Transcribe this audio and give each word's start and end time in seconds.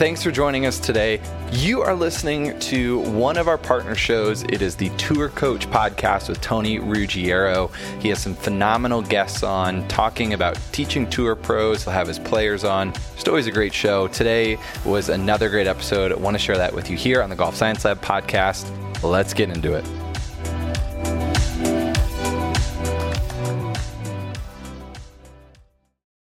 Thanks 0.00 0.22
for 0.22 0.30
joining 0.30 0.64
us 0.64 0.80
today. 0.80 1.20
You 1.52 1.82
are 1.82 1.94
listening 1.94 2.58
to 2.60 3.00
one 3.10 3.36
of 3.36 3.48
our 3.48 3.58
partner 3.58 3.94
shows. 3.94 4.44
It 4.44 4.62
is 4.62 4.74
the 4.74 4.88
Tour 4.96 5.28
Coach 5.28 5.68
podcast 5.68 6.30
with 6.30 6.40
Tony 6.40 6.78
Ruggiero. 6.78 7.66
He 8.00 8.08
has 8.08 8.18
some 8.18 8.34
phenomenal 8.34 9.02
guests 9.02 9.42
on 9.42 9.86
talking 9.88 10.32
about 10.32 10.58
teaching 10.72 11.06
tour 11.10 11.36
pros. 11.36 11.84
He'll 11.84 11.92
have 11.92 12.08
his 12.08 12.18
players 12.18 12.64
on. 12.64 12.94
Just 12.94 13.28
always 13.28 13.46
a 13.46 13.50
great 13.50 13.74
show. 13.74 14.08
Today 14.08 14.56
was 14.86 15.10
another 15.10 15.50
great 15.50 15.66
episode. 15.66 16.12
I 16.12 16.14
want 16.14 16.34
to 16.34 16.38
share 16.38 16.56
that 16.56 16.74
with 16.74 16.88
you 16.88 16.96
here 16.96 17.22
on 17.22 17.28
the 17.28 17.36
Golf 17.36 17.54
Science 17.54 17.84
Lab 17.84 18.00
podcast. 18.00 18.64
Let's 19.02 19.34
get 19.34 19.50
into 19.50 19.74
it. 19.74 19.84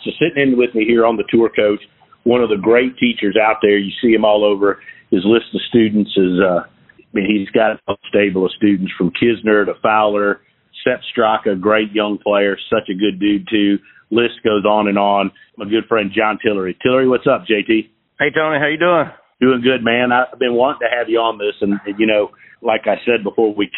So 0.01 0.11
sitting 0.19 0.42
in 0.42 0.56
with 0.56 0.75
me 0.75 0.87
here 0.87 1.05
on 1.05 1.19
the 1.19 1.25
tour 1.29 1.51
coach 1.51 1.83
one 2.24 2.42
of 2.42 2.48
the 2.48 2.56
great 2.56 2.97
teachers 2.98 3.37
out 3.41 3.56
there. 3.62 3.79
You 3.79 3.92
see 4.02 4.12
him 4.12 4.24
all 4.24 4.45
over. 4.45 4.80
His 5.11 5.23
list 5.24 5.47
of 5.55 5.61
students 5.69 6.11
is, 6.16 6.38
uh, 6.41 6.62
I 6.65 7.12
mean, 7.12 7.27
he's 7.27 7.51
got 7.51 7.80
a 7.88 7.95
stable 8.09 8.47
of 8.47 8.52
students 8.52 8.92
from 8.97 9.11
Kisner 9.11 9.66
to 9.66 9.74
Fowler, 9.83 10.41
Sepp 10.84 11.01
Straka, 11.14 11.61
great 11.61 11.92
young 11.92 12.19
player, 12.19 12.56
such 12.70 12.88
a 12.88 12.95
good 12.95 13.19
dude 13.19 13.48
too. 13.51 13.78
List 14.11 14.42
goes 14.45 14.64
on 14.64 14.89
and 14.89 14.98
on. 14.98 15.30
My 15.56 15.64
good 15.64 15.86
friend 15.89 16.11
John 16.14 16.39
Tillery. 16.42 16.77
Tillery, 16.83 17.08
what's 17.08 17.27
up, 17.27 17.45
JT? 17.47 17.91
Hey 18.19 18.30
Tony, 18.34 18.58
how 18.58 18.67
you 18.67 18.78
doing? 18.78 19.06
Doing 19.41 19.62
good, 19.62 19.83
man. 19.83 20.12
I've 20.12 20.39
been 20.39 20.55
wanting 20.55 20.86
to 20.86 20.97
have 20.97 21.08
you 21.08 21.19
on 21.19 21.39
this, 21.39 21.55
and 21.62 21.80
you 21.98 22.06
know, 22.06 22.30
like 22.61 22.83
I 22.84 22.97
said 23.06 23.25
before, 23.25 23.55
we 23.55 23.70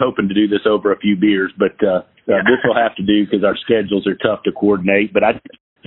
hoping 0.00 0.28
to 0.28 0.34
do 0.34 0.48
this 0.48 0.66
over 0.66 0.92
a 0.92 0.98
few 0.98 1.16
beers, 1.16 1.52
but 1.56 1.78
uh, 1.86 2.02
uh, 2.26 2.42
this 2.42 2.58
will 2.64 2.74
have 2.74 2.96
to 2.96 3.02
do 3.02 3.24
because 3.24 3.44
our 3.44 3.56
schedules 3.56 4.06
are 4.06 4.16
tough 4.16 4.42
to 4.44 4.52
coordinate. 4.52 5.12
But 5.12 5.22
I 5.22 5.32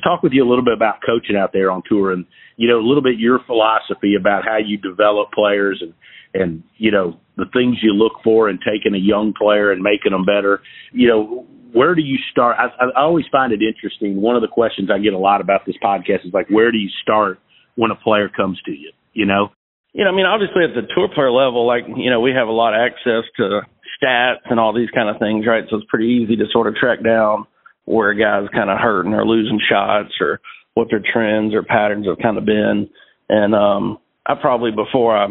talk 0.03 0.23
with 0.23 0.33
you 0.33 0.43
a 0.43 0.49
little 0.49 0.63
bit 0.63 0.73
about 0.73 0.99
coaching 1.05 1.35
out 1.35 1.51
there 1.53 1.71
on 1.71 1.81
tour 1.87 2.11
and 2.11 2.25
you 2.55 2.67
know 2.67 2.79
a 2.79 2.85
little 2.85 3.03
bit 3.03 3.17
your 3.17 3.39
philosophy 3.45 4.15
about 4.19 4.43
how 4.45 4.57
you 4.57 4.77
develop 4.77 5.31
players 5.31 5.81
and 5.81 5.93
and 6.33 6.63
you 6.77 6.91
know 6.91 7.19
the 7.37 7.45
things 7.53 7.77
you 7.81 7.93
look 7.93 8.13
for 8.23 8.49
in 8.49 8.57
taking 8.57 8.95
a 8.95 9.01
young 9.01 9.33
player 9.37 9.71
and 9.71 9.81
making 9.81 10.11
them 10.11 10.25
better. 10.25 10.61
You 10.91 11.07
know 11.07 11.45
where 11.73 11.95
do 11.95 12.01
you 12.01 12.17
start? 12.31 12.57
I, 12.57 12.85
I 12.85 13.01
always 13.01 13.25
find 13.31 13.51
it 13.51 13.61
interesting. 13.61 14.21
One 14.21 14.35
of 14.35 14.41
the 14.41 14.47
questions 14.47 14.89
i 14.93 14.97
get 14.99 15.13
a 15.13 15.17
lot 15.17 15.41
about 15.41 15.65
this 15.65 15.75
podcast 15.83 16.25
is 16.25 16.33
like 16.33 16.49
where 16.49 16.71
do 16.71 16.77
you 16.77 16.89
start 17.01 17.39
when 17.75 17.91
a 17.91 17.95
player 17.95 18.29
comes 18.29 18.59
to 18.65 18.71
you 18.71 18.91
you 19.13 19.25
know? 19.25 19.49
You 19.93 20.03
know 20.03 20.11
i 20.11 20.15
mean 20.15 20.25
obviously 20.25 20.63
at 20.63 20.75
the 20.75 20.85
tour 20.93 21.09
player 21.13 21.31
level 21.31 21.65
like 21.65 21.83
you 21.95 22.09
know 22.09 22.21
we 22.21 22.31
have 22.31 22.47
a 22.47 22.51
lot 22.51 22.73
of 22.73 22.81
access 22.85 23.25
to 23.37 23.61
stats 23.97 24.45
and 24.45 24.59
all 24.59 24.73
these 24.73 24.91
kind 24.93 25.09
of 25.09 25.17
things 25.17 25.45
right? 25.47 25.63
So 25.69 25.77
it's 25.77 25.87
pretty 25.89 26.21
easy 26.21 26.35
to 26.35 26.45
sort 26.51 26.67
of 26.67 26.75
track 26.75 27.03
down 27.03 27.47
where 27.87 28.09
a 28.11 28.19
guy's 28.19 28.51
kind 28.51 28.69
of 28.69 28.77
hurting 28.77 29.13
or 29.13 29.25
losing 29.25 29.61
shots 29.63 30.11
or 30.19 30.41
what 30.73 30.89
their 30.91 31.01
trends 31.01 31.55
or 31.55 31.63
patterns 31.63 32.05
have 32.05 32.19
kind 32.21 32.37
of 32.37 32.45
been. 32.45 32.89
And 33.29 33.55
um 33.55 33.97
I 34.25 34.35
probably 34.35 34.71
before 34.71 35.15
I 35.17 35.27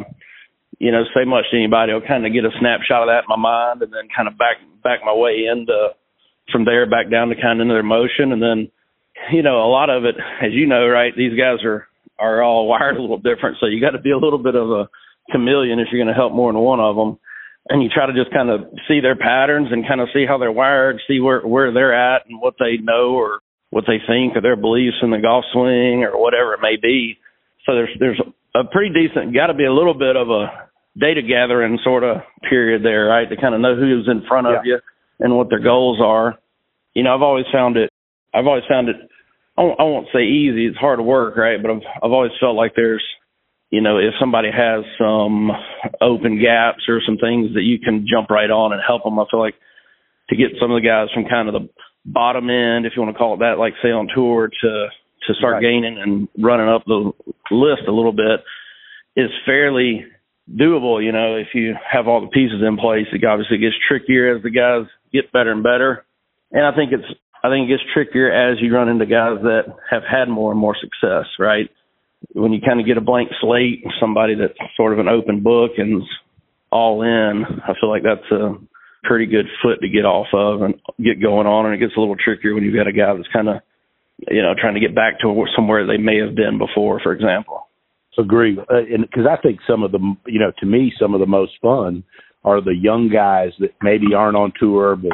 you 0.78 0.90
know 0.90 1.04
say 1.14 1.24
much 1.24 1.44
to 1.50 1.56
anybody, 1.56 1.92
I'll 1.92 2.00
kind 2.00 2.26
of 2.26 2.32
get 2.32 2.48
a 2.48 2.58
snapshot 2.58 3.04
of 3.04 3.08
that 3.12 3.28
in 3.28 3.30
my 3.30 3.36
mind 3.36 3.82
and 3.82 3.92
then 3.92 4.08
kind 4.08 4.26
of 4.26 4.38
back 4.38 4.56
back 4.82 5.00
my 5.04 5.12
way 5.12 5.44
into 5.44 5.92
from 6.50 6.64
there 6.64 6.88
back 6.88 7.10
down 7.10 7.28
to 7.28 7.36
kind 7.36 7.60
of 7.60 7.64
into 7.64 7.74
their 7.74 7.84
motion. 7.84 8.32
And 8.32 8.40
then 8.40 8.72
you 9.30 9.42
know 9.42 9.60
a 9.60 9.68
lot 9.68 9.90
of 9.90 10.04
it 10.04 10.16
as 10.40 10.52
you 10.52 10.66
know 10.66 10.88
right 10.88 11.12
these 11.14 11.36
guys 11.36 11.60
are 11.62 11.86
are 12.18 12.42
all 12.42 12.66
wired 12.72 12.96
a 12.96 13.02
little 13.02 13.20
different. 13.20 13.58
So 13.60 13.66
you 13.66 13.84
got 13.84 13.92
to 13.92 14.00
be 14.00 14.12
a 14.12 14.18
little 14.18 14.40
bit 14.40 14.56
of 14.56 14.70
a 14.70 14.88
chameleon 15.30 15.78
if 15.78 15.88
you're 15.92 16.02
going 16.02 16.14
to 16.14 16.18
help 16.18 16.32
more 16.32 16.50
than 16.50 16.62
one 16.62 16.80
of 16.80 16.96
them 16.96 17.18
and 17.68 17.82
you 17.82 17.88
try 17.88 18.06
to 18.06 18.12
just 18.12 18.32
kind 18.32 18.50
of 18.50 18.60
see 18.88 19.00
their 19.00 19.16
patterns 19.16 19.68
and 19.70 19.86
kind 19.86 20.00
of 20.00 20.08
see 20.14 20.24
how 20.26 20.38
they're 20.38 20.52
wired, 20.52 21.00
see 21.08 21.20
where 21.20 21.40
where 21.40 21.72
they're 21.72 21.94
at 21.94 22.26
and 22.28 22.40
what 22.40 22.54
they 22.58 22.76
know 22.80 23.14
or 23.14 23.40
what 23.70 23.84
they 23.86 23.98
think 24.06 24.36
or 24.36 24.40
their 24.40 24.56
beliefs 24.56 24.96
in 25.02 25.10
the 25.10 25.18
golf 25.18 25.44
swing 25.52 26.04
or 26.04 26.20
whatever 26.20 26.54
it 26.54 26.60
may 26.62 26.76
be. 26.80 27.18
So 27.64 27.74
there's 27.74 27.90
there's 27.98 28.20
a 28.54 28.64
pretty 28.64 28.94
decent 28.94 29.34
got 29.34 29.48
to 29.48 29.54
be 29.54 29.64
a 29.64 29.72
little 29.72 29.94
bit 29.94 30.16
of 30.16 30.30
a 30.30 30.68
data 30.98 31.22
gathering 31.22 31.78
sort 31.82 32.04
of 32.04 32.18
period 32.48 32.84
there, 32.84 33.06
right? 33.06 33.28
To 33.28 33.36
kind 33.36 33.54
of 33.54 33.60
know 33.60 33.74
who's 33.74 34.08
in 34.08 34.22
front 34.28 34.46
of 34.46 34.64
yeah. 34.64 34.76
you 34.76 34.78
and 35.20 35.36
what 35.36 35.50
their 35.50 35.60
goals 35.62 36.00
are. 36.00 36.38
You 36.94 37.02
know, 37.02 37.14
I've 37.14 37.22
always 37.22 37.46
found 37.52 37.76
it 37.76 37.90
I've 38.32 38.46
always 38.46 38.64
found 38.68 38.88
it 38.88 38.96
I 39.58 39.62
won't, 39.62 39.80
I 39.80 39.82
won't 39.84 40.08
say 40.12 40.22
easy, 40.22 40.66
it's 40.66 40.76
hard 40.76 41.00
work, 41.00 41.36
right? 41.36 41.60
But 41.60 41.70
I've 41.72 41.82
I've 42.02 42.12
always 42.12 42.32
felt 42.40 42.54
like 42.54 42.74
there's 42.76 43.02
you 43.70 43.80
know, 43.80 43.98
if 43.98 44.14
somebody 44.20 44.48
has 44.50 44.84
some 44.98 45.50
open 46.00 46.40
gaps 46.40 46.84
or 46.88 47.00
some 47.04 47.18
things 47.18 47.54
that 47.54 47.62
you 47.62 47.78
can 47.78 48.06
jump 48.08 48.30
right 48.30 48.50
on 48.50 48.72
and 48.72 48.82
help 48.86 49.04
them, 49.04 49.18
I 49.18 49.24
feel 49.30 49.40
like 49.40 49.54
to 50.30 50.36
get 50.36 50.58
some 50.60 50.70
of 50.70 50.80
the 50.80 50.86
guys 50.86 51.08
from 51.14 51.24
kind 51.24 51.48
of 51.48 51.54
the 51.54 51.68
bottom 52.04 52.50
end, 52.50 52.86
if 52.86 52.92
you 52.96 53.02
want 53.02 53.14
to 53.14 53.18
call 53.18 53.34
it 53.34 53.38
that, 53.38 53.58
like 53.58 53.74
say 53.82 53.90
on 53.90 54.08
tour 54.14 54.48
to 54.48 54.86
to 55.26 55.34
start 55.34 55.54
right. 55.54 55.62
gaining 55.62 55.98
and 55.98 56.28
running 56.38 56.68
up 56.68 56.84
the 56.86 57.10
list 57.50 57.82
a 57.88 57.92
little 57.92 58.12
bit 58.12 58.44
is 59.16 59.30
fairly 59.44 60.04
doable, 60.54 61.02
you 61.02 61.10
know, 61.10 61.36
if 61.36 61.48
you 61.54 61.74
have 61.90 62.06
all 62.06 62.20
the 62.20 62.28
pieces 62.28 62.62
in 62.66 62.76
place. 62.76 63.06
It 63.12 63.24
obviously 63.24 63.58
gets 63.58 63.74
trickier 63.88 64.36
as 64.36 64.42
the 64.42 64.50
guys 64.50 64.86
get 65.12 65.32
better 65.32 65.50
and 65.50 65.62
better. 65.62 66.04
And 66.52 66.64
I 66.64 66.74
think 66.74 66.92
it's 66.92 67.18
I 67.42 67.48
think 67.48 67.68
it 67.68 67.74
gets 67.74 67.92
trickier 67.92 68.30
as 68.30 68.58
you 68.60 68.72
run 68.72 68.88
into 68.88 69.06
guys 69.06 69.38
that 69.42 69.74
have 69.90 70.02
had 70.02 70.28
more 70.28 70.52
and 70.52 70.60
more 70.60 70.76
success, 70.78 71.26
right? 71.38 71.68
When 72.32 72.52
you 72.52 72.60
kind 72.66 72.80
of 72.80 72.86
get 72.86 72.96
a 72.96 73.00
blank 73.00 73.30
slate, 73.40 73.84
somebody 74.00 74.34
that's 74.34 74.58
sort 74.76 74.92
of 74.92 74.98
an 74.98 75.08
open 75.08 75.42
book 75.42 75.72
and 75.78 76.02
all 76.70 77.02
in, 77.02 77.44
I 77.64 77.74
feel 77.80 77.90
like 77.90 78.02
that's 78.02 78.30
a 78.30 78.54
pretty 79.04 79.26
good 79.26 79.46
foot 79.62 79.80
to 79.80 79.88
get 79.88 80.04
off 80.04 80.28
of 80.32 80.62
and 80.62 80.74
get 81.02 81.22
going 81.22 81.46
on. 81.46 81.66
And 81.66 81.74
it 81.74 81.78
gets 81.78 81.96
a 81.96 82.00
little 82.00 82.16
trickier 82.16 82.54
when 82.54 82.64
you've 82.64 82.74
got 82.74 82.88
a 82.88 82.92
guy 82.92 83.14
that's 83.14 83.28
kind 83.32 83.48
of, 83.48 83.56
you 84.28 84.42
know, 84.42 84.54
trying 84.58 84.74
to 84.74 84.80
get 84.80 84.94
back 84.94 85.20
to 85.20 85.46
somewhere 85.54 85.86
they 85.86 85.98
may 85.98 86.18
have 86.18 86.34
been 86.34 86.58
before, 86.58 87.00
for 87.02 87.12
example. 87.12 87.68
Agree, 88.18 88.58
uh, 88.58 88.80
because 88.98 89.26
I 89.30 89.36
think 89.42 89.60
some 89.68 89.82
of 89.82 89.92
the, 89.92 89.98
you 90.26 90.40
know, 90.40 90.50
to 90.60 90.66
me, 90.66 90.90
some 90.98 91.12
of 91.12 91.20
the 91.20 91.26
most 91.26 91.52
fun 91.60 92.02
are 92.44 92.62
the 92.62 92.74
young 92.74 93.10
guys 93.12 93.50
that 93.60 93.74
maybe 93.82 94.14
aren't 94.16 94.38
on 94.38 94.54
tour, 94.58 94.96
but 94.96 95.12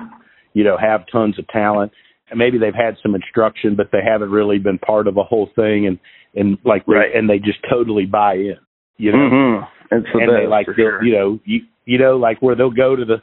you 0.52 0.62
know, 0.62 0.76
have 0.78 1.04
tons 1.10 1.36
of 1.38 1.48
talent. 1.48 1.90
And 2.30 2.38
maybe 2.38 2.58
they've 2.58 2.72
had 2.72 2.96
some 3.02 3.16
instruction, 3.16 3.74
but 3.76 3.88
they 3.90 4.02
haven't 4.06 4.30
really 4.30 4.58
been 4.58 4.78
part 4.78 5.08
of 5.08 5.16
a 5.16 5.24
whole 5.24 5.50
thing. 5.56 5.86
And 5.88 5.98
and 6.34 6.58
like 6.64 6.86
right. 6.86 7.08
they, 7.12 7.18
and 7.18 7.28
they 7.28 7.38
just 7.38 7.58
totally 7.70 8.06
buy 8.06 8.34
in. 8.34 8.56
You 8.96 9.12
know, 9.12 9.18
mm-hmm. 9.18 9.94
and 9.94 10.04
they 10.14 10.46
like 10.46 10.66
sure. 10.76 11.02
you 11.02 11.12
know 11.12 11.40
you 11.44 11.60
you 11.84 11.98
know 11.98 12.16
like 12.16 12.40
where 12.40 12.54
they'll 12.54 12.70
go 12.70 12.94
to 12.94 13.04
the 13.04 13.16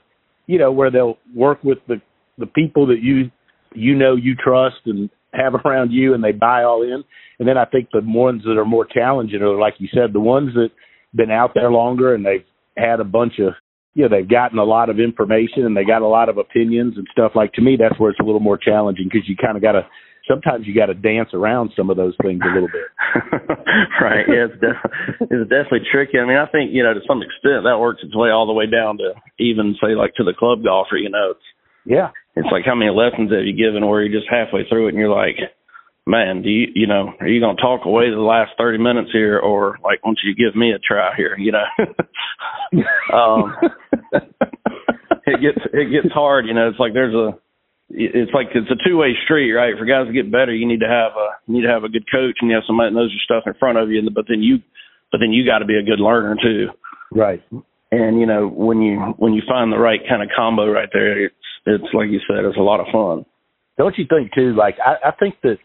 you 0.48 0.58
know 0.58 0.72
where 0.72 0.92
they'll 0.92 1.18
work 1.36 1.64
with 1.64 1.78
the 1.88 2.02
the 2.38 2.48
people 2.48 2.88
that 2.88 3.00
you 3.02 3.32
you 3.74 3.96
know 3.96 4.16
you 4.16 4.36
trust 4.36 4.78
and 4.86 5.10
have 5.34 5.54
around 5.54 5.92
you 5.92 6.14
and 6.14 6.24
they 6.24 6.32
buy 6.32 6.64
all 6.64 6.82
in. 6.82 7.04
And 7.38 7.48
then 7.48 7.58
I 7.58 7.66
think 7.66 7.90
the 7.92 8.02
ones 8.04 8.44
that 8.44 8.58
are 8.58 8.66
more 8.66 8.86
challenging 8.86 9.42
are 9.42 9.60
like 9.60 9.76
you 9.78 9.88
said, 9.94 10.12
the 10.14 10.20
ones 10.20 10.54
that 10.56 10.70
been 11.14 11.32
out 11.32 11.52
there 11.54 11.72
longer 11.72 12.14
and 12.14 12.26
they've 12.26 12.46
had 12.78 13.00
a 13.00 13.06
bunch 13.06 13.34
of 13.40 13.54
you 13.96 14.08
know, 14.08 14.16
they've 14.16 14.30
gotten 14.30 14.60
a 14.60 14.64
lot 14.64 14.90
of 14.90 15.00
information 15.00 15.66
and 15.66 15.76
they 15.76 15.84
got 15.84 16.02
a 16.02 16.08
lot 16.08 16.30
of 16.30 16.38
opinions 16.38 16.94
and 16.96 17.08
stuff. 17.12 17.34
Like 17.36 17.54
to 17.54 17.62
me, 17.62 17.76
that's 17.78 18.00
where 18.00 18.12
it's 18.12 18.20
a 18.20 18.24
little 18.24 18.40
more 18.40 18.58
challenging 18.58 19.10
because 19.12 19.28
you 19.28 19.36
kind 19.36 19.58
of 19.58 19.64
got 19.64 19.74
to 19.74 19.88
sometimes 20.30 20.68
you 20.68 20.76
got 20.76 20.88
to 20.88 20.94
dance 20.94 21.30
around 21.34 21.72
some 21.76 21.90
of 21.90 21.98
those 21.98 22.14
things 22.22 22.40
a 22.46 22.54
little 22.54 22.70
bit. 22.70 22.88
right. 24.02 24.26
Yeah, 24.30 24.46
it's, 24.46 24.62
def- 24.62 24.92
it's 25.26 25.50
definitely 25.50 25.90
tricky. 25.92 26.20
I 26.20 26.26
mean, 26.26 26.38
I 26.38 26.46
think 26.46 26.72
you 26.72 26.84
know 26.84 26.94
to 26.94 27.02
some 27.08 27.22
extent 27.22 27.66
that 27.66 27.82
works 27.82 28.02
its 28.04 28.16
way 28.16 28.30
all 28.30 28.46
the 28.46 28.54
way 28.54 28.70
down 28.70 28.98
to 29.00 29.18
even 29.40 29.76
say 29.82 29.98
like 29.98 30.14
to 30.16 30.24
the 30.24 30.38
club 30.38 30.64
golfer. 30.64 30.98
You 30.98 31.10
know, 31.10 31.34
it's 31.34 31.48
yeah, 31.86 32.10
it's 32.36 32.52
like 32.52 32.64
how 32.66 32.76
many 32.76 32.92
lessons 32.92 33.32
have 33.34 33.44
you 33.44 33.58
given 33.58 33.88
where 33.88 34.04
you're 34.04 34.20
just 34.20 34.30
halfway 34.30 34.70
through 34.70 34.88
it 34.88 34.94
and 34.94 35.00
you're 35.00 35.10
like, 35.10 35.42
man, 36.06 36.42
do 36.42 36.50
you 36.50 36.68
you 36.76 36.88
know 36.88 37.12
are 37.20 37.28
you 37.28 37.42
gonna 37.42 37.58
talk 37.58 37.86
away 37.86 38.10
the 38.10 38.22
last 38.22 38.52
thirty 38.58 38.78
minutes 38.78 39.10
here 39.12 39.40
or 39.40 39.78
like 39.84 40.06
why 40.06 40.14
don't 40.14 40.20
you 40.24 40.38
give 40.38 40.56
me 40.56 40.72
a 40.72 40.80
try 40.80 41.16
here? 41.18 41.36
You 41.38 41.54
know, 41.54 41.66
um, 43.14 43.58
it 45.26 45.42
gets 45.42 45.66
it 45.74 45.90
gets 45.92 46.14
hard. 46.14 46.46
You 46.46 46.54
know, 46.54 46.70
it's 46.70 46.80
like 46.80 46.94
there's 46.94 47.16
a 47.16 47.34
it's 47.90 48.32
like 48.34 48.48
it's 48.54 48.70
a 48.70 48.78
two 48.88 48.98
way 48.98 49.18
street, 49.26 49.52
right? 49.52 49.74
For 49.78 49.86
guys 49.86 50.08
to 50.08 50.14
get 50.14 50.32
better, 50.32 50.54
you 50.54 50.68
need 50.68 50.82
to 50.82 50.88
have 50.88 51.18
a 51.18 51.42
you 51.48 51.56
need 51.56 51.66
to 51.66 51.74
have 51.74 51.84
a 51.84 51.90
good 51.90 52.06
coach 52.12 52.38
and 52.42 52.50
you 52.50 52.56
have 52.56 52.64
somebody 52.68 52.90
that 52.90 52.96
knows 52.96 53.12
your 53.12 53.26
stuff 53.26 53.48
in 53.48 53.58
front 53.58 53.78
of 53.78 53.90
you. 53.90 54.00
And 54.00 54.14
But 54.14 54.26
then 54.30 54.44
you, 54.44 54.60
but 55.12 55.18
then 55.18 55.32
you 55.32 55.46
got 55.46 55.60
to 55.60 55.66
be 55.66 55.78
a 55.78 55.84
good 55.84 56.00
learner 56.00 56.36
too, 56.42 56.70
right? 57.12 57.42
And 57.92 58.20
you 58.20 58.28
know 58.28 58.48
when 58.48 58.82
you 58.82 59.16
when 59.18 59.34
you 59.34 59.42
find 59.48 59.72
the 59.72 59.80
right 59.80 60.00
kind 60.08 60.22
of 60.22 60.30
combo 60.36 60.70
right 60.70 60.90
there, 60.94 61.26
it's 61.26 61.36
it's 61.66 61.94
like 61.94 62.10
you 62.10 62.20
said, 62.30 62.46
it's 62.46 62.58
a 62.58 62.62
lot 62.62 62.80
of 62.80 62.88
fun. 62.94 63.26
Don't 63.78 63.98
you 63.98 64.06
think 64.08 64.34
too? 64.34 64.54
Like 64.56 64.76
I, 64.78 65.10
I 65.10 65.12
think 65.12 65.36
that, 65.44 65.58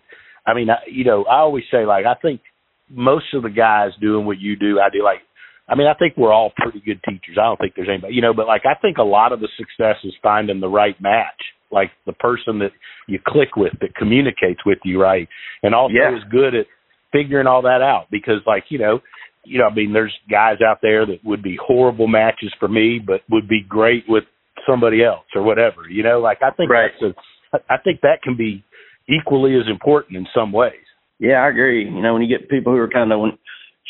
I 0.46 0.54
mean, 0.54 0.70
I, 0.70 0.78
you 0.90 1.04
know, 1.04 1.24
I 1.24 1.40
always 1.40 1.64
say 1.70 1.84
like 1.84 2.06
I 2.06 2.14
think 2.14 2.40
most 2.88 3.34
of 3.34 3.42
the 3.42 3.50
guys 3.50 3.90
doing 4.00 4.24
what 4.24 4.40
you 4.40 4.56
do, 4.56 4.80
I 4.80 4.88
do 4.90 5.04
like. 5.04 5.20
I 5.66 5.76
mean, 5.76 5.86
I 5.86 5.94
think 5.94 6.16
we're 6.16 6.32
all 6.32 6.52
pretty 6.56 6.80
good 6.84 7.00
teachers. 7.08 7.38
I 7.38 7.44
don't 7.44 7.58
think 7.58 7.72
there's 7.74 7.88
anybody, 7.88 8.14
you 8.14 8.20
know, 8.20 8.34
but 8.34 8.46
like 8.46 8.62
I 8.66 8.78
think 8.80 8.98
a 8.98 9.02
lot 9.02 9.32
of 9.32 9.40
the 9.40 9.48
success 9.56 9.96
is 10.04 10.12
finding 10.22 10.60
the 10.60 10.68
right 10.68 10.98
match 11.00 11.40
like 11.74 11.90
the 12.06 12.12
person 12.14 12.58
that 12.60 12.70
you 13.06 13.18
click 13.26 13.56
with 13.56 13.72
that 13.80 13.94
communicates 13.96 14.64
with 14.64 14.78
you 14.84 15.00
right 15.02 15.28
and 15.62 15.74
also 15.74 15.92
Yeah. 15.94 16.16
is 16.16 16.22
good 16.30 16.54
at 16.54 16.66
figuring 17.12 17.46
all 17.46 17.62
that 17.62 17.82
out 17.82 18.06
because 18.10 18.40
like 18.46 18.64
you 18.70 18.78
know 18.78 19.00
you 19.44 19.58
know 19.58 19.66
i 19.66 19.74
mean 19.74 19.92
there's 19.92 20.14
guys 20.30 20.58
out 20.66 20.78
there 20.80 21.04
that 21.04 21.18
would 21.24 21.42
be 21.42 21.58
horrible 21.60 22.06
matches 22.08 22.52
for 22.58 22.68
me 22.68 22.98
but 23.04 23.20
would 23.30 23.48
be 23.48 23.60
great 23.68 24.04
with 24.08 24.24
somebody 24.66 25.04
else 25.04 25.26
or 25.34 25.42
whatever 25.42 25.82
you 25.90 26.02
know 26.02 26.18
like 26.20 26.38
i 26.42 26.50
think 26.50 26.70
Right. 26.70 26.90
that's 27.00 27.14
a 27.52 27.72
i 27.72 27.76
think 27.84 28.00
that 28.00 28.22
can 28.22 28.36
be 28.36 28.64
equally 29.08 29.54
as 29.56 29.68
important 29.68 30.16
in 30.16 30.26
some 30.34 30.50
ways 30.52 30.80
Yeah, 31.20 31.38
I 31.44 31.48
agree. 31.48 31.84
You 31.84 32.02
know, 32.02 32.12
when 32.14 32.22
you 32.22 32.28
get 32.38 32.48
people 32.50 32.72
who 32.72 32.78
are 32.80 32.88
kind 32.88 33.12
of 33.12 33.18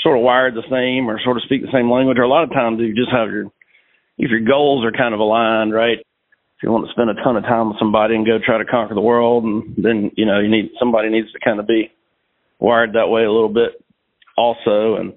sort 0.02 0.18
of 0.18 0.22
wired 0.22 0.54
the 0.54 0.68
same 0.70 1.08
or 1.08 1.18
sort 1.24 1.38
of 1.38 1.42
speak 1.44 1.62
the 1.62 1.72
same 1.72 1.88
language, 1.90 2.18
or 2.18 2.22
a 2.22 2.28
lot 2.28 2.44
of 2.44 2.50
times 2.50 2.78
you 2.80 2.94
just 2.94 3.10
have 3.10 3.30
your 3.30 3.46
if 4.18 4.28
your 4.30 4.40
goals 4.44 4.84
are 4.84 4.92
kind 4.92 5.14
of 5.14 5.20
aligned, 5.20 5.72
right? 5.72 5.98
If 6.56 6.62
you 6.62 6.70
want 6.70 6.86
to 6.86 6.92
spend 6.92 7.10
a 7.10 7.22
ton 7.22 7.36
of 7.36 7.42
time 7.44 7.68
with 7.68 7.78
somebody 7.78 8.14
and 8.14 8.26
go 8.26 8.38
try 8.38 8.58
to 8.58 8.64
conquer 8.64 8.94
the 8.94 9.00
world, 9.00 9.44
and 9.44 9.74
then 9.76 10.10
you 10.16 10.24
know 10.24 10.40
you 10.40 10.48
need 10.48 10.70
somebody 10.78 11.10
needs 11.10 11.30
to 11.32 11.38
kind 11.44 11.60
of 11.60 11.66
be 11.66 11.90
wired 12.58 12.94
that 12.94 13.08
way 13.08 13.24
a 13.24 13.32
little 13.32 13.52
bit, 13.52 13.82
also. 14.36 14.96
And 14.96 15.14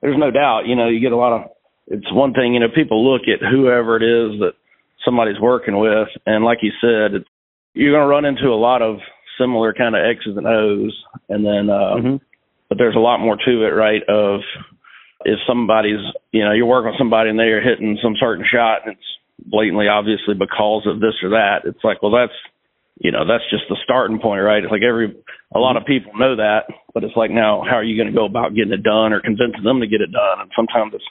there's 0.00 0.18
no 0.18 0.30
doubt, 0.30 0.66
you 0.66 0.76
know, 0.76 0.88
you 0.88 1.00
get 1.00 1.12
a 1.12 1.16
lot 1.16 1.32
of. 1.32 1.50
It's 1.86 2.12
one 2.12 2.34
thing, 2.34 2.52
you 2.52 2.60
know, 2.60 2.68
people 2.74 3.00
look 3.00 3.22
at 3.28 3.40
whoever 3.40 3.96
it 3.96 4.02
is 4.02 4.40
that 4.40 4.52
somebody's 5.04 5.40
working 5.40 5.78
with, 5.78 6.08
and 6.26 6.44
like 6.44 6.58
you 6.62 6.72
said, 6.80 7.14
it's, 7.14 7.28
you're 7.72 7.92
going 7.92 8.04
to 8.04 8.08
run 8.08 8.26
into 8.26 8.48
a 8.48 8.60
lot 8.60 8.82
of 8.82 8.98
similar 9.40 9.72
kind 9.72 9.94
of 9.94 10.02
X's 10.04 10.36
and 10.36 10.46
O's, 10.46 10.92
and 11.28 11.44
then 11.46 11.70
uh, 11.70 11.94
but 12.68 12.76
there's 12.76 12.96
a 12.96 13.00
lot 13.00 13.20
more 13.20 13.36
to 13.36 13.64
it, 13.64 13.72
right? 13.72 14.02
Of 14.08 14.40
if 15.24 15.38
somebody's, 15.46 16.00
you 16.32 16.44
know, 16.44 16.52
you're 16.52 16.66
working 16.66 16.90
with 16.90 16.98
somebody 16.98 17.30
and 17.30 17.38
they're 17.38 17.62
hitting 17.62 17.98
some 18.02 18.14
certain 18.20 18.44
shot 18.44 18.82
and 18.84 18.92
it's 18.94 19.06
blatantly 19.38 19.88
obviously 19.88 20.34
because 20.34 20.86
of 20.86 21.00
this 21.00 21.14
or 21.22 21.30
that, 21.30 21.62
it's 21.64 21.82
like, 21.84 22.02
well, 22.02 22.12
that's, 22.12 22.36
you 22.98 23.12
know, 23.12 23.26
that's 23.26 23.46
just 23.50 23.64
the 23.68 23.78
starting 23.84 24.18
point, 24.18 24.42
right? 24.42 24.62
It's 24.62 24.72
like 24.72 24.82
every, 24.82 25.14
a 25.54 25.58
lot 25.58 25.76
of 25.76 25.84
mm-hmm. 25.84 26.04
people 26.04 26.18
know 26.18 26.36
that, 26.36 26.66
but 26.92 27.04
it's 27.04 27.16
like 27.16 27.30
now, 27.30 27.62
how 27.62 27.76
are 27.76 27.84
you 27.84 27.96
going 27.96 28.12
to 28.12 28.16
go 28.16 28.26
about 28.26 28.54
getting 28.54 28.72
it 28.72 28.82
done 28.82 29.12
or 29.12 29.20
convincing 29.20 29.62
them 29.62 29.80
to 29.80 29.86
get 29.86 30.00
it 30.00 30.10
done? 30.10 30.42
And 30.42 30.50
sometimes 30.56 30.92
it's, 30.94 31.06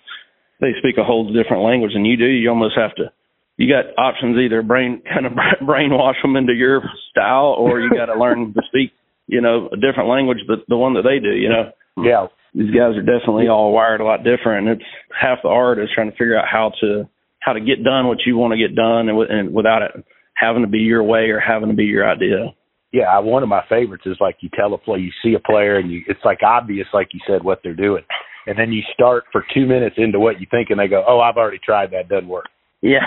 they 0.60 0.74
speak 0.80 0.98
a 0.98 1.06
whole 1.06 1.32
different 1.32 1.64
language 1.64 1.94
than 1.94 2.04
you 2.04 2.18
do. 2.18 2.26
You 2.26 2.50
almost 2.50 2.76
have 2.76 2.96
to, 2.96 3.12
you 3.56 3.72
got 3.72 3.94
options 3.98 4.38
either 4.38 4.62
brain, 4.62 5.02
kind 5.14 5.26
of 5.26 5.34
brainwash 5.64 6.22
them 6.22 6.36
into 6.36 6.54
your 6.54 6.84
style 7.12 7.56
or 7.58 7.80
you 7.80 7.90
got 7.90 8.12
to 8.12 8.20
learn 8.20 8.54
to 8.54 8.62
speak, 8.68 8.92
you 9.28 9.42
know, 9.42 9.70
a 9.72 9.78
different 9.78 10.10
language, 10.10 10.44
but 10.48 10.60
the 10.68 10.78
one 10.78 10.96
that 10.96 11.04
they 11.04 11.20
do, 11.20 11.36
you 11.36 11.50
know? 11.50 11.72
yeah 12.04 12.28
these 12.58 12.72
guys 12.72 12.98
are 12.98 13.06
definitely 13.06 13.48
all 13.48 13.72
wired 13.72 14.02
a 14.02 14.04
lot 14.04 14.24
different. 14.24 14.68
And 14.68 14.82
it's 14.82 14.90
half 15.14 15.40
the 15.44 15.50
art 15.50 15.80
is 15.80 15.90
trying 15.94 16.10
to 16.10 16.18
figure 16.18 16.38
out 16.38 16.48
how 16.52 16.72
to 16.82 17.08
how 17.40 17.54
to 17.54 17.60
get 17.62 17.84
done 17.84 18.08
what 18.08 18.20
you 18.26 18.36
want 18.38 18.52
to 18.54 18.58
get 18.58 18.76
done, 18.76 19.10
and, 19.10 19.20
and 19.30 19.54
without 19.54 19.82
it 19.82 19.92
having 20.36 20.62
to 20.64 20.68
be 20.70 20.80
your 20.80 21.04
way 21.04 21.30
or 21.30 21.40
having 21.40 21.70
to 21.70 21.76
be 21.76 21.86
your 21.86 22.08
idea. 22.10 22.54
yeah, 22.94 23.18
one 23.20 23.42
of 23.44 23.50
my 23.50 23.64
favorites 23.70 24.04
is 24.06 24.18
like 24.20 24.38
you 24.42 24.50
tell 24.56 24.74
a 24.74 24.78
play, 24.78 25.00
you 25.00 25.12
see 25.24 25.34
a 25.36 25.40
player, 25.40 25.78
and 25.78 25.92
you 25.92 26.02
it's 26.08 26.24
like 26.24 26.40
obvious, 26.44 26.88
like 26.94 27.10
you 27.14 27.20
said, 27.28 27.44
what 27.44 27.60
they're 27.64 27.74
doing, 27.76 28.04
and 28.46 28.58
then 28.58 28.72
you 28.72 28.82
start 28.94 29.24
for 29.32 29.44
two 29.54 29.66
minutes 29.66 29.96
into 29.98 30.20
what 30.20 30.40
you 30.40 30.48
think, 30.52 30.70
and 30.70 30.80
they 30.80 30.88
go, 30.88 31.04
"Oh, 31.08 31.20
I've 31.20 31.38
already 31.38 31.60
tried 31.64 31.92
that, 31.92 32.02
it 32.02 32.10
doesn't 32.10 32.28
work." 32.30 32.46
Yeah. 32.82 33.00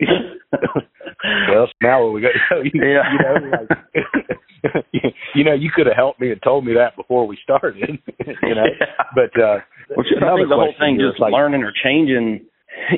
well, 1.48 1.68
now 1.82 2.06
we 2.08 2.20
go. 2.20 2.28
You, 2.62 2.70
Yeah. 2.74 3.02
you 3.12 3.18
know, 3.18 3.50
like, 3.60 4.84
you 5.34 5.44
know, 5.44 5.54
you 5.54 5.70
could 5.74 5.86
have 5.86 5.96
helped 5.96 6.20
me 6.20 6.30
and 6.30 6.40
told 6.42 6.64
me 6.64 6.74
that 6.74 6.96
before 6.96 7.26
we 7.26 7.38
started. 7.42 7.76
you 8.42 8.54
know, 8.54 8.64
Yeah. 8.80 8.86
but 9.14 9.42
uh, 9.42 9.58
Which 9.96 10.06
I 10.16 10.34
think 10.36 10.48
the 10.48 10.54
whole 10.56 10.74
thing 10.78 10.98
just 11.00 11.20
like, 11.20 11.32
learning 11.32 11.62
or 11.62 11.72
changing, 11.82 12.46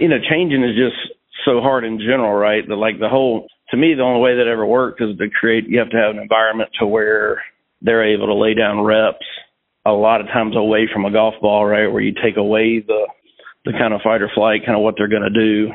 you 0.00 0.08
know, 0.08 0.18
changing 0.28 0.62
is 0.62 0.76
just 0.76 0.96
so 1.44 1.60
hard 1.60 1.84
in 1.84 1.98
general, 1.98 2.32
right? 2.32 2.66
That 2.66 2.76
like 2.76 2.98
the 2.98 3.08
whole, 3.08 3.46
to 3.70 3.76
me, 3.76 3.94
the 3.94 4.02
only 4.02 4.20
way 4.20 4.36
that 4.36 4.50
ever 4.50 4.66
worked 4.66 5.00
is 5.00 5.16
to 5.18 5.28
create, 5.30 5.68
you 5.68 5.78
have 5.78 5.90
to 5.90 5.96
have 5.96 6.14
an 6.14 6.22
environment 6.22 6.70
to 6.80 6.86
where 6.86 7.42
they're 7.82 8.14
able 8.14 8.26
to 8.26 8.34
lay 8.34 8.54
down 8.54 8.80
reps 8.80 9.26
a 9.84 9.92
lot 9.92 10.20
of 10.20 10.26
times 10.28 10.56
away 10.56 10.88
from 10.92 11.04
a 11.04 11.12
golf 11.12 11.34
ball, 11.40 11.64
right? 11.64 11.86
Where 11.86 12.02
you 12.02 12.12
take 12.12 12.36
away 12.36 12.82
the, 12.84 13.08
the 13.64 13.72
kind 13.72 13.94
of 13.94 14.00
fight 14.02 14.22
or 14.22 14.30
flight, 14.34 14.66
kind 14.66 14.76
of 14.76 14.82
what 14.82 14.94
they're 14.98 15.08
going 15.08 15.30
to 15.30 15.30
do 15.30 15.72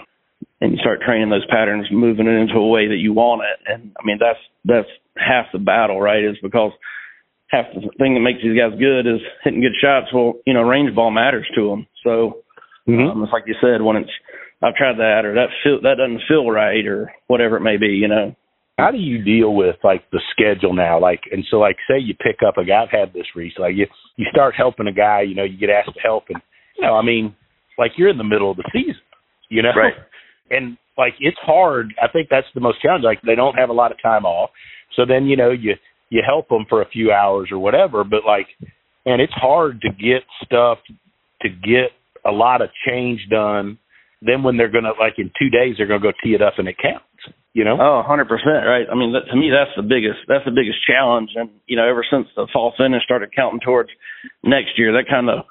and 0.61 0.73
you 0.73 0.77
start 0.77 1.01
training 1.01 1.29
those 1.29 1.45
patterns, 1.49 1.87
moving 1.91 2.27
it 2.27 2.39
into 2.39 2.55
a 2.55 2.67
way 2.67 2.87
that 2.87 2.97
you 2.97 3.13
want 3.13 3.41
it. 3.41 3.59
And 3.71 3.91
I 3.99 4.05
mean, 4.05 4.19
that's, 4.19 4.39
that's 4.63 4.87
half 5.17 5.47
the 5.51 5.59
battle, 5.59 5.99
right? 5.99 6.23
Is 6.23 6.37
because 6.41 6.71
half 7.49 7.65
the 7.73 7.81
thing 7.97 8.13
that 8.13 8.21
makes 8.21 8.41
these 8.41 8.57
guys 8.57 8.77
good 8.79 9.07
is 9.09 9.21
hitting 9.43 9.61
good 9.61 9.75
shots. 9.81 10.13
Well, 10.13 10.35
you 10.45 10.53
know, 10.53 10.61
range 10.61 10.95
ball 10.95 11.09
matters 11.09 11.49
to 11.55 11.69
them. 11.69 11.87
So 12.03 12.40
Mhm. 12.87 13.11
um, 13.11 13.23
it's 13.23 13.33
like 13.33 13.43
you 13.47 13.55
said, 13.61 13.81
when 13.81 13.97
it's 13.97 14.11
I've 14.63 14.75
tried 14.75 14.97
that 14.97 15.25
or 15.25 15.33
that 15.35 15.49
feel 15.63 15.81
that 15.81 15.97
doesn't 15.97 16.21
feel 16.27 16.49
right 16.49 16.85
or 16.85 17.11
whatever 17.27 17.57
it 17.57 17.61
may 17.61 17.77
be, 17.77 17.87
you 17.89 18.07
know. 18.07 18.35
how 18.77 18.89
do 18.89 18.97
you 18.97 19.23
deal 19.23 19.53
with 19.53 19.75
like 19.83 20.09
the 20.11 20.21
schedule 20.31 20.73
now? 20.73 20.99
Like, 20.99 21.21
and 21.31 21.45
so 21.51 21.59
like, 21.59 21.77
say 21.87 21.99
you 21.99 22.15
pick 22.15 22.37
up 22.45 22.57
a 22.57 22.65
guy. 22.65 22.81
I've 22.83 22.89
had 22.89 23.13
this 23.13 23.27
recently. 23.35 23.69
Like, 23.69 23.77
you 23.77 23.87
you 24.17 24.25
start 24.31 24.55
helping 24.55 24.87
a 24.87 24.91
guy. 24.91 25.21
You 25.21 25.35
know, 25.35 25.43
you 25.43 25.57
get 25.57 25.69
asked 25.69 25.93
to 25.93 25.99
help, 26.01 26.25
and 26.29 26.41
you 26.77 26.85
know, 26.85 26.95
I 26.95 27.03
mean, 27.03 27.35
like 27.77 27.91
you're 27.97 28.09
in 28.09 28.17
the 28.17 28.23
middle 28.23 28.49
of 28.51 28.57
the 28.57 28.69
season. 28.73 29.01
You 29.49 29.61
know, 29.63 29.71
Right. 29.75 29.93
And 30.51 30.77
like 30.97 31.13
it's 31.19 31.37
hard. 31.41 31.93
I 32.01 32.07
think 32.09 32.27
that's 32.29 32.47
the 32.53 32.59
most 32.59 32.81
challenging. 32.81 33.05
Like 33.05 33.21
they 33.21 33.35
don't 33.35 33.55
have 33.55 33.69
a 33.69 33.73
lot 33.73 33.91
of 33.91 34.01
time 34.01 34.25
off, 34.25 34.49
so 34.95 35.05
then 35.05 35.25
you 35.25 35.37
know 35.37 35.51
you 35.51 35.75
you 36.09 36.21
help 36.25 36.49
them 36.49 36.65
for 36.67 36.81
a 36.81 36.89
few 36.89 37.11
hours 37.13 37.49
or 37.51 37.57
whatever. 37.59 38.03
But 38.03 38.25
like, 38.25 38.47
and 39.05 39.21
it's 39.21 39.31
hard 39.33 39.79
to 39.81 39.89
get 39.89 40.23
stuff 40.43 40.79
to 41.41 41.49
get 41.49 41.91
a 42.25 42.31
lot 42.31 42.61
of 42.61 42.69
change 42.87 43.27
done. 43.29 43.77
Then 44.21 44.43
when 44.43 44.57
they're 44.57 44.71
gonna 44.71 44.93
like 44.99 45.15
in 45.17 45.31
two 45.39 45.49
days 45.49 45.75
they're 45.77 45.87
gonna 45.87 45.99
go 45.99 46.11
tee 46.23 46.33
it 46.33 46.41
up 46.41 46.53
and 46.57 46.67
it 46.67 46.77
counts. 46.77 47.05
You 47.53 47.65
know. 47.65 47.75
Oh, 47.81 48.01
hundred 48.07 48.29
percent, 48.29 48.63
right? 48.65 48.87
I 48.89 48.95
mean, 48.95 49.11
that, 49.11 49.27
to 49.29 49.35
me, 49.35 49.51
that's 49.51 49.75
the 49.75 49.83
biggest 49.83 50.23
that's 50.27 50.45
the 50.45 50.55
biggest 50.55 50.79
challenge. 50.87 51.31
And 51.35 51.49
you 51.67 51.75
know, 51.75 51.87
ever 51.87 52.05
since 52.09 52.27
the 52.35 52.47
fall 52.53 52.73
finish 52.77 53.03
started 53.03 53.35
counting 53.35 53.59
towards 53.59 53.89
next 54.43 54.77
year, 54.79 54.93
that 54.93 55.09
kind 55.09 55.29
of 55.29 55.43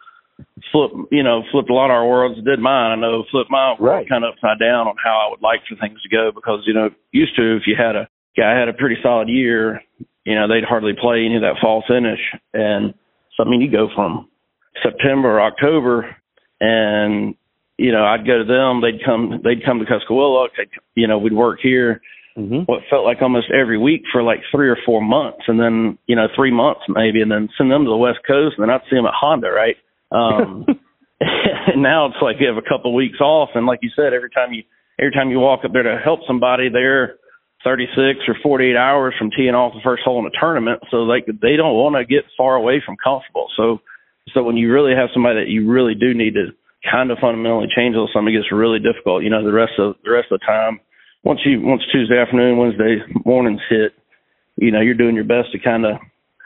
flipped, 0.73 0.95
you 1.13 1.23
know, 1.23 1.43
flipped 1.53 1.69
a 1.69 1.75
lot 1.75 1.91
of 1.93 2.01
our 2.01 2.09
worlds. 2.09 2.41
Did 2.43 2.59
mine. 2.59 2.93
I 2.93 2.97
know 2.97 3.25
flipped 3.31 3.51
my 3.51 3.77
world 3.77 3.81
Right. 3.81 4.09
kind 4.09 4.25
of 4.25 4.33
upside 4.33 4.59
down 4.59 4.89
on 4.89 4.97
how 5.03 5.27
I 5.27 5.31
would 5.31 5.43
like 5.43 5.61
for 5.69 5.77
things 5.77 6.01
to 6.01 6.09
go 6.09 6.31
because 6.35 6.63
you 6.65 6.73
know, 6.73 6.89
used 7.13 7.37
to 7.37 7.57
if 7.57 7.67
you 7.67 7.77
had 7.77 7.97
a 7.97 8.09
guy 8.35 8.59
had 8.59 8.69
a 8.69 8.73
pretty 8.73 8.97
solid 9.03 9.29
year, 9.29 9.83
you 10.25 10.35
know, 10.35 10.49
they'd 10.49 10.65
hardly 10.65 10.95
play 10.99 11.27
any 11.27 11.37
of 11.37 11.43
that 11.43 11.61
fall 11.61 11.85
finish, 11.87 12.21
and 12.55 12.95
so 13.37 13.45
I 13.45 13.49
mean, 13.51 13.61
you 13.61 13.71
go 13.71 13.89
from 13.95 14.29
September 14.83 15.37
or 15.37 15.43
October, 15.43 16.17
and 16.61 17.35
you 17.77 17.93
know, 17.93 18.05
I'd 18.05 18.27
go 18.27 18.39
to 18.39 18.45
them. 18.45 18.83
They'd 18.83 19.05
come. 19.05 19.41
They'd 19.43 19.65
come 19.65 19.79
to. 19.79 20.49
They'd, 20.57 20.69
you 20.95 21.09
know, 21.09 21.19
we'd 21.19 21.33
work 21.33 21.61
here 21.62 22.03
Mm-hmm. 22.39 22.62
what 22.71 22.87
felt 22.89 23.05
like 23.05 23.21
almost 23.23 23.51
every 23.51 23.76
week 23.76 24.02
for 24.12 24.23
like 24.23 24.38
three 24.52 24.69
or 24.69 24.79
four 24.87 25.02
months 25.02 25.43
and 25.49 25.59
then 25.59 25.99
you 26.07 26.14
know 26.14 26.29
three 26.37 26.52
months 26.52 26.81
maybe 26.88 27.21
and 27.21 27.31
then 27.31 27.49
send 27.59 27.73
them 27.73 27.83
to 27.83 27.90
the 27.90 27.97
west 27.97 28.21
coast 28.25 28.55
and 28.57 28.62
then 28.62 28.71
i'd 28.71 28.87
see 28.88 28.95
them 28.95 29.05
at 29.05 29.12
honda 29.19 29.50
right 29.50 29.75
um 30.12 30.64
and 31.21 31.83
now 31.83 32.07
it's 32.07 32.23
like 32.23 32.37
you 32.38 32.47
have 32.47 32.57
a 32.57 32.62
couple 32.62 32.93
of 32.93 32.95
weeks 32.95 33.21
off 33.21 33.50
and 33.57 33.67
like 33.67 33.81
you 33.83 33.90
said 33.97 34.14
every 34.14 34.31
time 34.31 34.52
you 34.52 34.62
every 35.00 35.11
time 35.11 35.31
you 35.31 35.40
walk 35.40 35.64
up 35.64 35.73
there 35.73 35.83
to 35.83 35.99
help 36.02 36.21
somebody 36.26 36.69
they're 36.71 37.17
36 37.64 38.21
or 38.29 38.37
48 38.43 38.76
hours 38.76 39.12
from 39.19 39.31
teeing 39.31 39.55
off 39.55 39.75
the 39.75 39.85
first 39.85 40.02
hole 40.05 40.21
in 40.21 40.26
a 40.26 40.40
tournament 40.40 40.81
so 40.88 40.99
like 40.99 41.26
they 41.26 41.57
don't 41.57 41.75
want 41.75 41.97
to 41.97 42.07
get 42.07 42.25
far 42.38 42.55
away 42.55 42.81
from 42.85 42.97
comfortable 43.02 43.49
so 43.57 43.81
so 44.35 44.43
when 44.43 44.57
you 44.57 44.73
really 44.73 44.95
have 44.95 45.09
somebody 45.12 45.41
that 45.41 45.50
you 45.50 45.71
really 45.71 45.95
do 45.95 46.15
need 46.15 46.35
to 46.35 46.53
kind 46.91 47.11
of 47.11 47.19
fundamentally 47.21 47.69
change 47.75 47.93
little 47.93 48.09
something 48.12 48.33
gets 48.33 48.50
really 48.53 48.79
difficult 48.79 49.23
you 49.23 49.31
know 49.31 49.45
the 49.45 49.53
rest 49.53 49.73
of 49.79 49.97
the 50.05 50.11
rest 50.11 50.29
of 50.31 50.41
the 50.41 50.47
time 50.47 50.81
once 51.25 51.41
you 51.45 51.61
once 51.61 51.83
Tuesday 51.93 52.19
afternoon, 52.19 52.57
Wednesday 52.59 52.99
mornings 53.25 53.61
hit, 53.69 53.93
you 54.57 54.71
know, 54.71 54.81
you're 54.81 54.95
doing 54.95 55.15
your 55.15 55.25
best 55.25 55.53
to 55.53 55.59
kind 55.59 55.85
of 55.85 55.97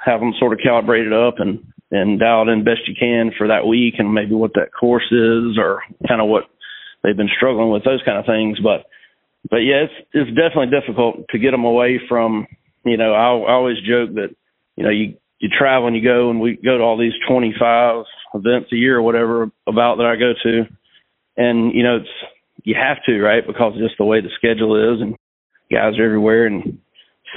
have 0.04 0.21
them 0.21 0.35
sort 0.38 0.52
of 0.52 0.59
calibrated 0.62 1.12
up 1.12 1.35
and 1.38 1.64
and 1.90 2.19
dialed 2.19 2.49
in 2.49 2.64
best 2.64 2.88
you 2.88 2.95
can 2.99 3.31
for 3.38 3.49
that 3.49 3.66
week 3.66 3.95
and 3.99 4.12
maybe 4.12 4.35
what 4.35 4.54
that 4.54 4.73
course 4.78 5.07
is 5.12 5.59
or 5.59 5.81
kind 6.09 6.21
of 6.21 6.28
what 6.28 6.45
they've 7.02 7.16
been 7.16 7.31
struggling 7.37 7.71
with 7.71 7.85
those 7.85 8.02
kind 8.04 8.19
of 8.19 8.26
things. 8.26 8.59
But 8.61 8.87
but 9.49 9.59
yeah, 9.59 9.87
it's 9.87 10.09
it's 10.12 10.31
definitely 10.31 10.75
difficult 10.75 11.28
to 11.31 11.38
get 11.38 11.52
them 11.52 11.64
away 11.64 12.00
from. 12.09 12.47
You 12.85 12.97
know, 12.97 13.14
I, 13.14 13.50
I 13.50 13.52
always 13.52 13.78
joke 13.78 14.14
that 14.14 14.35
you 14.76 14.85
know 14.85 14.90
you 14.90 15.14
you 15.44 15.50
travel 15.50 15.86
and 15.86 15.94
you 15.94 16.02
go 16.02 16.30
and 16.30 16.40
we 16.40 16.56
go 16.56 16.78
to 16.78 16.82
all 16.82 16.96
these 16.96 17.12
25 17.28 18.06
events 18.32 18.72
a 18.72 18.76
year 18.76 18.96
or 18.96 19.02
whatever 19.02 19.50
about 19.66 19.96
that 19.96 20.06
I 20.06 20.16
go 20.16 20.32
to, 20.42 20.64
and 21.36 21.74
you 21.74 21.82
know 21.82 21.96
it's 21.96 22.08
you 22.64 22.74
have 22.80 22.96
to, 23.04 23.20
right? 23.20 23.46
Because 23.46 23.74
just 23.76 23.96
the 23.98 24.06
way 24.06 24.22
the 24.22 24.30
schedule 24.38 24.72
is, 24.94 25.02
and 25.02 25.16
guys 25.70 25.98
are 25.98 26.04
everywhere, 26.06 26.46
and 26.46 26.78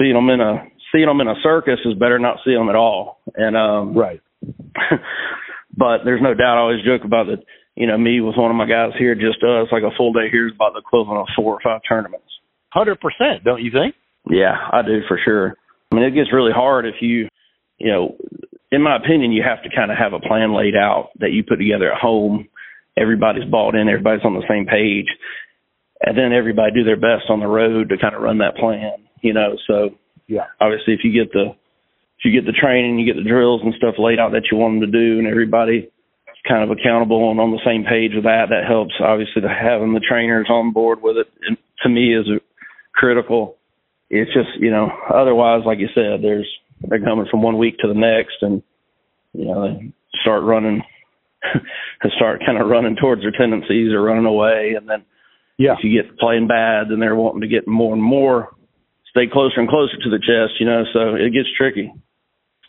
seeing 0.00 0.14
them 0.14 0.30
in 0.30 0.40
a 0.40 0.64
seeing 0.90 1.04
them 1.04 1.20
in 1.20 1.28
a 1.28 1.34
circus 1.42 1.80
is 1.84 2.00
better 2.00 2.14
than 2.14 2.22
not 2.22 2.38
seeing 2.46 2.56
them 2.56 2.70
at 2.70 2.76
all. 2.76 3.20
And 3.36 3.54
um, 3.58 3.92
Right. 3.92 4.22
but 5.76 5.98
there's 6.06 6.22
no 6.22 6.32
doubt. 6.32 6.56
I 6.56 6.60
always 6.60 6.84
joke 6.84 7.04
about 7.04 7.26
that. 7.26 7.44
You 7.76 7.86
know, 7.86 7.98
me 7.98 8.22
with 8.22 8.36
one 8.36 8.50
of 8.50 8.56
my 8.56 8.66
guys 8.66 8.92
here, 8.98 9.14
just 9.14 9.44
us, 9.44 9.68
like 9.70 9.84
a 9.84 9.94
full 9.98 10.14
day 10.14 10.30
here 10.32 10.48
is 10.48 10.54
about 10.54 10.72
the 10.72 10.80
equivalent 10.80 11.20
of 11.20 11.28
four 11.36 11.54
or 11.54 11.60
five 11.62 11.82
tournaments. 11.86 12.26
Hundred 12.72 13.00
percent, 13.00 13.44
don't 13.44 13.62
you 13.62 13.70
think? 13.70 13.94
Yeah, 14.30 14.56
I 14.72 14.80
do 14.80 15.02
for 15.06 15.20
sure. 15.22 15.54
I 15.92 15.94
mean, 15.94 16.04
it 16.04 16.14
gets 16.14 16.32
really 16.32 16.52
hard 16.52 16.86
if 16.86 16.96
you, 17.00 17.28
you 17.78 17.90
know, 17.90 18.16
in 18.70 18.82
my 18.82 18.96
opinion, 18.96 19.32
you 19.32 19.42
have 19.42 19.62
to 19.62 19.74
kind 19.74 19.90
of 19.90 19.96
have 19.96 20.12
a 20.12 20.20
plan 20.20 20.54
laid 20.54 20.76
out 20.76 21.10
that 21.20 21.32
you 21.32 21.42
put 21.42 21.56
together 21.56 21.92
at 21.92 22.00
home. 22.00 22.48
Everybody's 22.96 23.48
bought 23.48 23.74
in, 23.74 23.88
everybody's 23.88 24.24
on 24.24 24.34
the 24.34 24.46
same 24.48 24.66
page, 24.66 25.06
and 26.02 26.18
then 26.18 26.32
everybody 26.32 26.72
do 26.72 26.84
their 26.84 26.96
best 26.96 27.30
on 27.30 27.40
the 27.40 27.46
road 27.46 27.88
to 27.88 27.98
kind 27.98 28.14
of 28.14 28.22
run 28.22 28.38
that 28.38 28.56
plan. 28.56 28.92
you 29.22 29.32
know. 29.32 29.56
So 29.66 29.90
yeah, 30.26 30.46
obviously 30.60 30.94
if 30.94 31.00
you 31.04 31.12
get 31.12 31.32
the 31.32 31.54
if 32.18 32.24
you 32.24 32.32
get 32.32 32.46
the 32.46 32.58
training, 32.58 32.98
you 32.98 33.06
get 33.06 33.22
the 33.22 33.28
drills 33.28 33.62
and 33.62 33.74
stuff 33.78 33.94
laid 33.96 34.18
out 34.18 34.32
that 34.32 34.50
you 34.50 34.58
want 34.58 34.80
them 34.80 34.90
to 34.90 34.98
do, 34.98 35.18
and 35.18 35.28
everybody 35.28 35.90
kind 36.46 36.64
of 36.64 36.76
accountable 36.76 37.30
and 37.30 37.40
on 37.40 37.50
the 37.50 37.60
same 37.64 37.84
page 37.84 38.12
with 38.14 38.24
that, 38.24 38.46
that 38.50 38.66
helps. 38.66 38.94
Obviously, 39.00 39.42
to 39.42 39.48
having 39.48 39.92
the 39.92 40.00
trainers 40.00 40.48
on 40.50 40.72
board 40.72 41.00
with 41.02 41.16
it, 41.16 41.26
and 41.46 41.56
to 41.82 41.88
me, 41.88 42.14
is 42.14 42.26
critical. 42.94 43.56
It's 44.10 44.32
just 44.32 44.58
you 44.58 44.70
know, 44.70 44.90
otherwise, 45.12 45.62
like 45.64 45.78
you 45.78 45.88
said, 45.94 46.22
there's 46.22 46.48
they're 46.82 47.04
coming 47.04 47.26
from 47.30 47.42
one 47.42 47.58
week 47.58 47.78
to 47.78 47.88
the 47.88 47.94
next, 47.94 48.36
and 48.42 48.62
you 49.32 49.46
know, 49.46 49.68
they 49.68 49.92
start 50.22 50.42
running, 50.42 50.82
to 52.02 52.10
start 52.16 52.42
kind 52.44 52.60
of 52.60 52.68
running 52.68 52.96
towards 52.96 53.22
their 53.22 53.32
tendencies 53.32 53.92
or 53.92 54.02
running 54.02 54.26
away, 54.26 54.74
and 54.76 54.88
then 54.88 55.04
yeah, 55.58 55.72
if 55.72 55.80
you 55.82 55.90
get 55.90 56.18
playing 56.18 56.46
bad, 56.46 56.88
then 56.88 57.00
they're 57.00 57.16
wanting 57.16 57.40
to 57.40 57.48
get 57.48 57.66
more 57.66 57.92
and 57.92 58.02
more, 58.02 58.54
stay 59.10 59.26
closer 59.30 59.58
and 59.60 59.68
closer 59.68 59.96
to 59.96 60.10
the 60.10 60.18
chest, 60.18 60.60
you 60.60 60.66
know, 60.66 60.84
so 60.92 61.16
it 61.16 61.32
gets 61.32 61.48
tricky. 61.56 61.92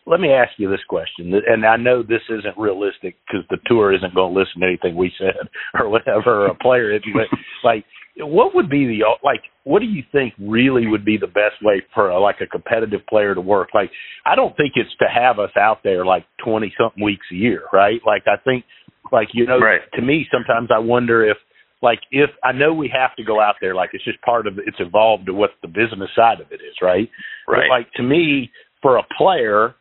Let 0.06 0.20
me 0.20 0.32
ask 0.32 0.52
you 0.58 0.70
this 0.70 0.84
question, 0.88 1.34
and 1.48 1.66
I 1.66 1.78
know 1.78 2.02
this 2.02 2.22
isn't 2.30 2.58
realistic 2.58 3.16
because 3.28 3.46
the 3.50 3.58
tour 3.68 3.94
isn't 3.94 4.16
going 4.16 4.34
to 4.34 4.40
listen 4.40 4.62
to 4.62 4.68
anything 4.68 4.96
we 4.96 5.12
said 5.20 5.48
or 5.80 5.90
whatever, 5.90 6.46
or 6.46 6.48
a 6.48 6.56
player 6.56 6.96
is, 6.96 7.02
but 7.14 7.28
like 7.64 7.86
what 8.18 8.56
would 8.56 8.70
be 8.70 8.86
the 8.86 9.06
like 9.24 9.42
what 9.64 9.80
do 9.80 9.86
you 9.86 10.04
think 10.12 10.34
really 10.40 10.88
would 10.88 11.06
be 11.06 11.18
the 11.18 11.28
best 11.28 11.62
way 11.62 11.84
for 11.94 12.10
a, 12.10 12.20
like 12.20 12.38
a 12.42 12.48
competitive 12.48 13.02
player 13.08 13.34
to 13.36 13.42
work? 13.42 13.70
Like 13.74 13.92
i 14.26 14.36
don't 14.36 14.56
think 14.58 14.74
it's 14.76 14.90
to 15.00 15.06
have 15.14 15.40
us 15.40 15.52
out 15.58 15.80
there 15.84 16.06
like 16.06 16.26
20 16.44 16.74
something 16.80 17.04
weeks 17.04 17.26
a 17.32 17.36
year 17.36 17.64
right? 17.72 18.02
Like 18.06 18.24
i 18.28 18.42
think 18.44 18.66
like 19.12 19.30
you 19.34 19.46
know 19.46 19.60
right. 19.60 19.82
to 19.94 20.02
me 20.02 20.28
sometimes 20.32 20.70
i 20.74 20.80
wonder 20.80 21.28
if 21.28 21.38
like 21.82 22.00
if 22.12 22.30
i 22.44 22.52
know 22.52 22.74
we 22.74 22.92
have 22.94 23.16
to 23.16 23.24
go 23.24 23.40
out 23.40 23.56
there 23.62 23.74
like 23.74 23.92
it's 23.94 24.04
just 24.04 24.22
part 24.22 24.48
of 24.48 24.60
it's 24.66 24.78
evolved 24.80 25.26
to 25.26 25.34
what 25.34 25.52
the 25.62 25.68
business 25.68 26.10
side 26.16 26.42
of 26.42 26.52
it 26.52 26.56
is 26.56 26.76
right? 26.82 27.10
Right. 27.48 27.68
but 27.70 27.74
like 27.74 27.92
to 27.94 28.04
me 28.04 28.52
for 28.82 28.98
a 28.98 29.04
player 29.18 29.76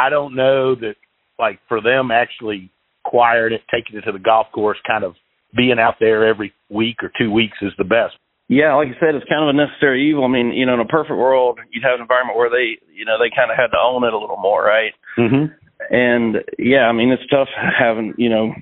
i 0.00 0.08
don't 0.08 0.34
know 0.34 0.74
that 0.74 0.94
like 1.38 1.58
for 1.68 1.80
them 1.80 2.10
actually 2.10 2.70
acquiring 3.04 3.54
it 3.54 3.62
taking 3.70 3.98
it 3.98 4.02
to 4.02 4.12
the 4.12 4.18
golf 4.18 4.46
course 4.52 4.78
kind 4.86 5.04
of 5.04 5.14
being 5.56 5.78
out 5.78 5.94
there 6.00 6.26
every 6.26 6.52
week 6.68 7.02
or 7.02 7.10
two 7.18 7.30
weeks 7.30 7.58
is 7.62 7.72
the 7.78 7.84
best. 7.84 8.14
Yeah, 8.48 8.74
like 8.74 8.88
you 8.88 8.94
said, 8.98 9.14
it's 9.14 9.28
kind 9.28 9.46
of 9.46 9.54
a 9.54 9.58
necessary 9.58 10.10
evil. 10.10 10.24
I 10.24 10.28
mean, 10.28 10.52
you 10.52 10.66
know, 10.66 10.74
in 10.74 10.80
a 10.80 10.84
perfect 10.84 11.16
world, 11.16 11.60
you'd 11.70 11.84
have 11.84 11.94
an 11.94 12.02
environment 12.02 12.36
where 12.36 12.50
they, 12.50 12.82
you 12.92 13.04
know, 13.04 13.16
they 13.18 13.30
kind 13.34 13.50
of 13.50 13.56
had 13.56 13.68
to 13.68 13.78
own 13.78 14.02
it 14.02 14.12
a 14.12 14.18
little 14.18 14.38
more, 14.38 14.64
right? 14.64 14.92
Mm-hmm. 15.16 15.54
And 15.94 16.36
yeah, 16.58 16.90
I 16.90 16.92
mean, 16.92 17.10
it's 17.10 17.26
tough 17.30 17.48
having, 17.78 18.14
you 18.18 18.28
know, 18.28 18.52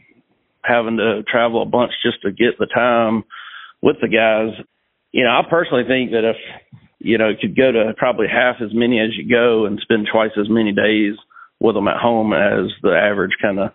having 0.63 0.99
to 0.99 1.23
travel 1.25 1.63
a 1.63 1.67
bunch 1.67 1.93
just 2.05 2.21
to 2.23 2.31
get 2.31 2.59
the 2.59 2.67
time 2.67 3.25
with 3.81 3.97
the 4.01 4.09
guys. 4.09 4.53
You 5.13 5.25
know, 5.25 5.31
I 5.31 5.41
personally 5.49 5.85
think 5.89 6.11
that 6.11 6.29
if, 6.29 6.37
you 6.99 7.17
know, 7.17 7.29
you 7.29 7.37
could 7.41 7.57
go 7.57 7.73
to 7.73 7.95
probably 7.97 8.27
half 8.29 8.57
as 8.61 8.75
many 8.75 9.01
as 9.01 9.17
you 9.17 9.29
go 9.29 9.65
and 9.65 9.81
spend 9.81 10.09
twice 10.13 10.37
as 10.39 10.51
many 10.51 10.73
days 10.73 11.17
with 11.61 11.75
them 11.75 11.89
at 11.89 11.97
home 11.97 12.33
as 12.33 12.71
the 12.83 12.95
average 12.95 13.33
kind 13.41 13.59
of 13.59 13.71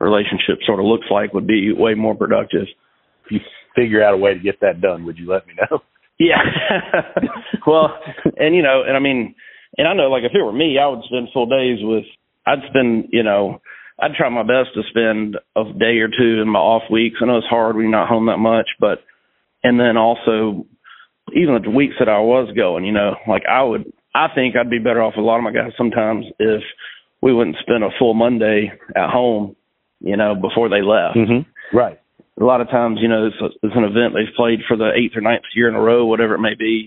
relationship 0.00 0.58
sort 0.66 0.80
of 0.80 0.86
looks 0.86 1.06
like 1.10 1.32
would 1.32 1.46
be 1.46 1.72
way 1.72 1.94
more 1.94 2.14
productive. 2.14 2.66
If 3.26 3.30
you 3.30 3.40
figure 3.74 4.04
out 4.04 4.14
a 4.14 4.18
way 4.18 4.34
to 4.34 4.40
get 4.40 4.60
that 4.60 4.80
done, 4.80 5.04
would 5.06 5.18
you 5.18 5.30
let 5.30 5.46
me 5.46 5.54
know? 5.54 5.78
Yeah. 6.18 6.36
well, 7.66 7.98
and 8.36 8.54
you 8.54 8.62
know, 8.62 8.84
and 8.86 8.96
I 8.96 9.00
mean, 9.00 9.34
and 9.76 9.88
I 9.88 9.94
know 9.94 10.08
like 10.08 10.22
if 10.22 10.30
it 10.32 10.44
were 10.44 10.52
me, 10.52 10.78
I 10.78 10.86
would 10.86 11.02
spend 11.04 11.28
full 11.32 11.46
days 11.46 11.78
with 11.80 12.04
I'd 12.46 12.60
spend, 12.68 13.08
you 13.10 13.24
know, 13.24 13.60
I'd 13.98 14.14
try 14.14 14.28
my 14.28 14.42
best 14.42 14.74
to 14.74 14.82
spend 14.90 15.36
a 15.56 15.64
day 15.78 15.98
or 15.98 16.08
two 16.08 16.42
in 16.42 16.48
my 16.48 16.60
off 16.60 16.82
weeks. 16.90 17.16
I 17.20 17.26
know 17.26 17.38
it's 17.38 17.46
hard 17.46 17.74
when 17.74 17.84
you're 17.84 17.92
not 17.92 18.08
home 18.08 18.26
that 18.26 18.38
much, 18.38 18.68
but 18.78 18.98
and 19.64 19.80
then 19.80 19.96
also 19.96 20.66
even 21.34 21.60
the 21.62 21.70
weeks 21.70 21.94
that 21.98 22.08
I 22.08 22.20
was 22.20 22.52
going, 22.54 22.84
you 22.84 22.92
know, 22.92 23.16
like 23.26 23.42
I 23.48 23.62
would 23.62 23.92
I 24.14 24.28
think 24.34 24.54
I'd 24.54 24.70
be 24.70 24.78
better 24.78 25.02
off 25.02 25.14
with 25.16 25.24
a 25.24 25.26
lot 25.26 25.38
of 25.38 25.44
my 25.44 25.52
guys 25.52 25.72
sometimes 25.78 26.26
if 26.38 26.62
we 27.22 27.32
wouldn't 27.32 27.56
spend 27.60 27.84
a 27.84 27.88
full 27.98 28.14
Monday 28.14 28.72
at 28.94 29.10
home 29.10 29.56
you 30.02 30.16
know, 30.16 30.34
before 30.34 30.68
they 30.68 30.82
left. 30.82 31.16
Mm-hmm. 31.16 31.76
Right. 31.76 31.98
A 32.40 32.44
lot 32.44 32.60
of 32.60 32.68
times, 32.68 32.98
you 33.00 33.08
know, 33.08 33.26
it's, 33.26 33.40
a, 33.40 33.46
it's 33.62 33.76
an 33.76 33.84
event 33.84 34.14
they've 34.14 34.34
played 34.36 34.60
for 34.66 34.76
the 34.76 34.90
eighth 34.96 35.16
or 35.16 35.20
ninth 35.20 35.44
year 35.54 35.68
in 35.68 35.74
a 35.74 35.80
row, 35.80 36.04
whatever 36.04 36.34
it 36.34 36.40
may 36.40 36.54
be, 36.58 36.86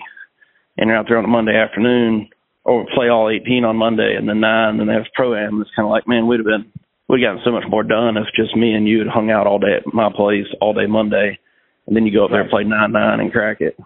and 0.78 0.90
they're 0.90 0.98
out 0.98 1.06
there 1.08 1.18
on 1.18 1.26
a 1.26 1.30
Monday 1.30 1.56
afternoon 1.56 2.30
or 2.66 2.86
play 2.94 3.10
all 3.10 3.30
18 3.30 3.64
on 3.64 3.78
Monday 3.78 4.16
and 4.18 4.28
then 4.28 4.40
nine, 4.40 4.80
and 4.80 4.90
they 4.90 4.94
have 4.94 5.06
pro 5.14 5.36
am. 5.36 5.62
It's 5.62 5.70
kind 5.76 5.86
of 5.86 5.92
like, 5.92 6.08
man, 6.08 6.28
we'd 6.28 6.40
have 6.40 6.46
been, 6.46 6.72
we'd 7.08 7.22
gotten 7.22 7.42
so 7.46 7.52
much 7.52 7.64
more 7.70 7.84
done 7.84 8.18
if 8.18 8.26
just 8.36 8.56
me 8.56 8.74
and 8.74 8.88
you 8.88 9.00
had 9.00 9.08
hung 9.08 9.30
out 9.30 9.48
all 9.48 9.60
day 9.60 9.78
at 9.78 9.94
my 9.94 10.10
place 10.14 10.48
all 10.60 10.74
day 10.74 10.88
Monday, 10.88 11.40
and 11.88 11.96
then 11.96 12.06
you 12.06 12.14
go 12.14 12.26
up 12.26 12.32
there 12.32 12.42
and 12.42 12.50
play 12.50 12.64
nine 12.64 12.92
nine 12.92 13.20
and 13.20 13.32
crack 13.32 13.62
it. 13.62 13.78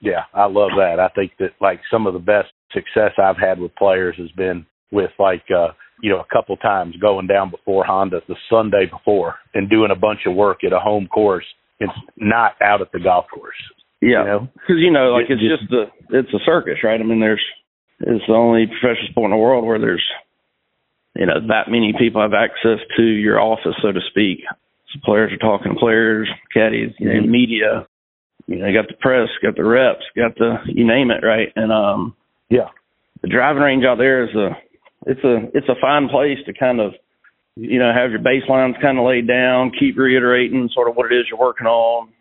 Yeah, 0.00 0.22
I 0.32 0.44
love 0.44 0.70
that. 0.78 1.00
I 1.00 1.08
think 1.08 1.32
that 1.40 1.50
like 1.60 1.80
some 1.90 2.06
of 2.06 2.12
the 2.12 2.20
best 2.20 2.52
success 2.72 3.10
I've 3.20 3.36
had 3.36 3.58
with 3.58 3.74
players 3.74 4.14
has 4.18 4.30
been 4.30 4.64
with 4.92 5.10
like 5.18 5.42
uh 5.50 5.72
you 6.02 6.10
know, 6.10 6.20
a 6.20 6.34
couple 6.34 6.56
times 6.56 6.96
going 6.96 7.26
down 7.26 7.50
before 7.50 7.84
Honda 7.84 8.20
the 8.28 8.36
Sunday 8.50 8.86
before 8.86 9.36
and 9.54 9.68
doing 9.68 9.90
a 9.90 9.98
bunch 9.98 10.20
of 10.26 10.34
work 10.34 10.64
at 10.64 10.72
a 10.72 10.78
home 10.78 11.06
course. 11.08 11.44
It's 11.80 11.92
not 12.16 12.52
out 12.62 12.80
at 12.80 12.92
the 12.92 12.98
golf 12.98 13.26
course. 13.32 13.56
Yeah, 14.00 14.46
because 14.54 14.78
you, 14.78 14.90
know? 14.92 15.10
you 15.10 15.12
know, 15.12 15.14
like 15.14 15.26
it's 15.28 15.42
just, 15.42 15.62
just 15.62 15.70
the 15.70 16.18
it's 16.18 16.32
a 16.34 16.38
circus, 16.46 16.84
right? 16.84 17.00
I 17.00 17.04
mean, 17.04 17.20
there's 17.20 17.44
it's 18.00 18.24
the 18.26 18.34
only 18.34 18.66
professional 18.66 19.10
sport 19.10 19.26
in 19.26 19.30
the 19.32 19.42
world 19.42 19.64
where 19.64 19.78
there's 19.78 20.04
you 21.16 21.26
know 21.26 21.34
that 21.48 21.70
many 21.70 21.92
people 21.98 22.22
have 22.22 22.32
access 22.32 22.78
to 22.96 23.02
your 23.02 23.40
office, 23.40 23.74
so 23.82 23.90
to 23.90 24.00
speak. 24.10 24.40
So 24.92 25.00
players 25.04 25.32
are 25.32 25.36
talking 25.36 25.74
to 25.74 25.78
players, 25.78 26.28
caddies, 26.54 26.92
you 26.98 27.08
know, 27.08 27.20
mm-hmm. 27.20 27.30
media. 27.30 27.86
You 28.46 28.56
know, 28.56 28.66
you 28.66 28.74
got 28.74 28.88
the 28.88 28.94
press, 28.94 29.28
got 29.42 29.56
the 29.56 29.64
reps, 29.64 30.04
got 30.16 30.36
the 30.36 30.58
you 30.66 30.86
name 30.86 31.10
it, 31.10 31.26
right? 31.26 31.52
And 31.56 31.72
um, 31.72 32.14
yeah, 32.48 32.70
the 33.20 33.28
driving 33.28 33.62
range 33.62 33.84
out 33.84 33.98
there 33.98 34.24
is 34.24 34.34
a 34.34 34.50
it's 35.08 35.24
a 35.24 35.48
it's 35.56 35.68
a 35.68 35.80
fine 35.80 36.08
place 36.08 36.38
to 36.46 36.52
kind 36.52 36.80
of 36.80 36.92
you 37.56 37.78
know 37.78 37.90
have 37.92 38.10
your 38.12 38.20
baselines 38.20 38.80
kind 38.80 38.98
of 38.98 39.06
laid 39.06 39.26
down, 39.26 39.72
keep 39.72 39.96
reiterating 39.96 40.68
sort 40.72 40.88
of 40.88 40.94
what 40.94 41.10
it 41.10 41.16
is 41.16 41.26
you're 41.28 41.40
working 41.40 41.66
on. 41.66 42.12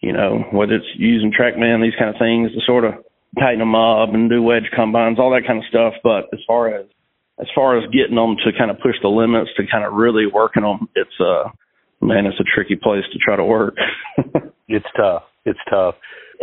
You 0.00 0.12
know 0.12 0.44
whether 0.52 0.74
it's 0.74 0.92
using 0.96 1.32
TrackMan, 1.32 1.82
these 1.82 1.98
kind 1.98 2.14
of 2.14 2.20
things 2.20 2.52
to 2.52 2.60
sort 2.66 2.84
of 2.84 2.94
tighten 3.40 3.58
them 3.58 3.74
up 3.74 4.12
and 4.12 4.30
do 4.30 4.42
wedge 4.42 4.68
combines, 4.76 5.18
all 5.18 5.32
that 5.32 5.46
kind 5.46 5.58
of 5.58 5.68
stuff. 5.68 5.94
But 6.04 6.28
as 6.32 6.40
far 6.46 6.68
as 6.68 6.86
as 7.40 7.48
far 7.54 7.78
as 7.78 7.84
getting 7.90 8.16
them 8.16 8.36
to 8.44 8.52
kind 8.56 8.70
of 8.70 8.78
push 8.78 8.96
the 9.02 9.08
limits 9.08 9.50
to 9.56 9.64
kind 9.70 9.84
of 9.84 9.94
really 9.94 10.26
working 10.26 10.62
them, 10.62 10.88
it's 10.94 11.18
uh 11.18 11.48
man, 12.02 12.26
it's 12.26 12.38
a 12.38 12.44
tricky 12.54 12.76
place 12.76 13.04
to 13.12 13.18
try 13.18 13.36
to 13.36 13.44
work. 13.44 13.76
it's 14.68 14.86
tough. 14.94 15.24
It's 15.46 15.60
tough. 15.70 15.94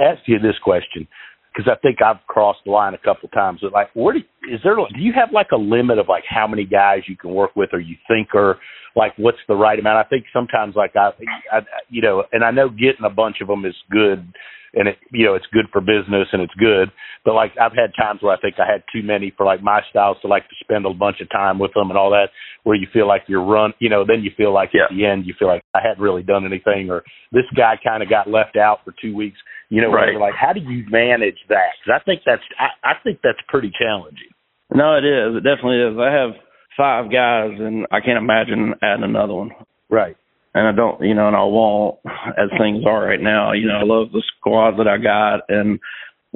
Ask 0.02 0.22
you 0.26 0.40
this 0.40 0.58
question 0.64 1.08
because 1.54 1.72
I 1.72 1.80
think 1.82 2.02
I've 2.02 2.26
crossed 2.28 2.60
the 2.66 2.72
line 2.72 2.94
a 2.94 2.98
couple 2.98 3.30
times. 3.30 3.60
But 3.62 3.74
like, 3.74 3.90
where 3.94 4.14
do 4.14 4.20
is 4.52 4.60
there? 4.64 4.76
Do 4.76 5.00
you 5.00 5.14
have 5.14 5.30
like 5.32 5.52
a 5.54 5.58
limit 5.58 6.00
of 6.00 6.08
like 6.10 6.24
how 6.28 6.48
many 6.48 6.66
guys 6.66 7.02
you 7.08 7.16
can 7.16 7.34
work 7.34 7.56
with, 7.56 7.70
or 7.74 7.80
you 7.80 7.96
think, 8.08 8.30
or 8.34 8.58
like 8.96 9.14
what's 9.18 9.38
the 9.48 9.56
right 9.56 9.80
amount? 9.80 10.06
I 10.06 10.10
think 10.10 10.26
sometimes 10.34 10.76
like 10.76 10.96
I, 10.96 11.12
I 11.52 11.60
you 11.90 12.02
know, 12.02 12.24
and 12.32 12.44
I 12.44 12.52
know 12.52 12.70
getting 12.70 13.06
a 13.06 13.10
bunch 13.10 13.38
of 13.42 13.48
them 13.48 13.66
is 13.66 13.76
good 13.92 14.34
and 14.74 14.88
it 14.88 14.98
you 15.12 15.26
know 15.26 15.36
it's 15.36 15.46
good 15.54 15.66
for 15.72 15.82
business 15.82 16.28
and 16.32 16.42
it's 16.42 16.54
good 16.56 16.92
but 17.24 17.34
like 17.34 17.52
i've 17.62 17.74
had 17.74 17.94
times 17.96 18.22
where 18.22 18.36
i 18.36 18.40
think 18.40 18.56
i 18.60 18.70
had 18.70 18.84
too 18.92 19.06
many 19.06 19.32
for 19.36 19.46
like 19.46 19.62
my 19.62 19.82
styles 19.90 20.18
to 20.22 20.28
like 20.28 20.48
to 20.50 20.56
spend 20.60 20.86
a 20.86 20.94
bunch 20.94 21.18
of 21.22 21.30
time 21.30 21.60
with 21.60 21.72
them 21.74 21.90
and 21.90 21.98
all 21.98 22.10
that 22.10 22.30
where 22.64 22.76
you 22.76 22.88
feel 22.92 23.08
like 23.08 23.24
you're 23.28 23.44
run 23.44 23.74
you 23.80 23.90
know 23.90 24.04
then 24.06 24.22
you 24.24 24.32
feel 24.36 24.54
like 24.54 24.70
yeah. 24.74 24.86
at 24.86 24.90
the 24.90 25.06
end 25.06 25.26
you 25.26 25.34
feel 25.38 25.48
like 25.48 25.64
i 25.74 25.80
hadn't 25.82 26.04
really 26.04 26.24
done 26.24 26.46
anything 26.46 26.90
or 26.90 27.04
this 27.32 27.46
guy 27.56 27.76
kind 27.84 28.02
of 28.04 28.10
got 28.10 28.30
left 28.30 28.58
out 28.58 28.80
for 28.84 28.94
two 29.02 29.16
weeks 29.16 29.38
you 29.70 29.82
know 29.82 29.92
right. 29.92 30.20
like 30.20 30.34
how 30.40 30.54
do 30.54 30.60
you 30.60 30.86
manage 30.90 31.38
that 31.50 31.74
because 31.80 32.00
i 32.00 32.04
think 32.04 32.22
that's 32.26 32.42
I, 32.60 32.92
I 32.92 32.94
think 33.04 33.20
that's 33.24 33.40
pretty 33.48 33.72
challenging 33.78 34.30
no 34.74 34.96
it 34.96 35.06
is 35.06 35.38
it 35.38 35.44
definitely 35.44 35.82
is 35.82 35.98
i 36.00 36.12
have 36.12 36.32
five 36.78 37.12
guys 37.12 37.52
and 37.60 37.86
i 37.92 38.00
can't 38.00 38.18
imagine 38.18 38.74
adding 38.82 39.04
another 39.04 39.34
one 39.34 39.52
right 39.90 40.18
and 40.56 40.68
I 40.68 40.72
don't, 40.72 41.02
you 41.02 41.16
know, 41.16 41.28
and 41.28 41.36
I 41.36 41.44
won't 41.44 41.98
as 42.06 42.50
things 42.60 42.84
are 42.86 43.04
right 43.04 43.20
now. 43.20 43.54
You 43.54 43.68
know, 43.68 43.78
I 43.78 43.84
love 43.84 44.12
the 44.12 44.22
squad 44.38 44.78
that 44.78 44.88
I 44.88 45.02
got, 45.02 45.50
and 45.50 45.80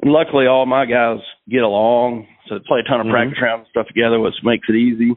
luckily 0.03 0.47
all 0.47 0.65
my 0.65 0.85
guys 0.85 1.19
get 1.49 1.61
along, 1.61 2.27
so 2.47 2.55
they 2.55 2.63
play 2.67 2.79
a 2.79 2.89
ton 2.89 2.99
of 2.99 3.05
mm-hmm. 3.05 3.13
practice 3.13 3.39
rounds 3.41 3.65
and 3.65 3.69
stuff 3.69 3.87
together, 3.87 4.19
which 4.19 4.33
makes 4.43 4.67
it 4.69 4.75
easy 4.75 5.13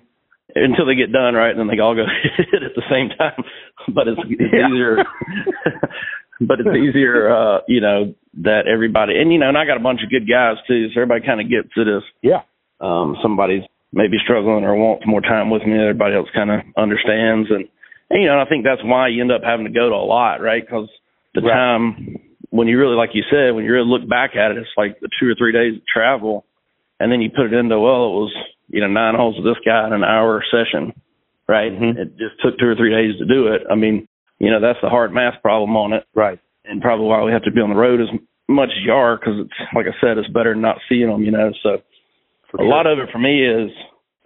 until 0.55 0.85
they 0.85 0.97
get 0.97 1.13
done, 1.13 1.35
right? 1.35 1.51
And 1.51 1.61
then 1.61 1.69
they 1.69 1.81
all 1.81 1.95
go 1.95 2.05
hit 2.37 2.63
at 2.63 2.75
the 2.77 2.85
same 2.91 3.09
time. 3.17 3.41
But 3.89 4.09
it's, 4.09 4.21
it's 4.29 4.53
yeah. 4.53 4.69
easier. 4.69 4.97
but 6.41 6.61
it's 6.61 6.77
easier, 6.89 7.31
uh, 7.31 7.61
you 7.69 7.81
know, 7.81 8.15
that 8.43 8.67
everybody 8.73 9.21
and 9.21 9.33
you 9.33 9.39
know, 9.39 9.49
and 9.49 9.59
I 9.59 9.67
got 9.67 9.77
a 9.77 9.85
bunch 9.85 10.01
of 10.03 10.11
good 10.11 10.29
guys 10.29 10.57
too, 10.67 10.89
so 10.89 11.01
everybody 11.01 11.27
kind 11.27 11.41
of 11.41 11.51
gets 11.51 11.73
it 11.77 11.89
as 11.89 12.03
yeah. 12.23 12.43
Um, 12.81 13.17
somebody's 13.23 13.63
maybe 13.93 14.17
struggling 14.25 14.65
or 14.65 14.75
wants 14.75 15.05
more 15.07 15.21
time 15.21 15.51
with 15.51 15.63
me. 15.63 15.77
Everybody 15.77 16.17
else 16.17 16.29
kind 16.35 16.51
of 16.51 16.61
understands 16.77 17.51
and 17.51 17.69
and, 18.11 18.23
you 18.23 18.29
know, 18.29 18.41
I 18.41 18.49
think 18.49 18.65
that's 18.65 18.83
why 18.83 19.09
you 19.09 19.23
end 19.23 19.31
up 19.31 19.43
having 19.45 19.67
to 19.67 19.73
go 19.73 19.89
to 19.89 19.95
a 19.95 20.03
lot, 20.03 20.43
right? 20.43 20.67
Because 20.67 20.91
the 21.33 21.43
right. 21.43 21.55
time 21.55 22.17
when 22.51 22.67
you 22.67 22.79
really, 22.79 22.97
like 22.97 23.11
you 23.15 23.23
said, 23.31 23.55
when 23.55 23.65
you 23.65 23.73
really 23.73 23.89
look 23.89 24.09
back 24.09 24.35
at 24.35 24.51
it, 24.51 24.59
it's 24.59 24.75
like 24.77 24.99
the 24.99 25.09
two 25.21 25.29
or 25.31 25.35
three 25.39 25.53
days 25.53 25.79
of 25.79 25.87
travel, 25.87 26.45
and 26.99 27.11
then 27.11 27.23
you 27.23 27.31
put 27.31 27.47
it 27.47 27.55
into 27.55 27.79
well, 27.79 28.11
it 28.11 28.19
was 28.19 28.35
you 28.69 28.81
know 28.81 28.89
nine 28.89 29.15
holes 29.15 29.37
with 29.37 29.47
this 29.47 29.63
guy 29.65 29.87
in 29.87 29.93
an 29.93 30.03
hour 30.03 30.43
session, 30.51 30.93
right? 31.47 31.71
Mm-hmm. 31.71 31.99
It 31.99 32.19
just 32.19 32.43
took 32.43 32.59
two 32.59 32.67
or 32.67 32.75
three 32.75 32.91
days 32.91 33.17
to 33.19 33.27
do 33.27 33.55
it. 33.55 33.63
I 33.71 33.77
mean, 33.77 34.09
you 34.41 34.51
know, 34.51 34.61
that's 34.61 34.81
the 34.83 34.89
hard 34.89 35.13
math 35.13 35.41
problem 35.43 35.77
on 35.77 35.93
it, 35.93 36.05
right? 36.15 36.41
And 36.65 36.81
probably 36.83 37.07
why 37.07 37.23
we 37.23 37.33
have 37.33 37.45
to 37.45 37.53
be 37.53 37.61
on 37.61 37.71
the 37.71 37.77
road 37.77 38.01
as 38.01 38.09
much 38.49 38.71
as 38.75 38.83
you 38.85 38.93
are 38.93 39.17
because 39.17 39.47
it's 39.47 39.61
like 39.77 39.87
I 39.87 39.95
said, 40.01 40.19
it's 40.19 40.29
better 40.33 40.53
than 40.53 40.63
not 40.65 40.83
seeing 40.89 41.09
them, 41.09 41.23
you 41.23 41.31
know. 41.31 41.53
So 41.63 41.79
For 42.51 42.59
a 42.59 42.65
sure. 42.65 42.69
lot 42.69 42.87
of 42.89 42.99
it 42.99 43.13
for 43.13 43.21
me 43.21 43.45
is 43.47 43.71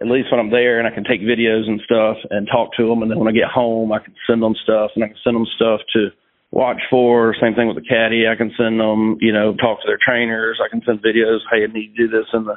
at 0.01 0.07
least 0.07 0.31
when 0.31 0.39
I'm 0.39 0.49
there 0.49 0.79
and 0.79 0.87
I 0.87 0.95
can 0.95 1.03
take 1.03 1.21
videos 1.21 1.67
and 1.67 1.79
stuff 1.85 2.17
and 2.31 2.47
talk 2.47 2.73
to 2.77 2.87
them, 2.87 3.03
and 3.03 3.11
then 3.11 3.19
when 3.19 3.27
I 3.27 3.35
get 3.35 3.51
home, 3.51 3.91
I 3.91 3.99
can 3.99 4.15
send 4.25 4.41
them 4.41 4.55
stuff 4.63 4.91
and 4.95 5.03
I 5.03 5.07
can 5.07 5.19
send 5.23 5.35
them 5.35 5.47
stuff 5.55 5.81
to 5.93 6.09
watch 6.51 6.79
for. 6.89 7.35
Same 7.39 7.53
thing 7.53 7.67
with 7.67 7.77
the 7.77 7.87
caddy, 7.87 8.25
I 8.27 8.35
can 8.35 8.51
send 8.57 8.79
them, 8.79 9.17
you 9.19 9.31
know, 9.31 9.53
talk 9.55 9.83
to 9.83 9.87
their 9.87 9.99
trainers. 9.99 10.59
I 10.63 10.71
can 10.71 10.81
send 10.85 11.03
videos. 11.03 11.43
Hey, 11.51 11.63
I 11.63 11.71
need 11.71 11.95
to 11.95 12.07
do 12.07 12.07
this 12.07 12.27
and 12.33 12.47
the 12.47 12.55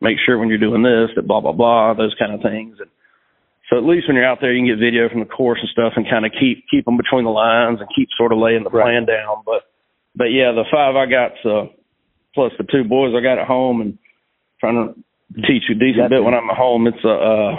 make 0.00 0.18
sure 0.26 0.38
when 0.38 0.48
you're 0.48 0.58
doing 0.58 0.82
this 0.82 1.14
that 1.14 1.26
blah 1.26 1.40
blah 1.40 1.52
blah 1.52 1.94
those 1.94 2.14
kind 2.18 2.34
of 2.34 2.42
things. 2.42 2.78
And 2.80 2.90
so 3.72 3.78
at 3.78 3.84
least 3.88 4.06
when 4.06 4.16
you're 4.16 4.28
out 4.28 4.38
there, 4.44 4.52
you 4.52 4.60
can 4.60 4.68
get 4.68 4.84
video 4.84 5.08
from 5.08 5.20
the 5.20 5.32
course 5.32 5.58
and 5.64 5.70
stuff 5.72 5.94
and 5.96 6.04
kind 6.04 6.26
of 6.26 6.32
keep 6.38 6.64
keep 6.70 6.84
them 6.84 6.98
between 7.00 7.24
the 7.24 7.32
lines 7.32 7.80
and 7.80 7.88
keep 7.96 8.08
sort 8.18 8.30
of 8.32 8.36
laying 8.38 8.64
the 8.64 8.70
Right. 8.70 8.84
plan 8.84 9.06
down. 9.08 9.40
But 9.46 9.64
but 10.14 10.28
yeah, 10.28 10.52
the 10.52 10.68
five 10.70 10.92
I 10.94 11.06
got 11.08 11.32
uh, 11.48 11.72
plus 12.34 12.52
the 12.58 12.68
two 12.68 12.84
boys 12.84 13.14
I 13.16 13.22
got 13.24 13.38
at 13.40 13.46
home 13.48 13.80
and 13.80 13.96
trying 14.60 14.76
to 14.76 15.42
teach 15.48 15.64
a 15.72 15.74
decent 15.74 16.10
bit 16.10 16.22
when 16.22 16.34
I'm 16.34 16.50
at 16.50 16.56
home. 16.56 16.86
It's 16.86 17.02
a 17.04 17.16
uh, 17.16 17.56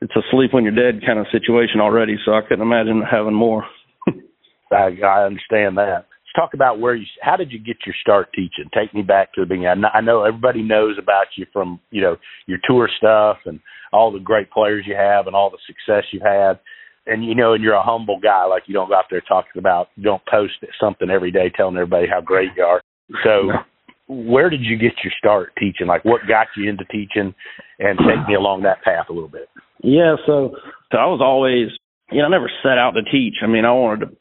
it's 0.00 0.16
a 0.16 0.22
sleep 0.32 0.54
when 0.54 0.64
you're 0.64 0.72
dead 0.72 1.04
kind 1.04 1.18
of 1.18 1.26
situation 1.30 1.80
already. 1.80 2.16
So 2.24 2.32
I 2.32 2.40
couldn't 2.40 2.64
imagine 2.64 3.02
having 3.04 3.34
more. 3.34 3.64
I, 4.72 4.96
I 5.04 5.24
understand 5.28 5.76
that. 5.76 6.08
Let's 6.08 6.34
talk 6.34 6.54
about 6.54 6.80
where 6.80 6.94
you. 6.94 7.04
How 7.20 7.36
did 7.36 7.52
you 7.52 7.58
get 7.58 7.76
your 7.84 7.94
start 8.00 8.32
teaching? 8.32 8.70
Take 8.74 8.94
me 8.94 9.02
back 9.02 9.34
to 9.34 9.42
the 9.42 9.46
beginning. 9.46 9.68
I 9.68 9.74
kn- 9.74 9.92
I 9.92 10.00
know 10.00 10.24
everybody 10.24 10.62
knows 10.62 10.96
about 10.98 11.26
you 11.36 11.44
from 11.52 11.78
you 11.90 12.00
know 12.00 12.16
your 12.46 12.58
tour 12.66 12.88
stuff 12.96 13.36
and 13.44 13.60
all 13.92 14.12
the 14.12 14.18
great 14.18 14.50
players 14.50 14.84
you 14.86 14.94
have 14.96 15.26
and 15.26 15.36
all 15.36 15.50
the 15.50 15.58
success 15.66 16.04
you've 16.12 16.22
had. 16.22 16.58
And 17.06 17.24
you 17.24 17.34
know, 17.34 17.52
and 17.52 17.62
you're 17.62 17.74
a 17.74 17.82
humble 17.82 18.20
guy. 18.20 18.44
Like 18.44 18.64
you 18.66 18.74
don't 18.74 18.88
go 18.88 18.94
out 18.94 19.06
there 19.10 19.22
talking 19.26 19.58
about, 19.58 19.88
you 19.96 20.04
don't 20.04 20.22
post 20.26 20.54
something 20.80 21.10
every 21.10 21.30
day 21.30 21.50
telling 21.54 21.76
everybody 21.76 22.06
how 22.06 22.20
great 22.20 22.50
you 22.56 22.62
are. 22.62 22.80
So, 23.24 23.50
where 24.08 24.50
did 24.50 24.60
you 24.62 24.76
get 24.76 24.92
your 25.02 25.12
start 25.18 25.52
teaching? 25.58 25.86
Like, 25.86 26.04
what 26.04 26.22
got 26.28 26.48
you 26.56 26.68
into 26.68 26.84
teaching? 26.84 27.34
And 27.78 27.98
take 27.98 28.28
me 28.28 28.34
along 28.34 28.62
that 28.62 28.82
path 28.82 29.06
a 29.10 29.12
little 29.12 29.28
bit. 29.28 29.48
Yeah, 29.82 30.14
so, 30.26 30.54
so 30.92 30.98
I 30.98 31.06
was 31.06 31.20
always, 31.20 31.70
you 32.12 32.18
know, 32.18 32.26
I 32.26 32.30
never 32.30 32.50
set 32.62 32.78
out 32.78 32.92
to 32.92 33.02
teach. 33.02 33.42
I 33.42 33.48
mean, 33.48 33.64
I 33.64 33.72
wanted 33.72 34.06
to, 34.06 34.16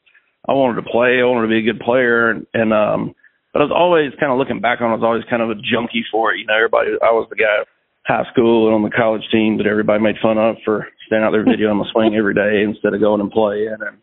I 0.49 0.53
wanted 0.53 0.81
to 0.81 0.89
play. 0.89 1.21
I 1.21 1.29
wanted 1.29 1.47
to 1.47 1.53
be 1.53 1.61
a 1.61 1.73
good 1.73 1.81
player, 1.81 2.31
and, 2.31 2.47
and 2.55 2.73
um, 2.73 3.13
but 3.53 3.61
I 3.61 3.65
was 3.65 3.75
always 3.75 4.11
kind 4.19 4.31
of 4.31 4.39
looking 4.39 4.61
back 4.61 4.81
on. 4.81 4.89
I 4.89 4.95
was 4.95 5.05
always 5.05 5.27
kind 5.29 5.43
of 5.43 5.51
a 5.51 5.61
junkie 5.61 6.05
for 6.11 6.33
it. 6.33 6.39
You 6.39 6.47
know, 6.47 6.57
everybody. 6.57 6.97
I 7.03 7.13
was 7.13 7.27
the 7.29 7.35
guy 7.35 7.61
high 8.05 8.25
school 8.31 8.67
and 8.67 8.75
on 8.75 8.83
the 8.83 8.95
college 8.95 9.23
team 9.31 9.57
that 9.57 9.67
everybody 9.67 10.01
made 10.01 10.15
fun 10.21 10.37
of 10.37 10.57
for 10.65 10.87
standing 11.05 11.25
out 11.25 11.31
there 11.31 11.45
videoing 11.45 11.81
the 11.81 11.91
swing 11.91 12.15
every 12.15 12.33
day 12.33 12.63
instead 12.63 12.93
of 12.93 13.01
going 13.01 13.21
and 13.21 13.31
playing. 13.31 13.69
And 13.69 13.83
um, 13.83 13.97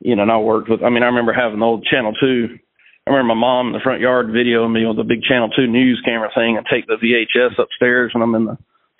you 0.00 0.14
know, 0.16 0.22
and 0.22 0.32
I 0.32 0.38
worked 0.38 0.68
with. 0.68 0.82
I 0.82 0.90
mean, 0.90 1.02
I 1.02 1.06
remember 1.06 1.32
having 1.32 1.58
the 1.58 1.66
old 1.66 1.84
Channel 1.84 2.12
Two. 2.20 2.58
I 3.06 3.10
remember 3.10 3.34
my 3.34 3.40
mom 3.40 3.68
in 3.68 3.72
the 3.72 3.84
front 3.84 4.00
yard 4.00 4.28
videoing 4.28 4.72
me 4.72 4.84
with 4.84 4.96
the 4.96 5.08
big 5.08 5.22
Channel 5.22 5.48
Two 5.50 5.66
news 5.66 6.02
camera 6.04 6.30
thing, 6.34 6.56
and 6.56 6.66
take 6.66 6.86
the 6.86 7.00
VHS 7.00 7.58
upstairs 7.58 8.12
when 8.12 8.22
I'm 8.22 8.34
in 8.34 8.44
the 8.44 8.58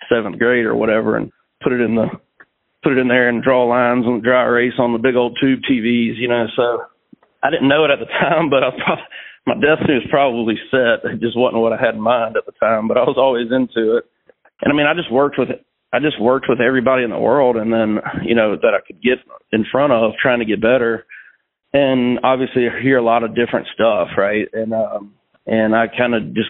seventh 0.09 0.39
grade 0.39 0.65
or 0.65 0.75
whatever, 0.75 1.17
and 1.17 1.31
put 1.61 1.73
it 1.73 1.81
in 1.81 1.95
the 1.95 2.07
put 2.83 2.93
it 2.93 3.01
in 3.01 3.07
there 3.07 3.29
and 3.29 3.43
draw 3.43 3.65
lines 3.65 4.05
the 4.05 4.21
dry 4.23 4.45
erase 4.45 4.79
on 4.79 4.93
the 4.93 4.99
big 4.99 5.15
old 5.15 5.37
tube 5.41 5.59
TVs, 5.69 6.17
you 6.17 6.27
know. 6.27 6.45
So 6.55 6.85
I 7.43 7.51
didn't 7.51 7.67
know 7.67 7.85
it 7.85 7.91
at 7.91 7.99
the 7.99 8.05
time, 8.19 8.49
but 8.49 8.63
I 8.63 8.71
probably, 8.71 9.05
my 9.45 9.55
destiny 9.55 9.99
was 9.99 10.07
probably 10.09 10.55
set. 10.71 11.05
It 11.05 11.21
just 11.21 11.37
wasn't 11.37 11.61
what 11.61 11.73
I 11.73 11.79
had 11.79 11.95
in 11.95 12.01
mind 12.01 12.37
at 12.37 12.45
the 12.45 12.57
time, 12.59 12.87
but 12.87 12.97
I 12.97 13.03
was 13.03 13.17
always 13.17 13.51
into 13.51 13.97
it. 13.97 14.05
And 14.61 14.71
I 14.71 14.75
mean, 14.75 14.87
I 14.87 14.93
just 14.93 15.11
worked 15.11 15.37
with 15.37 15.49
I 15.93 15.99
just 15.99 16.19
worked 16.19 16.47
with 16.49 16.59
everybody 16.59 17.03
in 17.03 17.11
the 17.11 17.19
world, 17.19 17.55
and 17.55 17.71
then 17.71 17.99
you 18.23 18.35
know 18.35 18.55
that 18.55 18.73
I 18.73 18.85
could 18.85 19.01
get 19.01 19.19
in 19.51 19.65
front 19.71 19.93
of 19.93 20.13
trying 20.21 20.39
to 20.39 20.45
get 20.45 20.61
better. 20.61 21.05
And 21.73 22.19
obviously, 22.23 22.67
I 22.67 22.81
hear 22.81 22.97
a 22.97 23.03
lot 23.03 23.23
of 23.23 23.35
different 23.35 23.67
stuff, 23.73 24.09
right? 24.17 24.47
And 24.53 24.73
um, 24.73 25.13
and 25.45 25.75
I 25.75 25.87
kind 25.87 26.13
of 26.13 26.33
just 26.33 26.49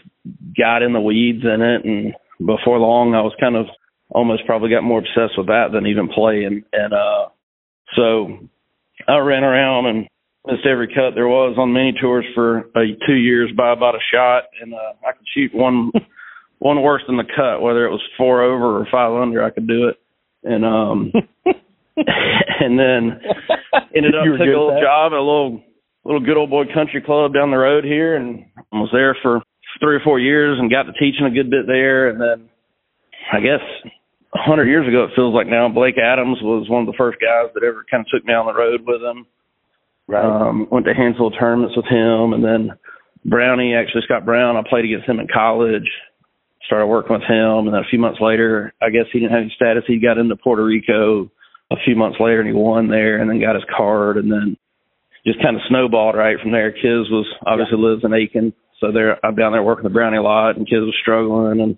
got 0.57 0.81
in 0.81 0.93
the 0.93 1.01
weeds 1.01 1.43
in 1.43 1.61
it, 1.61 1.85
and 1.85 2.13
before 2.39 2.79
long, 2.79 3.13
I 3.13 3.21
was 3.21 3.33
kind 3.39 3.55
of 3.55 3.65
almost 4.09 4.45
probably 4.45 4.69
got 4.69 4.83
more 4.83 4.99
obsessed 4.99 5.37
with 5.37 5.47
that 5.47 5.69
than 5.73 5.85
even 5.87 6.07
playing. 6.07 6.63
And 6.71 6.93
uh 6.93 7.27
so 7.95 8.49
I 9.07 9.17
ran 9.17 9.43
around 9.43 9.85
and 9.85 10.07
missed 10.45 10.65
every 10.65 10.87
cut 10.87 11.15
there 11.15 11.27
was 11.27 11.55
on 11.57 11.73
mini 11.73 11.93
tours 11.99 12.25
for 12.33 12.69
uh, 12.75 12.81
two 13.05 13.15
years 13.15 13.51
by 13.55 13.71
about 13.71 13.95
a 13.95 13.99
shot, 14.13 14.43
and 14.61 14.73
uh, 14.73 14.93
I 15.07 15.11
could 15.13 15.27
shoot 15.33 15.53
one 15.53 15.91
one 16.59 16.81
worse 16.81 17.03
than 17.07 17.17
the 17.17 17.23
cut, 17.23 17.61
whether 17.61 17.85
it 17.85 17.91
was 17.91 18.01
four 18.17 18.41
over 18.43 18.79
or 18.79 18.87
five 18.91 19.13
under, 19.13 19.43
I 19.43 19.51
could 19.51 19.67
do 19.67 19.87
it. 19.87 19.97
And 20.43 20.65
um 20.65 21.11
and 21.97 22.77
then 22.79 23.21
ended 23.95 24.15
up 24.15 24.25
took 24.25 24.41
a 24.41 24.43
little 24.43 24.73
that? 24.73 24.81
job 24.81 25.13
at 25.13 25.17
a 25.17 25.21
little 25.21 25.61
little 26.05 26.21
good 26.21 26.37
old 26.37 26.49
boy 26.49 26.63
country 26.73 27.01
club 27.01 27.33
down 27.33 27.51
the 27.51 27.57
road 27.57 27.83
here 27.83 28.15
and 28.15 28.45
was 28.71 28.89
there 28.93 29.17
for 29.21 29.41
three 29.79 29.95
or 29.95 30.01
four 30.03 30.19
years 30.19 30.57
and 30.59 30.71
got 30.71 30.83
to 30.83 30.93
teaching 30.93 31.25
a 31.25 31.31
good 31.31 31.49
bit 31.49 31.67
there 31.67 32.09
and 32.09 32.21
then 32.21 32.49
I 33.33 33.39
guess 33.41 33.61
a 34.33 34.41
hundred 34.41 34.67
years 34.67 34.87
ago 34.87 35.03
it 35.03 35.15
feels 35.15 35.33
like 35.33 35.47
now 35.47 35.67
Blake 35.69 35.97
Adams 35.97 36.37
was 36.41 36.69
one 36.69 36.81
of 36.81 36.87
the 36.87 36.97
first 36.97 37.17
guys 37.19 37.51
that 37.53 37.63
ever 37.63 37.83
kind 37.89 38.01
of 38.01 38.07
took 38.07 38.25
me 38.25 38.33
on 38.33 38.45
the 38.45 38.53
road 38.53 38.81
with 38.85 39.01
him. 39.01 39.25
Right. 40.07 40.23
Um, 40.23 40.67
went 40.71 40.85
to 40.85 40.91
a 40.91 40.95
handful 40.95 41.27
of 41.27 41.33
tournaments 41.37 41.75
with 41.75 41.85
him 41.85 42.33
and 42.33 42.43
then 42.43 42.77
Brownie, 43.25 43.75
actually 43.75 44.03
Scott 44.05 44.23
Brown, 44.23 44.55
I 44.55 44.63
played 44.67 44.85
against 44.85 45.09
him 45.09 45.19
in 45.19 45.27
college. 45.27 45.89
Started 46.67 46.87
working 46.87 47.13
with 47.13 47.23
him 47.23 47.67
and 47.67 47.73
then 47.73 47.81
a 47.81 47.89
few 47.89 47.99
months 47.99 48.19
later, 48.21 48.73
I 48.81 48.89
guess 48.89 49.07
he 49.11 49.19
didn't 49.19 49.31
have 49.31 49.41
any 49.41 49.53
status. 49.55 49.83
He 49.87 49.99
got 49.99 50.17
into 50.17 50.35
Puerto 50.35 50.63
Rico 50.63 51.31
a 51.71 51.75
few 51.83 51.95
months 51.95 52.17
later 52.19 52.39
and 52.39 52.47
he 52.47 52.53
won 52.53 52.89
there 52.89 53.19
and 53.19 53.29
then 53.29 53.39
got 53.39 53.55
his 53.55 53.63
card 53.75 54.17
and 54.17 54.31
then 54.31 54.57
just 55.25 55.41
kind 55.41 55.55
of 55.55 55.61
snowballed 55.69 56.15
right 56.15 56.39
from 56.41 56.51
there. 56.51 56.71
Kiz 56.71 57.07
was 57.11 57.27
obviously 57.45 57.79
lives 57.79 58.03
in 58.03 58.13
Aiken. 58.13 58.53
So 58.79 58.91
there 58.91 59.17
I'm 59.25 59.35
down 59.35 59.53
there 59.53 59.63
working 59.63 59.83
the 59.83 59.89
Brownie 59.95 60.19
lot 60.19 60.57
and 60.57 60.67
Kiz 60.67 60.83
was 60.83 60.95
struggling 61.01 61.61
and 61.61 61.77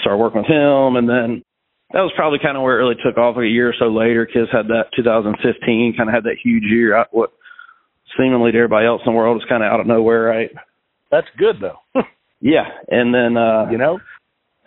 started 0.00 0.18
working 0.18 0.42
with 0.42 0.50
him 0.50 0.96
and 0.96 1.08
then 1.08 1.44
that 1.92 2.02
was 2.02 2.12
probably 2.16 2.40
kind 2.42 2.56
of 2.56 2.62
where 2.64 2.80
it 2.80 2.82
really 2.82 2.98
took 2.98 3.16
off 3.16 3.36
like 3.36 3.44
a 3.44 3.48
year 3.48 3.68
or 3.68 3.74
so 3.78 3.86
later. 3.86 4.26
Kiz 4.26 4.50
had 4.50 4.68
that 4.68 4.90
2015, 4.96 5.94
kind 5.96 6.08
of 6.08 6.14
had 6.14 6.24
that 6.24 6.40
huge 6.42 6.64
year. 6.64 6.96
I, 6.96 7.04
what 7.12 7.32
seemingly 8.18 8.50
to 8.52 8.58
everybody 8.58 8.86
else 8.86 9.02
in 9.06 9.12
the 9.12 9.16
world 9.16 9.36
was 9.36 9.46
kind 9.48 9.62
of 9.62 9.70
out 9.70 9.80
of 9.80 9.86
nowhere, 9.86 10.22
right? 10.22 10.50
That's 11.10 11.28
good 11.38 11.56
though. 11.60 11.78
Yeah, 12.46 12.66
and 12.88 13.10
then 13.12 13.36
uh 13.36 13.66
you 13.70 13.78
know. 13.78 13.98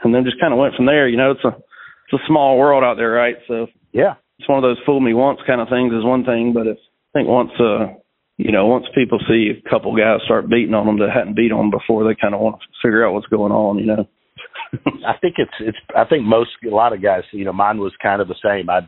and 0.03 0.13
then 0.13 0.23
just 0.25 0.39
kind 0.39 0.51
of 0.53 0.59
went 0.59 0.75
from 0.75 0.85
there. 0.85 1.07
You 1.07 1.15
know, 1.17 1.31
it's 1.31 1.43
a 1.45 1.55
it's 1.55 2.15
a 2.21 2.27
small 2.27 2.57
world 2.57 2.83
out 2.83 2.97
there, 2.97 3.11
right? 3.11 3.35
So 3.47 3.67
Yeah. 3.93 4.15
it's 4.37 4.49
one 4.49 4.57
of 4.57 4.63
those 4.63 4.79
fool 4.85 4.99
me 4.99 5.13
once 5.13 5.39
kind 5.47 5.61
of 5.61 5.69
things 5.69 5.93
is 5.93 6.03
one 6.03 6.25
thing, 6.25 6.51
but 6.53 6.67
if 6.67 6.77
I 6.77 7.19
think 7.19 7.27
once 7.29 7.51
uh 7.59 7.95
you 8.37 8.51
know 8.51 8.67
once 8.67 8.85
people 8.95 9.19
see 9.27 9.51
a 9.55 9.69
couple 9.69 9.95
guys 9.95 10.19
start 10.25 10.49
beating 10.49 10.73
on 10.75 10.85
them 10.87 10.99
that 10.99 11.11
hadn't 11.15 11.35
beat 11.39 11.51
on 11.53 11.69
them 11.69 11.71
before, 11.79 12.03
they 12.03 12.15
kind 12.19 12.35
of 12.35 12.41
want 12.41 12.59
to 12.59 12.67
figure 12.83 13.05
out 13.07 13.13
what's 13.13 13.27
going 13.27 13.51
on. 13.53 13.79
You 13.79 13.85
know. 13.85 14.03
I 15.07 15.17
think 15.21 15.35
it's 15.37 15.55
it's. 15.59 15.77
I 15.95 16.03
think 16.05 16.23
most 16.25 16.51
a 16.65 16.69
lot 16.73 16.93
of 16.93 17.01
guys. 17.01 17.23
You 17.31 17.45
know, 17.45 17.53
mine 17.53 17.79
was 17.79 17.93
kind 18.03 18.21
of 18.21 18.27
the 18.27 18.35
same. 18.43 18.69
I 18.69 18.81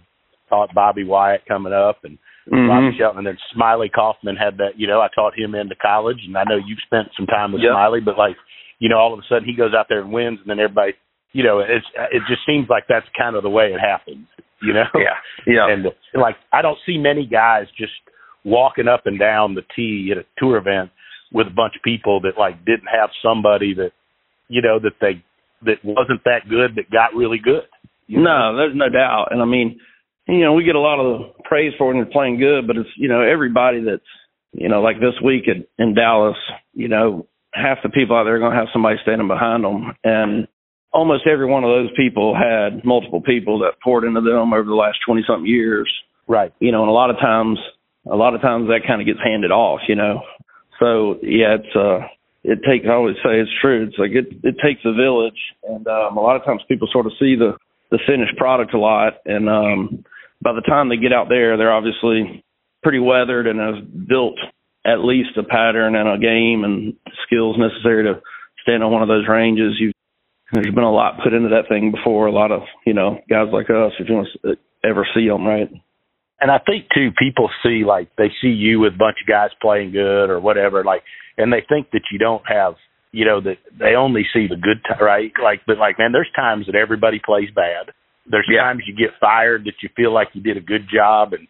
taught 0.50 0.74
Bobby 0.76 1.04
Wyatt 1.04 1.46
coming 1.48 1.74
up, 1.74 2.04
and 2.04 2.18
Mhm. 2.52 2.68
Bobby 2.68 2.98
Shelton, 2.98 3.20
and 3.20 3.28
then 3.28 3.38
Smylie 3.56 3.92
Kaufman 3.92 4.36
had 4.36 4.58
that. 4.58 4.74
You 4.78 4.88
know, 4.88 5.00
I 5.02 5.08
taught 5.14 5.38
him 5.38 5.54
into 5.56 5.76
college, 5.76 6.18
and 6.26 6.36
I 6.38 6.44
know 6.44 6.56
you've 6.58 6.80
spent 6.86 7.08
some 7.18 7.26
time 7.28 7.52
with 7.54 7.62
Yep. 7.62 7.72
Smylie, 7.74 8.04
but 8.06 8.18
like, 8.18 8.36
you 8.82 8.90
know, 8.90 8.98
all 8.98 9.14
of 9.14 9.20
a 9.20 9.28
sudden 9.30 9.46
he 9.46 9.56
goes 9.56 9.74
out 9.78 9.86
there 9.88 10.02
and 10.02 10.12
wins, 10.12 10.40
and 10.42 10.50
then 10.50 10.60
everybody, 10.60 10.94
you 11.32 11.44
know, 11.44 11.60
it's 11.60 11.86
it 12.12 12.24
just 12.28 12.42
seems 12.50 12.68
like 12.68 12.86
that's 12.90 13.06
kind 13.16 13.36
of 13.36 13.44
the 13.44 13.50
way 13.50 13.72
it 13.72 13.80
happens. 13.80 14.26
You 14.62 14.74
know. 14.74 14.90
Yeah. 14.96 15.18
Yeah. 15.48 15.68
And 15.70 15.86
like, 16.14 16.36
I 16.52 16.62
don't 16.62 16.78
see 16.86 16.98
many 16.98 17.26
guys 17.26 17.66
just 17.78 17.94
walking 18.44 18.88
up 18.88 19.04
and 19.06 19.20
down 19.20 19.56
the 19.56 19.62
tee 19.76 20.12
at 20.12 20.18
a 20.18 20.26
tour 20.38 20.58
event 20.58 20.90
with 21.32 21.48
a 21.48 21.56
bunch 21.56 21.74
of 21.76 21.84
people 21.84 22.22
that 22.22 22.38
like 22.38 22.66
didn't 22.66 22.90
have 22.92 23.10
somebody 23.24 23.74
that, 23.76 23.92
you 24.50 24.62
know, 24.62 24.80
that 24.80 24.98
they 25.00 25.24
that 25.66 25.78
wasn't 25.84 26.24
that 26.26 26.50
good 26.50 26.76
that 26.76 26.92
got 26.92 27.16
really 27.16 27.38
good. 27.38 27.64
you 28.08 28.18
know? 28.18 28.52
No, 28.52 28.58
there's 28.58 28.76
no 28.76 28.90
doubt. 28.90 29.28
And 29.32 29.42
I 29.42 29.46
mean, 29.46 29.80
you 30.28 30.44
know, 30.44 30.54
we 30.54 30.64
get 30.64 30.76
a 30.76 30.80
lot 30.80 31.00
of 31.00 31.20
the 31.20 31.44
praise 31.44 31.74
for 31.78 31.88
when 31.88 31.98
you're 31.98 32.06
playing 32.06 32.40
good, 32.40 32.68
but 32.68 32.78
it's 32.78 32.90
you 32.98 33.10
know 33.10 33.22
everybody 33.22 33.84
that's 33.84 34.12
you 34.54 34.70
know 34.70 34.82
like 34.82 34.98
this 35.00 35.20
week 35.24 35.44
at, 35.48 35.68
in 35.78 35.94
Dallas, 35.94 36.38
you 36.74 36.88
know, 36.88 37.28
half 37.54 37.80
the 37.84 37.90
people 37.90 38.16
out 38.16 38.24
there 38.26 38.36
are 38.36 38.40
going 38.40 38.54
to 38.54 38.58
have 38.58 38.70
somebody 38.74 38.98
standing 39.02 39.28
behind 39.28 39.64
them, 39.64 39.94
and 40.04 40.48
almost 40.92 41.28
every 41.28 41.46
one 41.46 41.64
of 41.64 41.70
those 41.70 41.90
people 41.96 42.36
had 42.36 42.84
multiple 42.86 43.22
people 43.22 43.60
that 43.60 43.82
poured 43.84 44.04
into 44.04 44.22
them 44.22 44.54
over 44.54 44.64
the 44.64 44.76
last 44.76 45.00
twenty 45.06 45.24
something 45.28 45.48
years. 45.48 45.92
Right. 46.28 46.54
You 46.60 46.72
know, 46.72 46.82
and 46.82 46.90
a 46.90 46.94
lot 46.94 47.10
of 47.10 47.18
times, 47.18 47.60
a 48.10 48.16
lot 48.16 48.36
of 48.36 48.42
times 48.42 48.68
that 48.68 48.88
kind 48.88 49.02
of 49.02 49.08
gets 49.08 49.20
handed 49.24 49.52
off. 49.52 49.82
You 49.88 49.96
know, 49.96 50.22
so 50.80 51.20
yeah, 51.22 51.56
it's 51.60 51.76
uh. 51.76 52.08
It 52.44 52.58
takes. 52.68 52.88
I 52.90 52.94
always 52.94 53.18
say 53.18 53.38
it's 53.38 53.52
true. 53.62 53.86
It's 53.86 54.00
like 54.00 54.18
it. 54.18 54.26
It 54.42 54.56
takes 54.66 54.82
a 54.84 54.94
village, 54.94 55.38
and 55.62 55.86
um, 55.86 56.18
a 56.18 56.22
lot 56.22 56.36
of 56.36 56.44
times 56.44 56.64
people 56.68 56.88
sort 56.92 57.06
of 57.06 57.12
see 57.20 57.36
the 57.36 57.56
the 57.92 58.00
finished 58.08 58.36
product 58.38 58.74
a 58.74 58.80
lot 58.80 59.14
and 59.26 59.48
um 59.48 60.04
by 60.42 60.54
the 60.54 60.62
time 60.62 60.90
they 60.90 60.98
get 60.98 61.14
out 61.14 61.28
there 61.30 61.58
they're 61.58 61.72
obviously 61.72 62.44
pretty 62.82 63.00
weathered 63.00 63.46
and 63.46 63.60
have 63.60 64.08
built 64.08 64.40
at 64.86 65.04
least 65.04 65.38
a 65.38 65.44
pattern 65.44 65.96
and 65.96 66.10
a 66.10 66.18
game 66.18 66.64
and 66.64 66.94
skills 67.26 67.58
necessary 67.58 68.04
to 68.04 68.22
stand 68.64 68.84
on 68.84 68.92
one 68.92 69.02
of 69.02 69.08
those 69.08 69.28
ranges 69.28 69.76
you've 69.80 69.94
there's 70.54 70.76
been 70.76 70.84
a 70.84 70.92
lot 70.92 71.20
put 71.24 71.34
into 71.34 71.50
that 71.50 71.70
thing 71.70 71.92
before 71.92 72.28
a 72.28 72.32
lot 72.32 72.52
of 72.52 72.62
you 72.86 72.94
know 72.94 73.20
guys 73.30 73.48
like 73.54 73.70
us 73.70 73.94
if 74.00 74.10
you 74.10 74.16
want 74.16 74.28
to 74.44 74.56
ever 74.84 75.08
see 75.14 75.28
them 75.28 75.46
right 75.46 75.70
and 76.42 76.50
I 76.50 76.58
think 76.58 76.88
too, 76.94 77.12
people 77.18 77.50
see 77.64 77.84
like 77.86 78.10
they 78.18 78.30
see 78.42 78.50
you 78.50 78.80
with 78.80 78.96
a 78.96 78.98
bunch 78.98 79.18
of 79.22 79.30
guys 79.30 79.52
playing 79.62 79.92
good 79.92 80.30
or 80.30 80.40
whatever, 80.40 80.84
like, 80.84 81.04
and 81.38 81.54
they 81.54 81.64
think 81.70 81.92
that 81.92 82.10
you 82.12 82.18
don't 82.18 82.42
have, 82.48 82.74
you 83.12 83.26
know, 83.26 83.40
that 83.42 83.58
they 83.80 83.94
only 83.96 84.24
see 84.34 84.48
the 84.50 84.58
good 84.58 84.82
time, 84.84 85.06
right? 85.06 85.32
Like, 85.42 85.62
but 85.68 85.78
like, 85.78 86.00
man, 86.00 86.12
there's 86.12 86.32
times 86.36 86.66
that 86.66 86.76
everybody 86.76 87.22
plays 87.24 87.50
bad. 87.56 87.94
There's 88.26 88.50
yeah. 88.52 88.62
times 88.62 88.82
you 88.88 88.96
get 88.96 89.20
fired 89.20 89.66
that 89.66 89.84
you 89.84 89.90
feel 89.96 90.12
like 90.12 90.30
you 90.34 90.42
did 90.42 90.58
a 90.58 90.62
good 90.62 90.90
job 90.92 91.34
and 91.34 91.48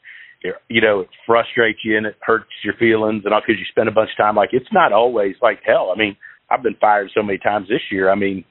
you 0.70 0.82
know, 0.82 1.02
it 1.02 1.10
frustrates 1.26 1.80
you 1.84 1.98
and 1.98 2.06
it 2.06 2.16
hurts 2.22 2.50
your 2.64 2.74
feelings 2.76 3.24
and 3.26 3.34
all 3.34 3.42
because 3.46 3.60
you 3.60 3.66
spend 3.70 3.90
a 3.90 3.92
bunch 3.92 4.10
of 4.12 4.18
time. 4.18 4.36
Like 4.36 4.50
it's 4.54 4.72
not 4.72 4.92
always 4.92 5.36
like 5.42 5.60
hell. 5.66 5.92
I 5.94 5.98
mean, 5.98 6.18
I've 6.50 6.64
been 6.64 6.76
fired 6.80 7.12
so 7.16 7.24
many 7.24 7.38
times 7.38 7.68
this 7.70 7.82
year. 7.92 8.10
I 8.10 8.16
mean, 8.16 8.44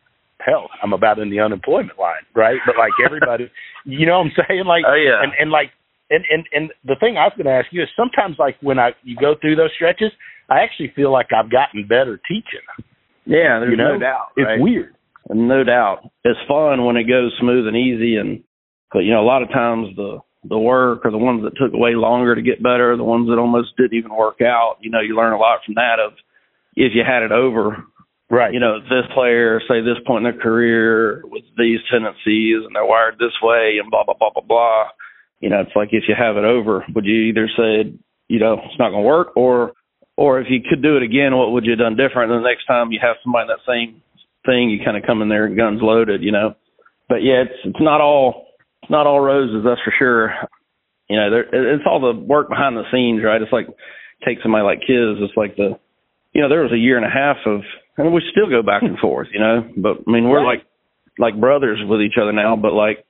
hell, 0.45 0.69
I'm 0.83 0.93
about 0.93 1.19
in 1.19 1.31
the 1.31 1.41
unemployment 1.41 1.99
line, 1.99 2.25
right? 2.35 2.59
But 2.65 2.77
like 2.79 2.93
everybody, 3.05 3.51
you 3.85 4.07
know 4.07 4.19
what 4.19 4.27
I'm 4.27 4.47
saying? 4.49 4.65
Like, 4.67 4.85
oh 4.87 4.95
yeah, 4.95 5.23
and, 5.23 5.33
and 5.39 5.51
like, 5.51 5.71
and 6.11 6.25
and 6.31 6.45
and 6.53 6.71
the 6.85 6.97
thing 6.99 7.17
I 7.17 7.27
was 7.27 7.35
going 7.37 7.47
to 7.47 7.53
ask 7.53 7.67
you 7.71 7.83
is 7.83 7.89
sometimes 7.97 8.37
like 8.39 8.57
when 8.63 8.79
I 8.79 8.91
you 9.03 9.17
go 9.17 9.35
through 9.41 9.57
those 9.57 9.71
stretches, 9.75 10.13
I 10.49 10.61
actually 10.61 10.93
feel 10.95 11.13
like 11.13 11.29
I've 11.37 11.51
gotten 11.51 11.87
better 11.87 12.21
teaching. 12.29 12.65
Yeah, 13.27 13.61
there's 13.61 13.71
you 13.71 13.77
know? 13.77 13.95
no 13.95 13.99
doubt. 13.99 14.33
It's 14.37 14.63
weird. 14.63 14.95
No 15.29 15.63
doubt. 15.63 16.11
It's 16.25 16.41
fun 16.49 16.85
when 16.85 16.97
it 16.97 17.05
goes 17.05 17.37
smooth 17.39 17.69
and 17.69 17.77
easy, 17.77 18.17
and 18.17 18.43
but 18.93 19.01
you 19.01 19.13
know 19.13 19.21
a 19.21 19.29
lot 19.29 19.43
of 19.43 19.51
times 19.51 19.95
the 19.97 20.19
the 20.45 20.59
work 20.59 21.05
or 21.05 21.11
the 21.11 21.19
ones 21.19 21.43
that 21.45 21.57
took 21.57 21.73
way 21.73 21.95
longer 21.95 22.35
to 22.35 22.43
get 22.43 22.63
better, 22.63 22.97
the 22.97 23.05
ones 23.05 23.29
that 23.29 23.39
almost 23.39 23.77
didn't 23.77 23.99
even 23.99 24.15
work 24.15 24.41
out. 24.41 24.77
You 24.81 24.91
know, 24.91 25.01
you 25.01 25.15
learn 25.15 25.33
a 25.33 25.39
lot 25.39 25.61
from 25.65 25.75
that 25.75 25.99
of 26.01 26.13
if 26.77 26.93
you 26.95 27.03
had 27.07 27.23
it 27.23 27.33
over. 27.33 27.85
Right. 28.31 28.55
You 28.55 28.61
know, 28.61 28.79
this 28.81 29.11
player, 29.13 29.61
say 29.69 29.81
this 29.81 29.99
point 30.07 30.25
in 30.25 30.33
their 30.33 30.41
career 30.41 31.23
with 31.25 31.43
these 31.59 31.81
tendencies 31.91 32.63
and 32.65 32.75
they're 32.75 32.87
wired 32.87 33.19
this 33.19 33.35
way 33.43 33.79
and 33.83 33.91
blah 33.91 34.05
blah 34.05 34.15
blah 34.15 34.31
blah 34.31 34.47
blah. 34.47 34.85
You 35.41 35.51
know, 35.51 35.61
it's 35.61 35.75
like 35.75 35.89
if 35.93 36.05
you 36.09 36.15
have 36.17 36.37
it 36.37 36.45
over, 36.45 36.85
would 36.95 37.05
you 37.05 37.29
either 37.29 37.49
say, 37.57 37.93
you 38.29 38.39
know, 38.39 38.55
it's 38.55 38.79
not 38.79 38.91
gonna 38.91 39.03
work 39.03 39.37
or 39.37 39.73
or 40.17 40.41
if 40.41 40.47
you 40.49 40.61
could 40.63 40.83
do 40.83 40.97
it 40.97 41.03
again, 41.03 41.37
what 41.37 41.51
would 41.51 41.65
you 41.65 41.73
have 41.73 41.81
done 41.81 41.97
different? 41.97 42.31
And 42.31 42.45
the 42.45 42.49
next 42.49 42.67
time 42.67 42.93
you 42.93 43.01
have 43.03 43.17
somebody 43.25 43.45
in 43.45 43.49
that 43.49 43.67
same 43.67 44.01
thing, 44.47 44.71
you 44.71 44.85
kind 44.85 44.97
of 44.97 45.03
come 45.03 45.23
in 45.23 45.29
there 45.29 45.49
guns 45.49 45.81
loaded, 45.83 46.23
you 46.23 46.33
know. 46.33 46.55
But 47.09 47.25
yeah, 47.25 47.43
it's 47.43 47.59
it's 47.65 47.81
not 47.81 48.01
all 48.01 48.47
not 48.91 49.07
all 49.07 49.21
roses, 49.21 49.63
that's 49.65 49.81
for 49.83 49.95
sure. 49.99 50.35
You 51.09 51.17
know, 51.17 51.31
there, 51.31 51.75
it's 51.75 51.85
all 51.87 52.01
the 52.01 52.19
work 52.19 52.49
behind 52.49 52.77
the 52.77 52.85
scenes, 52.93 53.23
right? 53.25 53.41
It's 53.41 53.53
like 53.53 53.67
take 54.27 54.39
somebody 54.43 54.65
like 54.65 54.81
Kiz. 54.81 55.23
It's 55.23 55.37
like 55.37 55.57
the, 55.57 55.79
you 56.33 56.43
know, 56.43 56.49
there 56.49 56.63
was 56.63 56.73
a 56.73 56.79
year 56.79 56.97
and 56.97 57.07
a 57.07 57.11
half 57.11 57.39
of, 57.47 57.63
and 57.97 58.13
we 58.13 58.23
still 58.31 58.51
go 58.51 58.63
back 58.63 58.83
and 58.83 58.99
forth, 59.03 59.29
you 59.33 59.41
know. 59.41 59.63
But 59.77 60.05
I 60.07 60.11
mean, 60.11 60.29
we're 60.29 60.45
like 60.45 60.67
like 61.19 61.39
brothers 61.39 61.79
with 61.87 62.01
each 62.01 62.19
other 62.21 62.33
now. 62.33 62.57
But 62.57 62.73
like, 62.73 63.05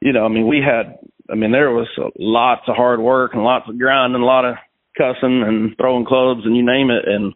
you 0.00 0.12
know, 0.12 0.24
I 0.24 0.28
mean, 0.28 0.46
we 0.46 0.58
had, 0.58 0.98
I 1.30 1.34
mean, 1.34 1.52
there 1.52 1.70
was 1.70 1.88
lots 2.18 2.62
of 2.68 2.76
hard 2.76 3.00
work 3.00 3.32
and 3.34 3.42
lots 3.42 3.68
of 3.68 3.78
grind 3.78 4.14
and 4.14 4.22
a 4.22 4.26
lot 4.26 4.44
of 4.44 4.56
cussing 4.96 5.42
and 5.42 5.76
throwing 5.76 6.06
clubs 6.06 6.42
and 6.44 6.56
you 6.56 6.64
name 6.64 6.90
it. 6.90 7.06
And 7.06 7.34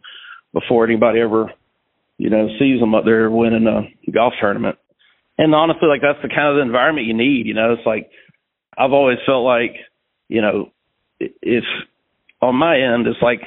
before 0.53 0.85
anybody 0.85 1.19
ever, 1.19 1.51
you 2.17 2.29
know, 2.29 2.47
sees 2.59 2.79
them 2.79 2.93
up 2.93 3.05
there 3.05 3.29
winning 3.31 3.67
a 3.67 4.11
golf 4.11 4.33
tournament 4.39 4.77
and 5.39 5.55
honestly, 5.55 5.87
like 5.87 6.01
that's 6.01 6.21
the 6.21 6.27
kind 6.27 6.49
of 6.49 6.55
the 6.55 6.67
environment 6.67 7.07
you 7.07 7.15
need. 7.15 7.47
You 7.47 7.53
know, 7.53 7.71
it's 7.71 7.85
like 7.85 8.11
I've 8.77 8.91
always 8.91 9.17
felt 9.25 9.45
like, 9.45 9.71
you 10.27 10.41
know, 10.41 10.71
it's 11.19 11.65
on 12.41 12.55
my 12.55 12.75
end, 12.75 13.07
it's 13.07 13.21
like 13.21 13.39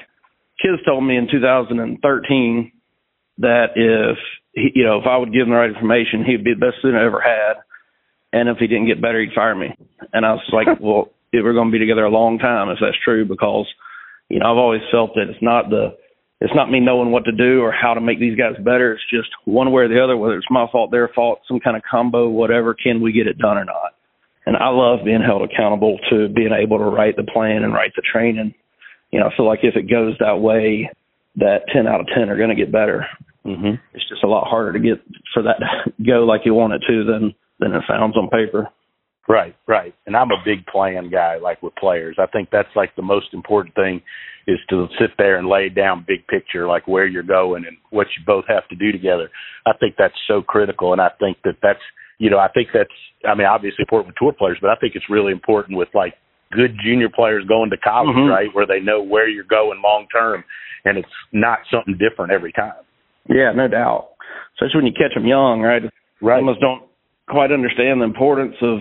Kiz 0.60 0.80
told 0.86 1.04
me 1.04 1.16
in 1.16 1.28
2013 1.30 2.72
that 3.38 3.66
if 3.76 4.18
he, 4.52 4.72
you 4.74 4.84
know 4.84 4.98
if 5.00 5.06
I 5.06 5.18
would 5.18 5.32
give 5.32 5.42
him 5.42 5.50
the 5.50 5.56
right 5.56 5.68
information, 5.68 6.24
he'd 6.24 6.44
be 6.44 6.54
the 6.54 6.66
best 6.66 6.78
student 6.78 7.00
I 7.00 7.06
ever 7.06 7.20
had, 7.20 7.60
and 8.32 8.48
if 8.48 8.56
he 8.56 8.66
didn't 8.66 8.88
get 8.88 9.02
better, 9.02 9.20
he'd 9.20 9.34
fire 9.34 9.54
me. 9.54 9.76
And 10.12 10.24
I 10.24 10.32
was 10.32 10.48
like, 10.52 10.68
well, 10.80 11.12
we're 11.32 11.52
going 11.52 11.68
to 11.68 11.72
be 11.72 11.78
together 11.78 12.04
a 12.04 12.10
long 12.10 12.38
time 12.38 12.70
if 12.70 12.78
that's 12.80 12.96
true, 13.04 13.26
because 13.26 13.66
you 14.30 14.38
know 14.38 14.50
I've 14.50 14.58
always 14.58 14.82
felt 14.90 15.12
that 15.14 15.28
it's 15.28 15.42
not 15.42 15.68
the 15.68 15.96
it's 16.42 16.54
not 16.56 16.70
me 16.70 16.80
knowing 16.80 17.12
what 17.12 17.24
to 17.26 17.32
do 17.32 17.60
or 17.60 17.70
how 17.70 17.94
to 17.94 18.00
make 18.00 18.18
these 18.18 18.36
guys 18.36 18.56
better. 18.58 18.94
It's 18.94 19.02
just 19.08 19.30
one 19.44 19.70
way 19.70 19.84
or 19.84 19.88
the 19.88 20.02
other, 20.02 20.16
whether 20.16 20.36
it's 20.36 20.50
my 20.50 20.66
fault, 20.72 20.90
their 20.90 21.08
fault, 21.14 21.38
some 21.46 21.60
kind 21.60 21.76
of 21.76 21.84
combo, 21.88 22.28
whatever. 22.28 22.74
Can 22.74 23.00
we 23.00 23.12
get 23.12 23.28
it 23.28 23.38
done 23.38 23.56
or 23.56 23.64
not? 23.64 23.94
And 24.44 24.56
I 24.56 24.70
love 24.70 25.04
being 25.04 25.22
held 25.22 25.48
accountable 25.48 26.00
to 26.10 26.28
being 26.28 26.50
able 26.50 26.78
to 26.78 26.84
write 26.84 27.14
the 27.14 27.22
plan 27.22 27.62
and 27.62 27.72
write 27.72 27.92
the 27.94 28.02
training. 28.02 28.54
You 29.12 29.20
know, 29.20 29.26
I 29.26 29.36
feel 29.36 29.46
like 29.46 29.60
if 29.62 29.76
it 29.76 29.88
goes 29.88 30.16
that 30.18 30.40
way, 30.40 30.90
that 31.36 31.68
10 31.72 31.86
out 31.86 32.00
of 32.00 32.08
10 32.12 32.28
are 32.28 32.36
going 32.36 32.50
to 32.50 32.56
get 32.56 32.72
better. 32.72 33.06
Mm-hmm. 33.46 33.78
It's 33.94 34.08
just 34.08 34.24
a 34.24 34.28
lot 34.28 34.48
harder 34.48 34.72
to 34.72 34.80
get 34.80 35.00
for 35.32 35.44
that 35.44 35.60
to 35.60 35.92
go 36.04 36.24
like 36.24 36.42
you 36.44 36.54
want 36.54 36.72
it 36.72 36.82
to 36.88 37.04
than 37.04 37.34
than 37.60 37.72
it 37.72 37.84
sounds 37.86 38.16
on 38.16 38.28
paper. 38.30 38.66
Right, 39.28 39.54
right. 39.68 39.94
And 40.06 40.16
I'm 40.16 40.32
a 40.32 40.42
big 40.44 40.66
plan 40.66 41.08
guy, 41.08 41.38
like 41.38 41.62
with 41.62 41.76
players. 41.76 42.16
I 42.18 42.26
think 42.26 42.48
that's 42.50 42.74
like 42.74 42.96
the 42.96 43.02
most 43.02 43.32
important 43.32 43.76
thing 43.76 44.02
is 44.46 44.58
to 44.70 44.86
sit 44.98 45.10
there 45.18 45.38
and 45.38 45.48
lay 45.48 45.68
down 45.68 46.04
big 46.06 46.26
picture, 46.26 46.66
like 46.66 46.86
where 46.88 47.06
you're 47.06 47.22
going 47.22 47.64
and 47.66 47.76
what 47.90 48.06
you 48.16 48.24
both 48.26 48.44
have 48.48 48.66
to 48.68 48.76
do 48.76 48.92
together. 48.92 49.30
I 49.66 49.72
think 49.78 49.94
that's 49.98 50.14
so 50.26 50.42
critical, 50.42 50.92
and 50.92 51.00
I 51.00 51.10
think 51.20 51.38
that 51.44 51.56
that's 51.62 51.82
you 52.18 52.30
know 52.30 52.38
I 52.38 52.48
think 52.48 52.68
that's 52.74 52.90
I 53.28 53.34
mean 53.34 53.46
obviously 53.46 53.82
important 53.82 54.08
with 54.08 54.16
tour 54.16 54.32
players, 54.32 54.58
but 54.60 54.70
I 54.70 54.76
think 54.76 54.94
it's 54.94 55.10
really 55.10 55.32
important 55.32 55.78
with 55.78 55.88
like 55.94 56.14
good 56.52 56.76
junior 56.84 57.08
players 57.08 57.44
going 57.46 57.70
to 57.70 57.76
college, 57.78 58.14
mm-hmm. 58.14 58.30
right, 58.30 58.48
where 58.52 58.66
they 58.66 58.80
know 58.80 59.02
where 59.02 59.28
you're 59.28 59.44
going 59.44 59.80
long 59.82 60.06
term, 60.12 60.44
and 60.84 60.98
it's 60.98 61.08
not 61.32 61.60
something 61.70 61.96
different 61.98 62.32
every 62.32 62.52
time. 62.52 62.82
Yeah, 63.28 63.52
no 63.54 63.68
doubt. 63.68 64.10
Especially 64.54 64.82
when 64.82 64.86
you 64.86 64.92
catch 64.92 65.14
them 65.14 65.26
young, 65.26 65.60
right? 65.60 65.82
Right. 66.20 66.38
Almost 66.38 66.60
don't 66.60 66.82
quite 67.28 67.52
understand 67.52 68.00
the 68.00 68.04
importance 68.04 68.56
of 68.62 68.78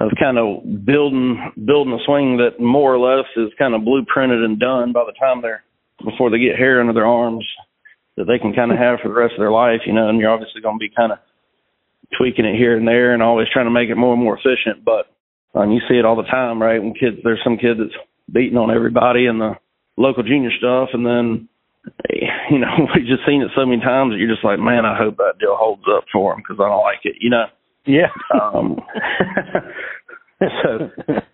of 0.00 0.12
kind 0.18 0.38
of 0.38 0.62
building 0.84 1.52
building 1.66 1.92
a 1.92 2.04
swing 2.04 2.36
that 2.38 2.60
more 2.60 2.94
or 2.94 2.98
less 2.98 3.26
is 3.36 3.50
kind 3.58 3.74
of 3.74 3.82
blueprinted 3.82 4.44
and 4.44 4.60
done 4.60 4.92
by 4.92 5.04
the 5.04 5.12
time 5.18 5.42
they're 5.42 5.64
before 6.04 6.30
they 6.30 6.38
get 6.38 6.56
hair 6.56 6.80
under 6.80 6.92
their 6.92 7.06
arms 7.06 7.44
that 8.16 8.26
they 8.26 8.38
can 8.38 8.52
kind 8.52 8.72
of 8.72 8.78
have 8.78 8.98
for 9.00 9.08
the 9.08 9.14
rest 9.14 9.34
of 9.34 9.38
their 9.38 9.50
life, 9.50 9.80
you 9.86 9.92
know, 9.92 10.08
and 10.08 10.18
you're 10.18 10.30
obviously 10.30 10.60
going 10.60 10.74
to 10.74 10.82
be 10.82 10.90
kind 10.90 11.12
of 11.12 11.18
tweaking 12.16 12.44
it 12.44 12.56
here 12.56 12.76
and 12.76 12.86
there 12.86 13.14
and 13.14 13.22
always 13.22 13.46
trying 13.52 13.66
to 13.66 13.70
make 13.70 13.90
it 13.90 13.96
more 13.96 14.14
and 14.14 14.22
more 14.22 14.38
efficient. 14.38 14.84
But 14.84 15.06
um, 15.54 15.70
you 15.70 15.80
see 15.88 15.94
it 15.94 16.04
all 16.04 16.16
the 16.16 16.30
time, 16.30 16.60
right? 16.60 16.82
When 16.82 16.94
kids, 16.94 17.18
there's 17.22 17.40
some 17.44 17.58
kid 17.58 17.78
that's 17.78 17.94
beating 18.32 18.58
on 18.58 18.74
everybody 18.74 19.26
in 19.26 19.38
the 19.38 19.54
local 19.96 20.22
junior 20.22 20.50
stuff, 20.58 20.90
and 20.92 21.06
then 21.06 21.48
you 22.50 22.58
know 22.58 22.74
we've 22.94 23.06
just 23.06 23.26
seen 23.26 23.42
it 23.42 23.50
so 23.54 23.66
many 23.66 23.80
times 23.80 24.12
that 24.12 24.18
you're 24.18 24.32
just 24.32 24.44
like, 24.44 24.58
man, 24.58 24.84
I 24.84 24.98
hope 24.98 25.16
that 25.18 25.38
deal 25.38 25.56
holds 25.56 25.84
up 25.90 26.04
for 26.12 26.34
him 26.34 26.42
because 26.42 26.58
I 26.58 26.68
don't 26.68 26.82
like 26.82 27.02
it, 27.04 27.16
you 27.20 27.30
know. 27.30 27.46
Yeah. 27.88 28.12
Um, 28.34 28.76
so 30.38 30.90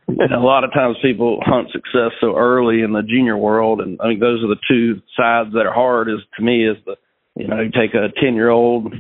you 0.08 0.28
know, 0.30 0.38
a 0.38 0.46
lot 0.46 0.62
of 0.62 0.72
times 0.72 0.96
people 1.02 1.40
hunt 1.44 1.68
success 1.72 2.12
so 2.20 2.36
early 2.36 2.82
in 2.82 2.92
the 2.92 3.02
junior 3.02 3.36
world, 3.36 3.80
and 3.80 4.00
I 4.00 4.08
think 4.08 4.20
those 4.20 4.42
are 4.44 4.48
the 4.48 4.60
two 4.68 5.02
sides 5.16 5.52
that 5.54 5.66
are 5.66 5.74
hard. 5.74 6.08
Is 6.08 6.20
to 6.38 6.44
me 6.44 6.66
is 6.66 6.76
the 6.86 6.94
you 7.34 7.48
know 7.48 7.60
you 7.60 7.70
take 7.70 7.94
a 7.94 8.08
ten 8.20 8.34
year 8.34 8.50
old 8.50 8.94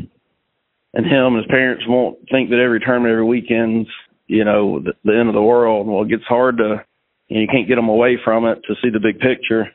and 0.94 1.06
him 1.06 1.34
and 1.34 1.38
his 1.38 1.46
parents 1.50 1.84
won't 1.86 2.18
think 2.30 2.50
that 2.50 2.58
every 2.58 2.80
tournament 2.80 3.12
every 3.12 3.24
weekend's 3.24 3.88
you 4.26 4.44
know 4.44 4.80
the, 4.80 4.92
the 5.04 5.16
end 5.16 5.28
of 5.28 5.34
the 5.34 5.42
world. 5.42 5.86
Well, 5.86 6.02
it 6.02 6.10
gets 6.10 6.24
hard 6.24 6.58
to 6.58 6.84
you, 7.28 7.36
know, 7.36 7.42
you 7.42 7.48
can't 7.50 7.68
get 7.68 7.76
them 7.76 7.88
away 7.88 8.18
from 8.22 8.46
it 8.46 8.62
to 8.66 8.74
see 8.82 8.90
the 8.90 9.00
big 9.00 9.20
picture, 9.20 9.70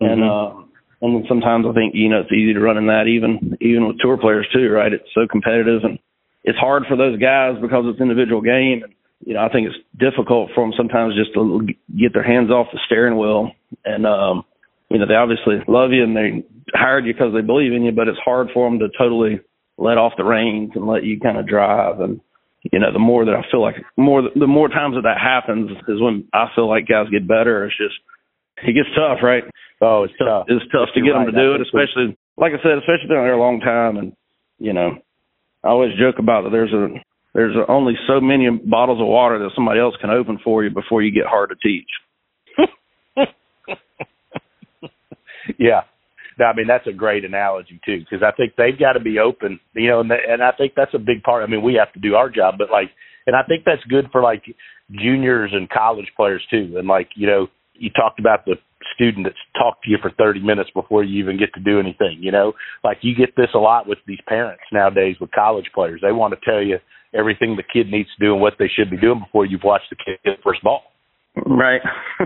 mm-hmm. 0.00 0.06
and 0.06 0.24
uh, 0.24 0.62
and 1.02 1.26
sometimes 1.28 1.66
I 1.68 1.74
think 1.74 1.94
you 1.94 2.08
know 2.08 2.20
it's 2.20 2.32
easy 2.32 2.54
to 2.54 2.60
run 2.60 2.78
in 2.78 2.86
that 2.86 3.06
even 3.06 3.58
even 3.60 3.86
with 3.86 3.98
tour 4.00 4.16
players 4.16 4.48
too, 4.52 4.70
right? 4.70 4.92
It's 4.92 5.12
so 5.14 5.26
competitive 5.30 5.84
and 5.84 5.98
it's 6.44 6.58
hard 6.58 6.84
for 6.88 6.96
those 6.96 7.18
guys 7.18 7.54
because 7.60 7.84
it's 7.86 8.00
individual 8.00 8.40
game. 8.40 8.82
You 9.24 9.34
know, 9.34 9.40
I 9.40 9.48
think 9.48 9.68
it's 9.68 9.78
difficult 9.96 10.50
for 10.54 10.64
them 10.64 10.74
sometimes 10.76 11.14
just 11.14 11.32
to 11.34 11.66
get 11.96 12.12
their 12.12 12.24
hands 12.24 12.50
off 12.50 12.66
the 12.72 12.80
steering 12.86 13.16
wheel. 13.16 13.52
And, 13.84 14.04
um, 14.06 14.44
you 14.90 14.98
know, 14.98 15.06
they 15.06 15.14
obviously 15.14 15.62
love 15.68 15.92
you 15.92 16.02
and 16.02 16.16
they 16.16 16.44
hired 16.74 17.06
you 17.06 17.14
because 17.14 17.32
they 17.32 17.40
believe 17.40 17.72
in 17.72 17.84
you, 17.84 17.92
but 17.92 18.08
it's 18.08 18.18
hard 18.24 18.48
for 18.52 18.68
them 18.68 18.80
to 18.80 18.88
totally 18.98 19.40
let 19.78 19.98
off 19.98 20.14
the 20.16 20.24
reins 20.24 20.72
and 20.74 20.86
let 20.86 21.04
you 21.04 21.20
kind 21.20 21.38
of 21.38 21.46
drive. 21.46 22.00
And, 22.00 22.20
you 22.72 22.78
know, 22.78 22.92
the 22.92 22.98
more 22.98 23.24
that 23.24 23.34
I 23.34 23.42
feel 23.50 23.62
like 23.62 23.76
more, 23.96 24.22
the 24.22 24.46
more 24.46 24.68
times 24.68 24.96
that 24.96 25.06
that 25.06 25.22
happens 25.22 25.70
is 25.88 26.00
when 26.00 26.26
I 26.34 26.46
feel 26.54 26.68
like 26.68 26.88
guys 26.88 27.06
get 27.10 27.26
better. 27.26 27.64
It's 27.66 27.76
just, 27.76 27.94
it 28.66 28.74
gets 28.74 28.90
tough, 28.94 29.22
right? 29.22 29.44
Oh, 29.80 30.02
it's 30.02 30.14
tough. 30.18 30.46
It's 30.48 30.66
tough 30.70 30.90
to 30.94 31.00
get 31.00 31.10
right. 31.10 31.26
them 31.26 31.34
to 31.34 31.40
do 31.40 31.54
it, 31.54 31.62
especially, 31.62 32.18
like 32.36 32.52
I 32.52 32.62
said, 32.62 32.78
especially 32.78 33.08
been 33.08 33.22
there 33.22 33.34
a 33.34 33.40
long 33.40 33.60
time. 33.60 33.96
And, 33.96 34.12
you 34.58 34.72
know, 34.72 34.98
I 35.64 35.68
always 35.68 35.92
joke 35.98 36.16
about 36.18 36.44
that. 36.44 36.50
There's 36.50 36.72
a 36.72 36.88
there's 37.34 37.56
only 37.68 37.94
so 38.06 38.20
many 38.20 38.48
bottles 38.50 39.00
of 39.00 39.06
water 39.06 39.38
that 39.38 39.52
somebody 39.54 39.80
else 39.80 39.94
can 40.00 40.10
open 40.10 40.38
for 40.44 40.62
you 40.62 40.70
before 40.70 41.02
you 41.02 41.10
get 41.10 41.24
hard 41.26 41.50
to 41.50 41.56
teach. 41.56 41.88
yeah, 45.58 45.80
I 46.38 46.52
mean 46.54 46.66
that's 46.66 46.86
a 46.86 46.92
great 46.92 47.24
analogy 47.24 47.80
too 47.84 48.00
because 48.00 48.22
I 48.22 48.32
think 48.36 48.54
they've 48.56 48.78
got 48.78 48.92
to 48.94 49.00
be 49.00 49.18
open, 49.18 49.60
you 49.74 49.88
know, 49.88 50.00
and, 50.00 50.12
and 50.12 50.42
I 50.42 50.52
think 50.52 50.74
that's 50.76 50.94
a 50.94 50.98
big 50.98 51.22
part. 51.22 51.42
I 51.42 51.46
mean, 51.50 51.62
we 51.62 51.74
have 51.74 51.92
to 51.94 52.00
do 52.00 52.16
our 52.16 52.28
job, 52.28 52.56
but 52.58 52.70
like, 52.70 52.90
and 53.26 53.36
I 53.36 53.42
think 53.42 53.64
that's 53.64 53.84
good 53.84 54.10
for 54.12 54.20
like 54.20 54.44
juniors 54.90 55.52
and 55.54 55.70
college 55.70 56.12
players 56.16 56.42
too. 56.50 56.74
And 56.76 56.88
like, 56.88 57.08
you 57.16 57.26
know, 57.26 57.46
you 57.74 57.90
talked 57.90 58.20
about 58.20 58.44
the 58.44 58.56
student 58.94 59.26
that's 59.26 59.36
talked 59.56 59.84
to 59.84 59.90
you 59.90 59.98
for 60.00 60.10
30 60.10 60.40
minutes 60.40 60.70
before 60.74 61.04
you 61.04 61.22
even 61.22 61.38
get 61.38 61.54
to 61.54 61.60
do 61.60 61.78
anything, 61.78 62.18
you 62.20 62.32
know? 62.32 62.52
Like 62.84 62.98
you 63.02 63.14
get 63.14 63.36
this 63.36 63.50
a 63.54 63.58
lot 63.58 63.86
with 63.86 63.98
these 64.06 64.20
parents 64.26 64.62
nowadays 64.72 65.16
with 65.20 65.30
college 65.30 65.70
players. 65.74 66.00
They 66.02 66.12
want 66.12 66.34
to 66.34 66.50
tell 66.50 66.62
you 66.62 66.78
everything 67.14 67.56
the 67.56 67.62
kid 67.62 67.90
needs 67.90 68.08
to 68.16 68.24
do 68.24 68.32
and 68.32 68.40
what 68.40 68.54
they 68.58 68.68
should 68.68 68.90
be 68.90 68.96
doing 68.96 69.20
before 69.20 69.46
you've 69.46 69.64
watched 69.64 69.90
the 69.90 69.96
kid 69.96 70.38
first 70.44 70.62
ball. 70.62 70.82
Right. 71.36 71.80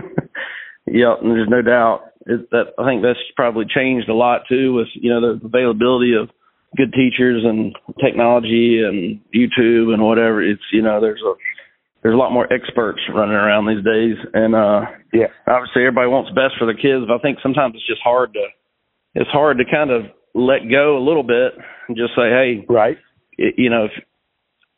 yeah, 0.85 1.15
there's 1.21 1.49
no 1.49 1.61
doubt. 1.61 2.11
It, 2.25 2.49
that 2.51 2.73
I 2.77 2.85
think 2.85 3.03
that's 3.03 3.19
probably 3.35 3.65
changed 3.73 4.09
a 4.09 4.13
lot 4.13 4.41
too 4.49 4.73
with 4.73 4.87
you 4.95 5.09
know 5.09 5.21
the 5.21 5.45
availability 5.45 6.13
of 6.13 6.29
good 6.75 6.91
teachers 6.91 7.43
and 7.45 7.73
technology 8.03 8.83
and 8.83 9.21
YouTube 9.33 9.93
and 9.93 10.03
whatever. 10.03 10.43
It's 10.43 10.61
you 10.73 10.81
know 10.81 10.99
there's 10.99 11.21
a 11.25 11.33
there's 12.03 12.13
a 12.13 12.17
lot 12.17 12.31
more 12.31 12.51
experts 12.51 12.99
running 13.13 13.35
around 13.35 13.67
these 13.67 13.83
days, 13.83 14.17
and 14.33 14.55
uh 14.55 14.81
yeah, 15.13 15.27
obviously 15.47 15.83
everybody 15.83 16.07
wants 16.07 16.31
best 16.31 16.55
for 16.59 16.65
the 16.65 16.77
kids, 16.77 17.05
but 17.07 17.15
I 17.15 17.19
think 17.19 17.39
sometimes 17.41 17.75
it's 17.75 17.87
just 17.87 18.01
hard 18.03 18.33
to 18.33 18.45
it's 19.15 19.29
hard 19.31 19.57
to 19.57 19.65
kind 19.65 19.91
of 19.91 20.03
let 20.33 20.69
go 20.69 20.97
a 20.97 21.03
little 21.03 21.23
bit 21.23 21.53
and 21.87 21.97
just 21.97 22.13
say, 22.15 22.29
hey, 22.29 22.65
right, 22.69 22.97
you 23.37 23.69
know, 23.69 23.85
if, 23.85 23.91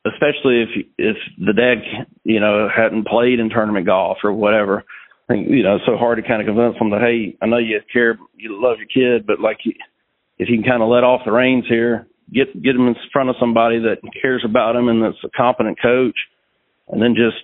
especially 0.07 0.63
if 0.63 0.69
if 0.97 1.17
the 1.37 1.53
dad 1.53 1.83
you 2.23 2.39
know 2.39 2.69
hadn't 2.73 3.07
played 3.07 3.39
in 3.39 3.49
tournament 3.49 3.85
golf 3.85 4.17
or 4.23 4.33
whatever. 4.33 4.83
I 5.29 5.33
think 5.33 5.49
you 5.49 5.63
know 5.63 5.75
it's 5.75 5.85
so 5.85 5.97
hard 5.97 6.21
to 6.21 6.27
kind 6.27 6.41
of 6.41 6.47
convince 6.47 6.79
them 6.79 6.89
that 6.91 7.01
hey, 7.01 7.37
I 7.41 7.45
know 7.45 7.57
you 7.57 7.79
care, 7.91 8.17
you 8.35 8.59
love 8.61 8.77
your 8.79 8.87
kid, 8.87 9.27
but 9.27 9.39
like 9.39 9.57
if 10.39 10.49
you 10.49 10.57
can 10.57 10.63
kind 10.63 10.81
of 10.81 10.89
let 10.89 11.03
off 11.03 11.21
the 11.25 11.31
reins 11.31 11.65
here, 11.67 12.07
get 12.33 12.53
get 12.63 12.73
them 12.73 12.87
in 12.87 12.95
front 13.11 13.29
of 13.29 13.35
somebody 13.39 13.79
that 13.79 13.97
cares 14.21 14.43
about 14.45 14.73
them 14.73 14.87
and 14.87 15.03
that's 15.03 15.23
a 15.23 15.29
competent 15.35 15.77
coach, 15.81 16.17
and 16.89 17.01
then 17.01 17.15
just 17.15 17.37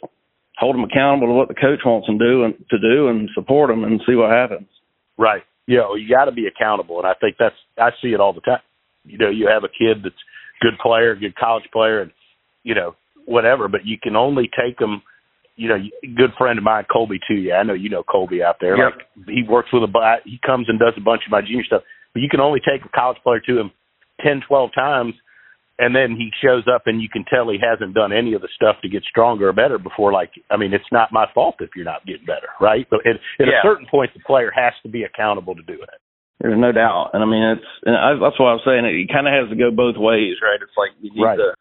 hold 0.57 0.75
them 0.75 0.83
accountable 0.83 1.27
to 1.27 1.33
what 1.33 1.47
the 1.47 1.53
coach 1.53 1.79
wants 1.85 2.07
them 2.07 2.17
do 2.17 2.43
and 2.43 2.55
to 2.69 2.79
do 2.79 3.07
and 3.07 3.29
support 3.33 3.69
them 3.69 3.83
and 3.83 4.01
see 4.07 4.15
what 4.15 4.31
happens. 4.31 4.67
Right. 5.17 5.43
You 5.67 5.77
know, 5.77 5.95
you 5.95 6.09
got 6.09 6.25
to 6.25 6.31
be 6.31 6.47
accountable, 6.47 6.99
and 6.99 7.07
I 7.07 7.13
think 7.19 7.37
that's 7.39 7.55
I 7.77 7.89
see 8.01 8.09
it 8.09 8.19
all 8.19 8.33
the 8.33 8.41
time. 8.41 8.61
You 9.03 9.17
know, 9.17 9.29
you 9.29 9.47
have 9.47 9.63
a 9.63 9.67
kid 9.67 10.03
that's 10.03 10.15
good 10.61 10.77
player, 10.81 11.15
good 11.15 11.35
college 11.35 11.65
player, 11.73 12.01
and 12.01 12.11
you 12.63 12.75
know 12.75 12.95
whatever, 13.25 13.67
but 13.67 13.85
you 13.85 13.97
can 14.01 14.15
only 14.15 14.49
take 14.49 14.77
them. 14.77 15.01
You 15.55 15.69
know, 15.69 15.77
good 16.15 16.31
friend 16.37 16.59
of 16.59 16.65
mine, 16.65 16.83
Colby 16.91 17.19
too. 17.27 17.35
Yeah, 17.35 17.55
I 17.55 17.63
know 17.63 17.73
you 17.73 17.89
know 17.89 18.03
Colby 18.03 18.43
out 18.43 18.57
there. 18.61 18.77
Yep. 18.77 18.93
Like 19.17 19.27
he 19.27 19.43
works 19.47 19.69
with 19.73 19.83
a 19.83 20.15
he 20.23 20.39
comes 20.45 20.67
and 20.69 20.77
does 20.77 20.93
a 20.97 21.01
bunch 21.01 21.21
of 21.25 21.31
my 21.31 21.41
junior 21.41 21.63
stuff, 21.63 21.81
but 22.13 22.19
you 22.19 22.29
can 22.29 22.41
only 22.41 22.59
take 22.59 22.85
a 22.85 22.89
college 22.89 23.17
player 23.23 23.39
to 23.47 23.59
him 23.59 23.71
ten, 24.21 24.41
twelve 24.47 24.69
times 24.75 25.15
and 25.77 25.95
then 25.95 26.15
he 26.15 26.31
shows 26.41 26.63
up 26.73 26.83
and 26.87 27.01
you 27.01 27.09
can 27.09 27.25
tell 27.27 27.49
he 27.49 27.59
hasn't 27.59 27.93
done 27.93 28.13
any 28.13 28.33
of 28.33 28.41
the 28.41 28.47
stuff 28.55 28.77
to 28.81 28.89
get 28.89 29.03
stronger 29.03 29.49
or 29.49 29.53
better 29.53 29.77
before 29.77 30.11
like 30.13 30.31
i 30.49 30.57
mean 30.57 30.73
it's 30.73 30.91
not 30.91 31.11
my 31.11 31.25
fault 31.33 31.55
if 31.59 31.69
you're 31.75 31.85
not 31.85 32.05
getting 32.05 32.25
better 32.25 32.47
right? 32.61 32.87
But 32.89 33.05
at, 33.05 33.15
at 33.39 33.47
yeah. 33.47 33.59
a 33.59 33.63
certain 33.63 33.87
point 33.89 34.11
the 34.13 34.23
player 34.25 34.51
has 34.55 34.73
to 34.83 34.89
be 34.89 35.03
accountable 35.03 35.55
to 35.55 35.63
do 35.63 35.73
it. 35.73 35.99
There's 36.39 36.59
no 36.59 36.71
doubt. 36.71 37.11
And 37.13 37.23
i 37.23 37.25
mean 37.25 37.43
it's 37.43 37.69
and 37.83 37.95
I, 37.95 38.15
that's 38.15 38.39
what 38.39 38.51
i 38.51 38.55
was 38.55 38.63
saying 38.65 38.85
it 38.85 39.11
kind 39.11 39.27
of 39.27 39.33
has 39.33 39.49
to 39.51 39.59
go 39.59 39.71
both 39.71 39.95
ways 39.97 40.39
right? 40.41 40.59
It's 40.61 40.77
like 40.77 40.91
you 41.01 41.11
need 41.11 41.23
right. 41.23 41.37
to 41.37 41.53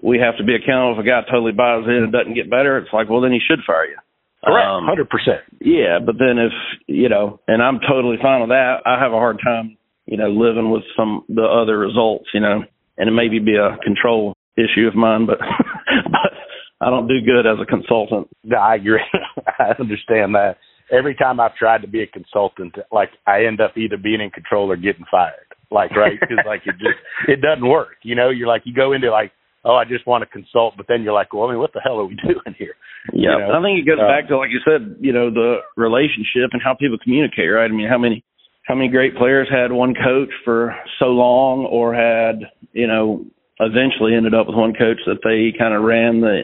we 0.00 0.22
have 0.22 0.38
to 0.38 0.44
be 0.46 0.54
accountable. 0.54 0.94
If 0.94 1.02
a 1.02 1.08
guy 1.10 1.26
totally 1.26 1.50
buys 1.50 1.82
in 1.90 2.06
and 2.06 2.12
doesn't 2.14 2.38
get 2.38 2.50
better 2.50 2.78
it's 2.78 2.92
like 2.94 3.10
well 3.10 3.20
then 3.20 3.34
he 3.34 3.42
should 3.42 3.64
fire 3.66 3.86
you. 3.86 3.98
Correct. 4.42 4.66
Um, 4.66 4.86
hundred 4.86 5.10
percent. 5.10 5.42
yeah 5.60 5.98
but 5.98 6.18
then 6.18 6.38
if 6.38 6.54
you 6.86 7.08
know 7.08 7.40
and 7.46 7.62
i'm 7.62 7.82
totally 7.82 8.18
fine 8.22 8.40
with 8.40 8.50
that. 8.50 8.86
I 8.86 8.98
have 9.02 9.12
a 9.12 9.18
hard 9.18 9.38
time 9.42 9.78
you 10.06 10.16
know 10.16 10.30
living 10.30 10.70
with 10.70 10.82
some 10.94 11.24
the 11.28 11.46
other 11.46 11.78
results 11.78 12.26
you 12.34 12.40
know 12.40 12.62
and 12.98 13.08
it 13.08 13.12
maybe 13.12 13.38
be 13.38 13.56
a 13.56 13.76
control 13.82 14.34
issue 14.56 14.86
of 14.86 14.94
mine, 14.94 15.26
but 15.26 15.38
but 16.04 16.32
I 16.80 16.90
don't 16.90 17.08
do 17.08 17.20
good 17.20 17.46
as 17.46 17.58
a 17.60 17.66
consultant. 17.66 18.28
No, 18.44 18.58
I 18.58 18.76
agree. 18.76 19.00
I 19.58 19.74
understand 19.78 20.34
that. 20.34 20.56
Every 20.90 21.14
time 21.14 21.40
I've 21.40 21.54
tried 21.54 21.82
to 21.82 21.88
be 21.88 22.02
a 22.02 22.06
consultant, 22.06 22.74
like 22.90 23.10
I 23.26 23.44
end 23.44 23.60
up 23.60 23.78
either 23.78 23.96
being 23.96 24.20
in 24.20 24.30
control 24.30 24.70
or 24.70 24.76
getting 24.76 25.06
fired. 25.10 25.46
Like 25.70 25.96
right, 25.96 26.20
because 26.20 26.44
like 26.44 26.62
it 26.66 26.76
just 26.78 27.00
it 27.28 27.40
doesn't 27.40 27.66
work. 27.66 27.96
You 28.02 28.14
know, 28.14 28.28
you're 28.28 28.48
like 28.48 28.62
you 28.66 28.74
go 28.74 28.92
into 28.92 29.10
like 29.10 29.32
oh, 29.64 29.74
I 29.74 29.84
just 29.84 30.06
want 30.06 30.22
to 30.22 30.26
consult, 30.26 30.74
but 30.76 30.86
then 30.88 31.02
you're 31.02 31.14
like, 31.14 31.32
well, 31.32 31.46
I 31.46 31.52
mean, 31.52 31.60
what 31.60 31.72
the 31.72 31.80
hell 31.80 31.98
are 32.00 32.04
we 32.04 32.16
doing 32.22 32.54
here? 32.58 32.74
Yeah, 33.12 33.38
you 33.38 33.38
know? 33.38 33.58
I 33.58 33.62
think 33.62 33.78
it 33.78 33.86
goes 33.86 34.02
uh, 34.02 34.06
back 34.06 34.28
to 34.28 34.38
like 34.38 34.50
you 34.50 34.60
said, 34.64 34.96
you 35.00 35.12
know, 35.12 35.30
the 35.30 35.62
relationship 35.76 36.50
and 36.52 36.62
how 36.62 36.74
people 36.74 36.98
communicate, 37.02 37.50
right? 37.50 37.70
I 37.70 37.74
mean, 37.74 37.88
how 37.88 37.98
many 37.98 38.24
how 38.64 38.74
many 38.74 38.88
great 38.88 39.16
players 39.16 39.48
had 39.50 39.72
one 39.72 39.94
coach 39.94 40.30
for 40.44 40.74
so 40.98 41.06
long 41.06 41.66
or 41.66 41.94
had, 41.94 42.50
you 42.72 42.86
know, 42.86 43.24
eventually 43.58 44.14
ended 44.14 44.34
up 44.34 44.46
with 44.46 44.56
one 44.56 44.72
coach 44.72 44.98
that 45.06 45.20
they 45.24 45.56
kind 45.58 45.74
of 45.74 45.82
ran 45.82 46.20
the 46.20 46.42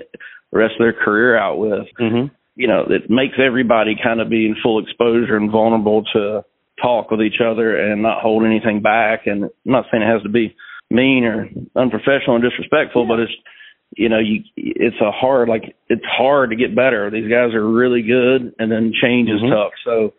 rest 0.52 0.74
of 0.74 0.80
their 0.80 0.92
career 0.92 1.38
out 1.38 1.58
with. 1.58 1.86
Mm-hmm. 2.00 2.34
You 2.56 2.66
know, 2.66 2.86
it 2.88 3.08
makes 3.08 3.34
everybody 3.38 3.94
kind 4.02 4.20
of 4.20 4.28
be 4.28 4.46
in 4.46 4.56
full 4.62 4.82
exposure 4.82 5.36
and 5.36 5.50
vulnerable 5.50 6.02
to 6.12 6.44
talk 6.82 7.10
with 7.10 7.20
each 7.20 7.40
other 7.44 7.76
and 7.76 8.02
not 8.02 8.20
hold 8.20 8.44
anything 8.44 8.82
back. 8.82 9.26
And 9.26 9.44
I'm 9.44 9.50
not 9.64 9.86
saying 9.90 10.02
it 10.02 10.12
has 10.12 10.22
to 10.22 10.28
be 10.28 10.56
mean 10.90 11.24
or 11.24 11.48
unprofessional 11.80 12.36
and 12.36 12.44
disrespectful, 12.44 13.02
yeah. 13.02 13.08
but 13.08 13.20
it's, 13.20 13.32
you 13.96 14.08
know, 14.08 14.18
you, 14.18 14.42
it's 14.56 15.00
a 15.00 15.10
hard, 15.10 15.48
like, 15.48 15.76
it's 15.88 16.04
hard 16.04 16.50
to 16.50 16.56
get 16.56 16.74
better. 16.74 17.10
These 17.10 17.30
guys 17.30 17.54
are 17.54 17.66
really 17.66 18.02
good 18.02 18.54
and 18.58 18.70
then 18.70 18.92
change 19.00 19.28
mm-hmm. 19.28 19.46
is 19.46 19.52
tough. 19.52 19.72
So, 19.84 20.14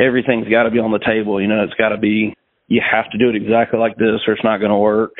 everything's 0.00 0.48
got 0.48 0.64
to 0.64 0.70
be 0.70 0.78
on 0.78 0.92
the 0.92 1.04
table. 1.04 1.40
You 1.40 1.48
know, 1.48 1.62
it's 1.62 1.74
got 1.74 1.90
to 1.90 1.98
be 1.98 2.34
you 2.68 2.80
have 2.80 3.10
to 3.10 3.18
do 3.18 3.28
it 3.28 3.36
exactly 3.36 3.78
like 3.78 3.96
this, 3.96 4.22
or 4.26 4.34
it's 4.34 4.44
not 4.44 4.58
going 4.58 4.70
to 4.70 4.78
work. 4.78 5.12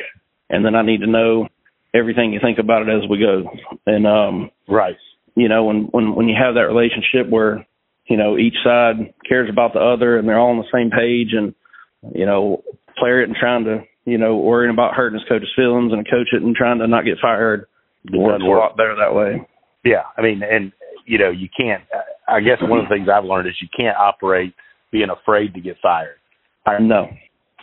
And 0.49 0.65
then 0.65 0.75
I 0.75 0.83
need 0.83 1.01
to 1.01 1.07
know 1.07 1.49
everything 1.93 2.33
you 2.33 2.41
think 2.41 2.59
about 2.59 2.89
it 2.89 2.89
as 2.89 3.09
we 3.11 3.19
go. 3.19 3.51
And 3.87 4.07
um, 4.07 4.51
right, 4.69 4.97
you 5.37 5.49
know, 5.49 5.65
when 5.65 5.89
when 5.91 6.15
when 6.15 6.29
you 6.29 6.37
have 6.41 6.55
that 6.55 6.73
relationship 6.73 7.29
where 7.29 7.67
you 8.07 8.17
know 8.17 8.39
each 8.39 8.57
side 8.65 9.15
cares 9.29 9.51
about 9.51 9.75
the 9.75 9.81
other 9.81 10.19
and 10.19 10.27
they're 10.27 10.39
all 10.39 10.51
on 10.51 10.59
the 10.59 10.73
same 10.73 10.91
page, 10.91 11.35
and 11.37 11.55
you 12.15 12.25
know, 12.25 12.63
player 12.99 13.23
it 13.23 13.29
and 13.29 13.37
trying 13.39 13.65
to 13.65 13.83
you 14.05 14.19
know 14.19 14.37
worrying 14.37 14.73
about 14.73 14.95
hurting 14.95 15.19
his 15.19 15.29
coach's 15.29 15.53
feelings 15.55 15.93
and 15.93 16.09
coach 16.09 16.29
it 16.33 16.43
and 16.43 16.57
trying 16.57 16.79
to 16.79 16.87
not 16.87 17.05
get 17.05 17.19
fired. 17.21 17.67
It 18.05 18.17
works 18.17 18.43
a 18.43 18.47
lot 18.47 18.77
better 18.77 18.97
that 18.97 19.15
way. 19.15 19.47
Yeah, 19.85 20.03
I 20.17 20.23
mean, 20.23 20.43
and 20.43 20.73
you 21.05 21.19
know, 21.19 21.31
you 21.31 21.49
can't. 21.55 21.83
I 22.29 22.41
guess 22.41 22.59
one 22.63 22.79
of 22.79 22.89
the 22.89 22.95
things 22.95 23.09
I've 23.13 23.25
learned 23.25 23.49
is 23.49 23.55
you 23.61 23.69
can't 23.77 23.97
operate 23.97 24.55
being 24.91 25.09
afraid 25.11 25.55
to 25.55 25.61
get 25.61 25.77
fired. 25.83 26.17
I 26.67 26.79
know. 26.79 27.09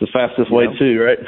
the 0.00 0.06
fastest 0.12 0.52
way 0.52 0.64
know? 0.64 0.78
too, 0.78 1.00
right? 1.00 1.18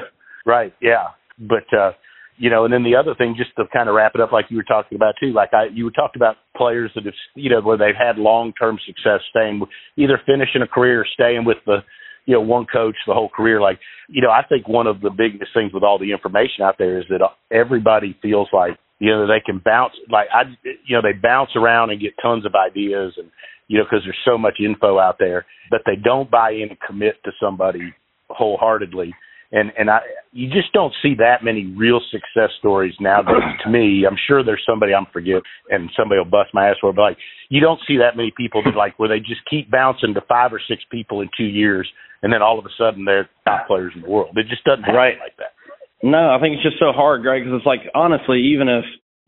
Right. 0.44 0.74
Yeah. 0.80 1.08
But 1.38 1.72
uh 1.76 1.92
you 2.40 2.48
know, 2.48 2.64
and 2.64 2.72
then 2.72 2.84
the 2.84 2.96
other 2.96 3.14
thing, 3.14 3.34
just 3.36 3.50
to 3.56 3.64
kind 3.70 3.90
of 3.90 3.94
wrap 3.94 4.12
it 4.14 4.20
up, 4.22 4.32
like 4.32 4.46
you 4.48 4.56
were 4.56 4.64
talking 4.64 4.96
about 4.96 5.14
too, 5.20 5.30
like 5.30 5.52
I, 5.52 5.66
you 5.74 5.90
talked 5.90 6.16
about 6.16 6.36
players 6.56 6.90
that 6.94 7.04
have, 7.04 7.14
you 7.34 7.50
know, 7.50 7.60
where 7.60 7.76
they've 7.76 7.94
had 7.94 8.16
long-term 8.16 8.78
success 8.86 9.20
staying, 9.28 9.60
either 9.96 10.18
finishing 10.24 10.62
a 10.62 10.66
career 10.66 11.02
or 11.02 11.06
staying 11.12 11.44
with 11.44 11.58
the, 11.66 11.84
you 12.24 12.32
know, 12.32 12.40
one 12.40 12.64
coach 12.64 12.96
the 13.06 13.12
whole 13.12 13.28
career. 13.28 13.60
Like, 13.60 13.78
you 14.08 14.22
know, 14.22 14.30
I 14.30 14.40
think 14.48 14.66
one 14.66 14.86
of 14.86 15.02
the 15.02 15.10
biggest 15.10 15.52
things 15.52 15.74
with 15.74 15.82
all 15.82 15.98
the 15.98 16.12
information 16.12 16.64
out 16.64 16.76
there 16.78 16.98
is 16.98 17.04
that 17.10 17.20
everybody 17.50 18.16
feels 18.22 18.48
like, 18.54 18.78
you 19.00 19.10
know, 19.10 19.26
they 19.26 19.42
can 19.44 19.60
bounce, 19.62 19.92
like 20.10 20.28
I, 20.32 20.44
you 20.64 20.96
know, 20.96 21.02
they 21.02 21.12
bounce 21.12 21.50
around 21.56 21.90
and 21.90 22.00
get 22.00 22.14
tons 22.22 22.46
of 22.46 22.54
ideas 22.54 23.12
and, 23.18 23.30
you 23.70 23.78
know, 23.78 23.84
because 23.84 24.02
there's 24.04 24.18
so 24.24 24.36
much 24.36 24.58
info 24.58 24.98
out 24.98 25.16
there, 25.20 25.46
but 25.70 25.82
they 25.86 25.94
don't 25.94 26.28
buy 26.28 26.50
in 26.50 26.70
and 26.70 26.78
commit 26.84 27.22
to 27.24 27.30
somebody 27.40 27.94
wholeheartedly. 28.28 29.14
And 29.52 29.70
and 29.78 29.88
I 29.88 30.00
you 30.32 30.48
just 30.48 30.72
don't 30.72 30.92
see 31.00 31.14
that 31.18 31.44
many 31.44 31.72
real 31.78 32.00
success 32.10 32.50
stories 32.58 32.94
nowadays. 33.00 33.46
to 33.64 33.70
me, 33.70 34.04
I'm 34.06 34.18
sure 34.26 34.42
there's 34.42 34.62
somebody 34.68 34.92
I'm 34.92 35.06
forget 35.12 35.42
and 35.70 35.88
somebody 35.96 36.18
will 36.18 36.24
bust 36.24 36.50
my 36.52 36.68
ass 36.68 36.76
for, 36.80 36.92
but 36.92 37.02
like 37.02 37.18
you 37.48 37.60
don't 37.60 37.80
see 37.86 37.98
that 37.98 38.16
many 38.16 38.32
people 38.36 38.60
that 38.64 38.74
like 38.76 38.98
where 38.98 39.08
they 39.08 39.20
just 39.20 39.46
keep 39.48 39.70
bouncing 39.70 40.14
to 40.14 40.20
five 40.28 40.52
or 40.52 40.60
six 40.66 40.82
people 40.90 41.20
in 41.20 41.30
two 41.36 41.46
years, 41.46 41.88
and 42.22 42.32
then 42.32 42.42
all 42.42 42.58
of 42.58 42.66
a 42.66 42.74
sudden 42.76 43.04
they're 43.04 43.30
top 43.44 43.68
players 43.68 43.92
in 43.94 44.02
the 44.02 44.10
world. 44.10 44.36
It 44.36 44.46
just 44.50 44.64
doesn't 44.64 44.82
happen 44.82 44.96
right. 44.96 45.18
like 45.20 45.36
that. 45.38 45.54
No, 46.02 46.34
I 46.34 46.40
think 46.40 46.54
it's 46.54 46.64
just 46.64 46.78
so 46.80 46.90
hard, 46.90 47.22
Greg, 47.22 47.44
because 47.44 47.58
it's 47.58 47.66
like 47.66 47.86
honestly, 47.94 48.54
even 48.54 48.68
if 48.68 48.84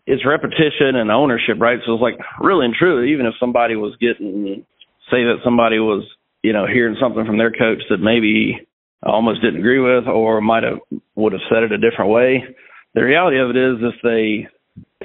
it's 0.06 0.26
repetition 0.26 0.96
and 0.96 1.10
ownership, 1.10 1.60
right? 1.60 1.78
So 1.86 1.94
it's 1.94 2.02
like 2.02 2.18
really 2.40 2.66
and 2.66 2.74
truly, 2.74 3.12
even 3.12 3.26
if 3.26 3.34
somebody 3.38 3.76
was 3.76 3.96
getting, 4.00 4.64
say 5.10 5.22
that 5.24 5.42
somebody 5.44 5.78
was, 5.78 6.04
you 6.42 6.52
know, 6.52 6.66
hearing 6.66 6.96
something 7.00 7.24
from 7.24 7.38
their 7.38 7.52
coach 7.52 7.82
that 7.90 7.98
maybe 7.98 8.66
almost 9.02 9.42
didn't 9.42 9.60
agree 9.60 9.80
with 9.80 10.06
or 10.06 10.40
might 10.40 10.62
have 10.62 10.78
would 11.14 11.32
have 11.32 11.42
said 11.50 11.62
it 11.62 11.72
a 11.72 11.78
different 11.78 12.10
way. 12.10 12.42
The 12.94 13.02
reality 13.02 13.38
of 13.38 13.50
it 13.50 13.56
is 13.56 13.78
if 13.80 13.94
they, 14.02 14.48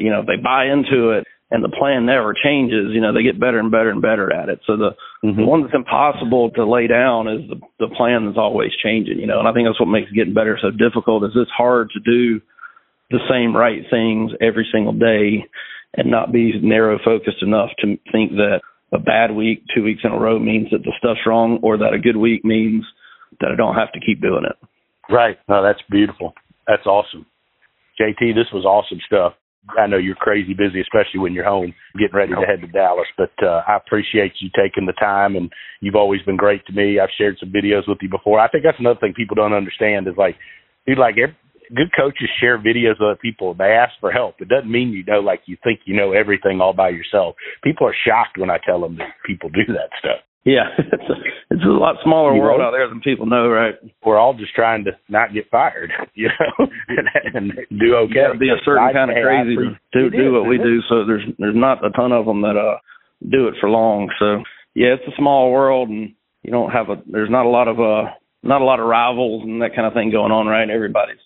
you 0.02 0.12
know, 0.12 0.22
if 0.22 0.28
they 0.28 0.42
buy 0.42 0.66
into 0.66 1.12
it 1.12 1.26
and 1.50 1.64
the 1.64 1.70
plan 1.70 2.06
never 2.06 2.34
changes, 2.34 2.92
you 2.92 3.02
know, 3.02 3.14
they 3.14 3.24
get 3.24 3.40
better 3.40 3.60
and 3.60 3.72
better 3.72 3.90
and 3.90 4.02
better 4.02 4.34
at 4.34 4.50
it. 4.50 4.60
So 4.68 4.76
the, 4.78 4.92
mm-hmm. 5.24 5.40
the 5.40 5.46
one 5.46 5.62
that's 5.62 5.74
impossible 5.74 6.52
to 6.52 6.66
lay 6.66 6.88
down 6.88 7.28
is 7.28 7.48
the 7.50 7.62
the 7.80 7.94
plan 7.96 8.26
that's 8.26 8.38
always 8.38 8.72
changing, 8.84 9.20
you 9.20 9.28
know, 9.28 9.40
and 9.40 9.48
I 9.48 9.54
think 9.54 9.68
that's 9.68 9.80
what 9.80 9.94
makes 9.94 10.12
getting 10.12 10.34
better 10.34 10.58
so 10.62 10.72
difficult 10.72 11.24
is 11.24 11.32
it's 11.36 11.52
hard 11.52 11.90
to 11.94 12.00
do 12.02 12.42
the 13.10 13.20
same 13.30 13.56
right 13.56 13.82
things 13.90 14.32
every 14.42 14.68
single 14.72 14.94
day 14.94 15.46
and 15.96 16.12
not 16.12 16.32
be 16.32 16.54
narrow 16.62 17.00
focused 17.04 17.42
enough 17.42 17.70
to 17.80 17.98
think 18.12 18.32
that 18.34 18.62
a 18.94 19.00
bad 19.00 19.32
week, 19.32 19.64
two 19.76 19.84
weeks 19.84 20.02
in 20.04 20.12
a 20.12 20.20
row 20.20 20.40
means 20.40 20.68
that 20.72 20.84
the 20.84 20.94
stuff's 20.98 21.26
wrong 21.26 21.60
or 21.62 21.78
that 21.78 21.94
a 21.94 22.00
good 22.00 22.18
week 22.18 22.46
means 22.46 22.86
that 23.42 23.52
I 23.52 23.56
don't 23.56 23.76
have 23.76 23.92
to 23.94 24.00
keep 24.00 24.22
doing 24.22 24.44
it. 24.46 24.56
Right. 25.12 25.38
No, 25.48 25.64
that's 25.64 25.82
beautiful. 25.90 26.34
That's 26.68 26.86
awesome. 26.86 27.26
JT, 28.00 28.36
this 28.36 28.52
was 28.54 28.66
awesome 28.66 29.00
stuff. 29.06 29.34
I 29.78 29.88
know 29.88 29.98
you're 29.98 30.16
crazy 30.16 30.54
busy, 30.54 30.80
especially 30.80 31.20
when 31.20 31.34
you're 31.34 31.44
home 31.44 31.74
getting 32.00 32.16
ready 32.16 32.34
to 32.34 32.46
head 32.48 32.62
to 32.62 32.68
Dallas. 32.68 33.08
But 33.18 33.32
uh, 33.42 33.64
I 33.68 33.76
appreciate 33.76 34.34
you 34.40 34.50
taking 34.56 34.86
the 34.86 34.94
time, 34.94 35.36
and 35.36 35.52
you've 35.82 35.96
always 35.96 36.22
been 36.22 36.38
great 36.38 36.66
to 36.68 36.74
me. 36.74 37.00
I've 37.00 37.10
shared 37.18 37.38
some 37.40 37.52
videos 37.52 37.88
with 37.88 37.98
you 38.02 38.08
before. 38.08 38.40
I 38.40 38.48
think 38.48 38.64
that's 38.64 38.80
another 38.80 39.00
thing 39.00 39.14
people 39.14 39.36
don't 39.36 39.54
understand 39.54 40.08
is 40.08 40.14
like, 40.18 40.36
dude, 40.86 40.98
like 40.98 41.16
good 41.76 41.92
coaches 41.96 42.30
share 42.40 42.58
videos 42.58 43.00
with 43.00 43.12
other 43.12 43.20
people. 43.22 43.54
They 43.54 43.76
ask 43.76 43.94
for 44.00 44.12
help. 44.12 44.36
It 44.40 44.50
doesn't 44.50 44.72
mean 44.72 44.90
you 44.90 45.04
know 45.06 45.20
like 45.20 45.42
you 45.46 45.58
think 45.64 45.82
you 45.86 45.96
know 45.96 46.14
everything 46.14 46.62
all 46.62 46.74
by 46.74 46.90
yourself. 46.90 47.36
People 47.64 47.88
are 47.88 47.96
shocked 48.06 48.38
when 48.38 48.50
I 48.50 48.58
tell 48.66 48.82
them 48.82 48.98
that 48.98 49.14
people 49.26 49.50
do 49.50 49.66
that 49.74 49.90
stuff. 50.00 50.22
Yeah, 50.48 50.72
it's 50.78 51.04
a, 51.10 51.16
it's 51.52 51.64
a 51.64 51.68
lot 51.68 51.98
smaller 52.06 52.34
you 52.34 52.42
world 52.42 52.60
know? 52.60 52.68
out 52.68 52.72
there 52.72 52.88
than 52.88 53.02
people 53.02 53.26
know, 53.26 53.50
right? 53.50 53.76
We're 54.06 54.18
all 54.18 54.34
just 54.34 54.56
trying 54.56 54.86
to 54.86 54.92
not 55.10 55.34
get 55.34 55.50
fired, 55.52 55.92
you 56.14 56.30
know, 56.30 56.68
and, 56.88 57.08
and 57.36 57.80
do 57.80 57.96
okay. 58.08 58.32
You 58.32 58.40
be 58.40 58.50
a 58.50 58.64
certain 58.64 58.94
kind 58.94 59.12
of 59.12 59.18
crazy 59.22 59.56
to 59.56 60.10
do, 60.10 60.10
do 60.10 60.32
what 60.32 60.48
we 60.48 60.58
do. 60.58 60.80
So 60.88 61.06
there's 61.06 61.24
there's 61.38 61.56
not 61.56 61.86
a 61.86 61.90
ton 61.92 62.14
of 62.14 62.26
them 62.26 62.42
that 62.44 62.56
uh 62.56 62.80
do 63.30 63.50
it 63.50 63.56
for 63.60 63.70
long. 63.70 64.10
So 64.20 64.44
yeah, 64.74 64.96
it's 64.96 65.08
a 65.08 65.18
small 65.18 65.52
world, 65.52 65.90
and 65.90 66.14
you 66.44 66.52
don't 66.52 66.72
have 66.72 66.90
a 66.90 66.96
there's 67.12 67.30
not 67.30 67.46
a 67.46 67.50
lot 67.50 67.68
of 67.68 67.80
uh 67.82 68.12
not 68.42 68.62
a 68.62 68.66
lot 68.66 68.80
of 68.80 68.88
rivals 68.88 69.44
and 69.44 69.62
that 69.62 69.76
kind 69.76 69.86
of 69.86 69.94
thing 69.94 70.12
going 70.12 70.32
on, 70.32 70.48
right? 70.48 70.70
Everybody's 70.70 71.20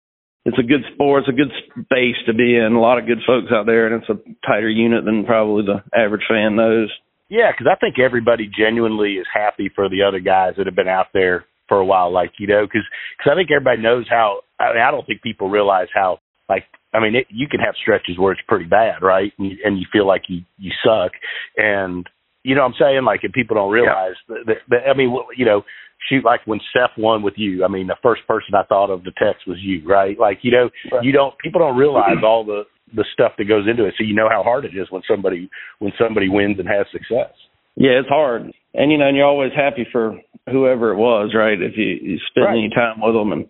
it's 0.45 0.57
a 0.57 0.63
good 0.63 0.81
sport. 0.93 1.23
It's 1.23 1.29
a 1.29 1.37
good 1.37 1.51
space 1.85 2.17
to 2.25 2.33
be 2.33 2.55
in. 2.55 2.73
A 2.73 2.81
lot 2.81 2.97
of 2.97 3.05
good 3.05 3.19
folks 3.25 3.51
out 3.53 3.65
there, 3.65 3.87
and 3.87 4.01
it's 4.01 4.09
a 4.09 4.47
tighter 4.47 4.69
unit 4.69 5.05
than 5.05 5.25
probably 5.25 5.65
the 5.65 5.83
average 5.97 6.25
fan 6.29 6.55
knows. 6.55 6.89
Yeah, 7.29 7.51
because 7.51 7.67
I 7.71 7.79
think 7.79 7.99
everybody 7.99 8.49
genuinely 8.49 9.13
is 9.13 9.27
happy 9.33 9.71
for 9.73 9.87
the 9.87 10.03
other 10.07 10.19
guys 10.19 10.53
that 10.57 10.65
have 10.65 10.75
been 10.75 10.87
out 10.87 11.07
there 11.13 11.45
for 11.69 11.77
a 11.77 11.85
while, 11.85 12.11
like 12.11 12.31
you 12.39 12.47
know, 12.47 12.65
because 12.65 12.83
cause 13.23 13.31
I 13.31 13.35
think 13.35 13.49
everybody 13.51 13.81
knows 13.81 14.05
how. 14.09 14.41
I 14.59 14.73
mean, 14.73 14.83
I 14.83 14.91
don't 14.91 15.05
think 15.07 15.21
people 15.21 15.49
realize 15.49 15.87
how 15.93 16.19
like 16.49 16.65
I 16.93 16.99
mean, 16.99 17.15
it, 17.15 17.27
you 17.29 17.47
can 17.47 17.61
have 17.61 17.75
stretches 17.81 18.17
where 18.17 18.33
it's 18.33 18.41
pretty 18.47 18.65
bad, 18.65 19.01
right? 19.01 19.31
And 19.37 19.51
you, 19.51 19.57
and 19.63 19.79
you 19.79 19.85
feel 19.91 20.05
like 20.05 20.23
you 20.27 20.41
you 20.57 20.71
suck, 20.83 21.13
and 21.55 22.05
you 22.43 22.55
know 22.55 22.61
what 22.61 22.73
I'm 22.75 22.79
saying? 22.79 23.03
Like, 23.05 23.21
if 23.23 23.31
people 23.31 23.55
don't 23.55 23.71
realize 23.71 24.15
yeah. 24.27 24.35
that, 24.35 24.45
that, 24.47 24.57
that, 24.69 24.89
I 24.89 24.97
mean, 24.97 25.15
you 25.37 25.45
know, 25.45 25.63
shoot, 26.09 26.25
like 26.25 26.41
when 26.45 26.59
Seth 26.73 26.97
won 26.97 27.21
with 27.21 27.35
you, 27.37 27.63
I 27.63 27.67
mean, 27.67 27.87
the 27.87 27.95
first 28.01 28.25
person 28.27 28.55
I 28.55 28.63
thought 28.63 28.89
of 28.89 29.03
the 29.03 29.11
text 29.11 29.47
was 29.47 29.57
you, 29.61 29.87
right? 29.87 30.17
Like, 30.19 30.39
you 30.41 30.51
know, 30.51 30.69
right. 30.91 31.03
you 31.03 31.11
don't, 31.11 31.37
people 31.39 31.59
don't 31.59 31.77
realize 31.77 32.23
all 32.23 32.43
the, 32.43 32.63
the 32.95 33.05
stuff 33.13 33.33
that 33.37 33.45
goes 33.45 33.67
into 33.69 33.85
it. 33.85 33.93
So 33.97 34.03
you 34.03 34.15
know 34.15 34.29
how 34.29 34.43
hard 34.43 34.65
it 34.65 34.75
is 34.75 34.89
when 34.89 35.01
somebody, 35.09 35.49
when 35.79 35.93
somebody 35.99 36.27
wins 36.27 36.59
and 36.59 36.67
has 36.67 36.85
success. 36.91 37.31
Yeah, 37.75 37.99
it's 37.99 38.09
hard. 38.09 38.51
And, 38.73 38.91
you 38.91 38.97
know, 38.97 39.07
and 39.07 39.15
you're 39.15 39.25
always 39.25 39.51
happy 39.55 39.87
for 39.91 40.19
whoever 40.49 40.91
it 40.91 40.97
was, 40.97 41.33
right? 41.35 41.61
If 41.61 41.77
you, 41.77 41.97
you 42.01 42.19
spend 42.29 42.47
right. 42.47 42.57
any 42.57 42.69
time 42.69 42.99
with 42.99 43.13
them 43.15 43.31
and, 43.31 43.47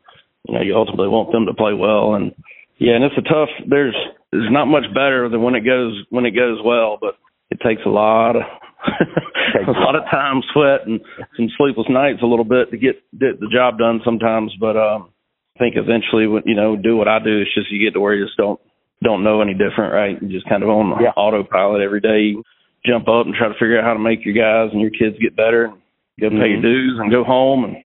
you 0.48 0.54
know, 0.54 0.62
you 0.62 0.76
ultimately 0.76 1.08
want 1.08 1.32
them 1.32 1.46
to 1.46 1.54
play 1.54 1.74
well. 1.74 2.16
And, 2.16 2.34
yeah, 2.78 2.96
and 2.96 3.04
it's 3.04 3.18
a 3.18 3.22
tough, 3.22 3.50
there's, 3.68 3.96
there's 4.32 4.52
not 4.52 4.66
much 4.66 4.86
better 4.94 5.30
than 5.30 5.42
when 5.42 5.56
it 5.56 5.66
goes, 5.66 6.04
when 6.10 6.26
it 6.26 6.32
goes 6.32 6.60
well, 6.64 6.98
but 7.00 7.16
it 7.50 7.60
takes 7.66 7.82
a 7.86 7.90
lot 7.90 8.36
of, 8.36 8.44
a 9.68 9.72
lot 9.72 9.96
of 9.96 10.04
time, 10.10 10.42
sweat, 10.54 10.88
and 10.88 11.02
some 11.38 11.50
sleepless 11.58 11.88
nights 11.90 12.20
a 12.24 12.26
little 12.26 12.46
bit 12.46 12.72
to 12.72 12.78
get, 12.78 13.02
the 13.14 13.50
job 13.54 13.78
done 13.78 14.02
sometimes. 14.04 14.54
But 14.60 14.78
um, 14.78 15.10
I 15.56 15.60
think 15.60 15.76
eventually, 15.78 16.26
you 16.46 16.56
know, 16.56 16.76
do 16.76 16.98
what 16.98 17.08
I 17.08 17.20
do. 17.20 17.42
It's 17.42 17.54
just 17.54 17.72
you 17.72 17.84
get 17.84 17.94
to 17.94 18.02
where 18.02 18.16
you 18.16 18.26
just 18.26 18.38
don't 18.38 18.60
don't 19.04 19.24
know 19.24 19.42
any 19.42 19.54
different, 19.54 19.94
right? 19.94 20.22
You 20.22 20.30
just 20.30 20.48
kind 20.48 20.64
of 20.64 20.70
on 20.70 21.02
yeah. 21.02 21.10
autopilot 21.18 21.82
every 21.82 22.02
day. 22.02 22.38
You 22.38 22.44
jump 22.86 23.08
up 23.08 23.26
and 23.26 23.34
try 23.34 23.48
to 23.48 23.58
figure 23.58 23.80
out 23.80 23.86
how 23.86 23.94
to 23.94 24.00
make 24.00 24.26
your 24.26 24.38
guys 24.38 24.72
and 24.72 24.82
your 24.82 24.92
kids 24.92 25.18
get 25.22 25.36
better. 25.36 25.66
And 25.66 25.82
go 26.20 26.30
mm-hmm. 26.30 26.42
pay 26.42 26.50
your 26.50 26.62
mm-hmm. 26.62 26.70
dues 26.70 27.00
and 27.02 27.12
go 27.12 27.24
home 27.24 27.66
and 27.66 27.78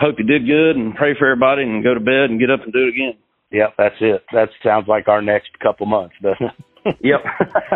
hope 0.00 0.16
you 0.18 0.24
did 0.24 0.46
good 0.46 0.76
and 0.76 0.94
pray 0.94 1.14
for 1.18 1.28
everybody 1.28 1.62
and 1.62 1.84
go 1.84 1.94
to 1.94 2.00
bed 2.00 2.32
and 2.32 2.40
get 2.40 2.50
up 2.50 2.64
and 2.64 2.72
do 2.72 2.88
it 2.88 2.94
again. 2.96 3.16
Yep, 3.52 3.74
that's 3.78 4.00
it. 4.00 4.24
That 4.32 4.48
sounds 4.64 4.88
like 4.88 5.06
our 5.06 5.22
next 5.22 5.50
couple 5.62 5.86
months, 5.86 6.14
doesn't 6.22 6.46
it? 6.46 6.64
Yep. 7.00 7.24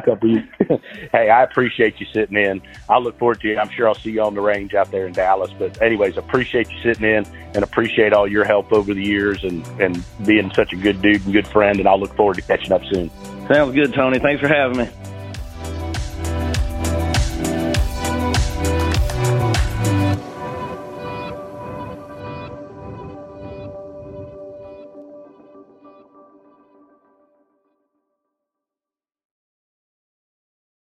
hey, 1.12 1.30
I 1.30 1.42
appreciate 1.42 1.98
you 2.00 2.06
sitting 2.12 2.36
in. 2.36 2.60
I 2.88 2.98
look 2.98 3.18
forward 3.18 3.40
to 3.40 3.48
you. 3.48 3.58
I'm 3.58 3.70
sure 3.70 3.88
I'll 3.88 3.94
see 3.94 4.10
you 4.10 4.22
on 4.22 4.34
the 4.34 4.40
range 4.40 4.74
out 4.74 4.90
there 4.90 5.06
in 5.06 5.12
Dallas. 5.12 5.50
But 5.58 5.80
anyways, 5.80 6.16
appreciate 6.16 6.70
you 6.70 6.82
sitting 6.82 7.08
in 7.08 7.26
and 7.54 7.64
appreciate 7.64 8.12
all 8.12 8.28
your 8.28 8.44
help 8.44 8.72
over 8.72 8.92
the 8.92 9.02
years 9.02 9.44
and, 9.44 9.66
and 9.80 10.04
being 10.26 10.50
such 10.52 10.72
a 10.72 10.76
good 10.76 11.00
dude 11.00 11.24
and 11.24 11.32
good 11.32 11.46
friend. 11.46 11.78
And 11.78 11.88
I'll 11.88 12.00
look 12.00 12.14
forward 12.16 12.36
to 12.36 12.42
catching 12.42 12.72
up 12.72 12.82
soon. 12.92 13.10
Sounds 13.48 13.74
good, 13.74 13.94
Tony. 13.94 14.18
Thanks 14.18 14.40
for 14.40 14.48
having 14.48 14.78
me. 14.78 14.88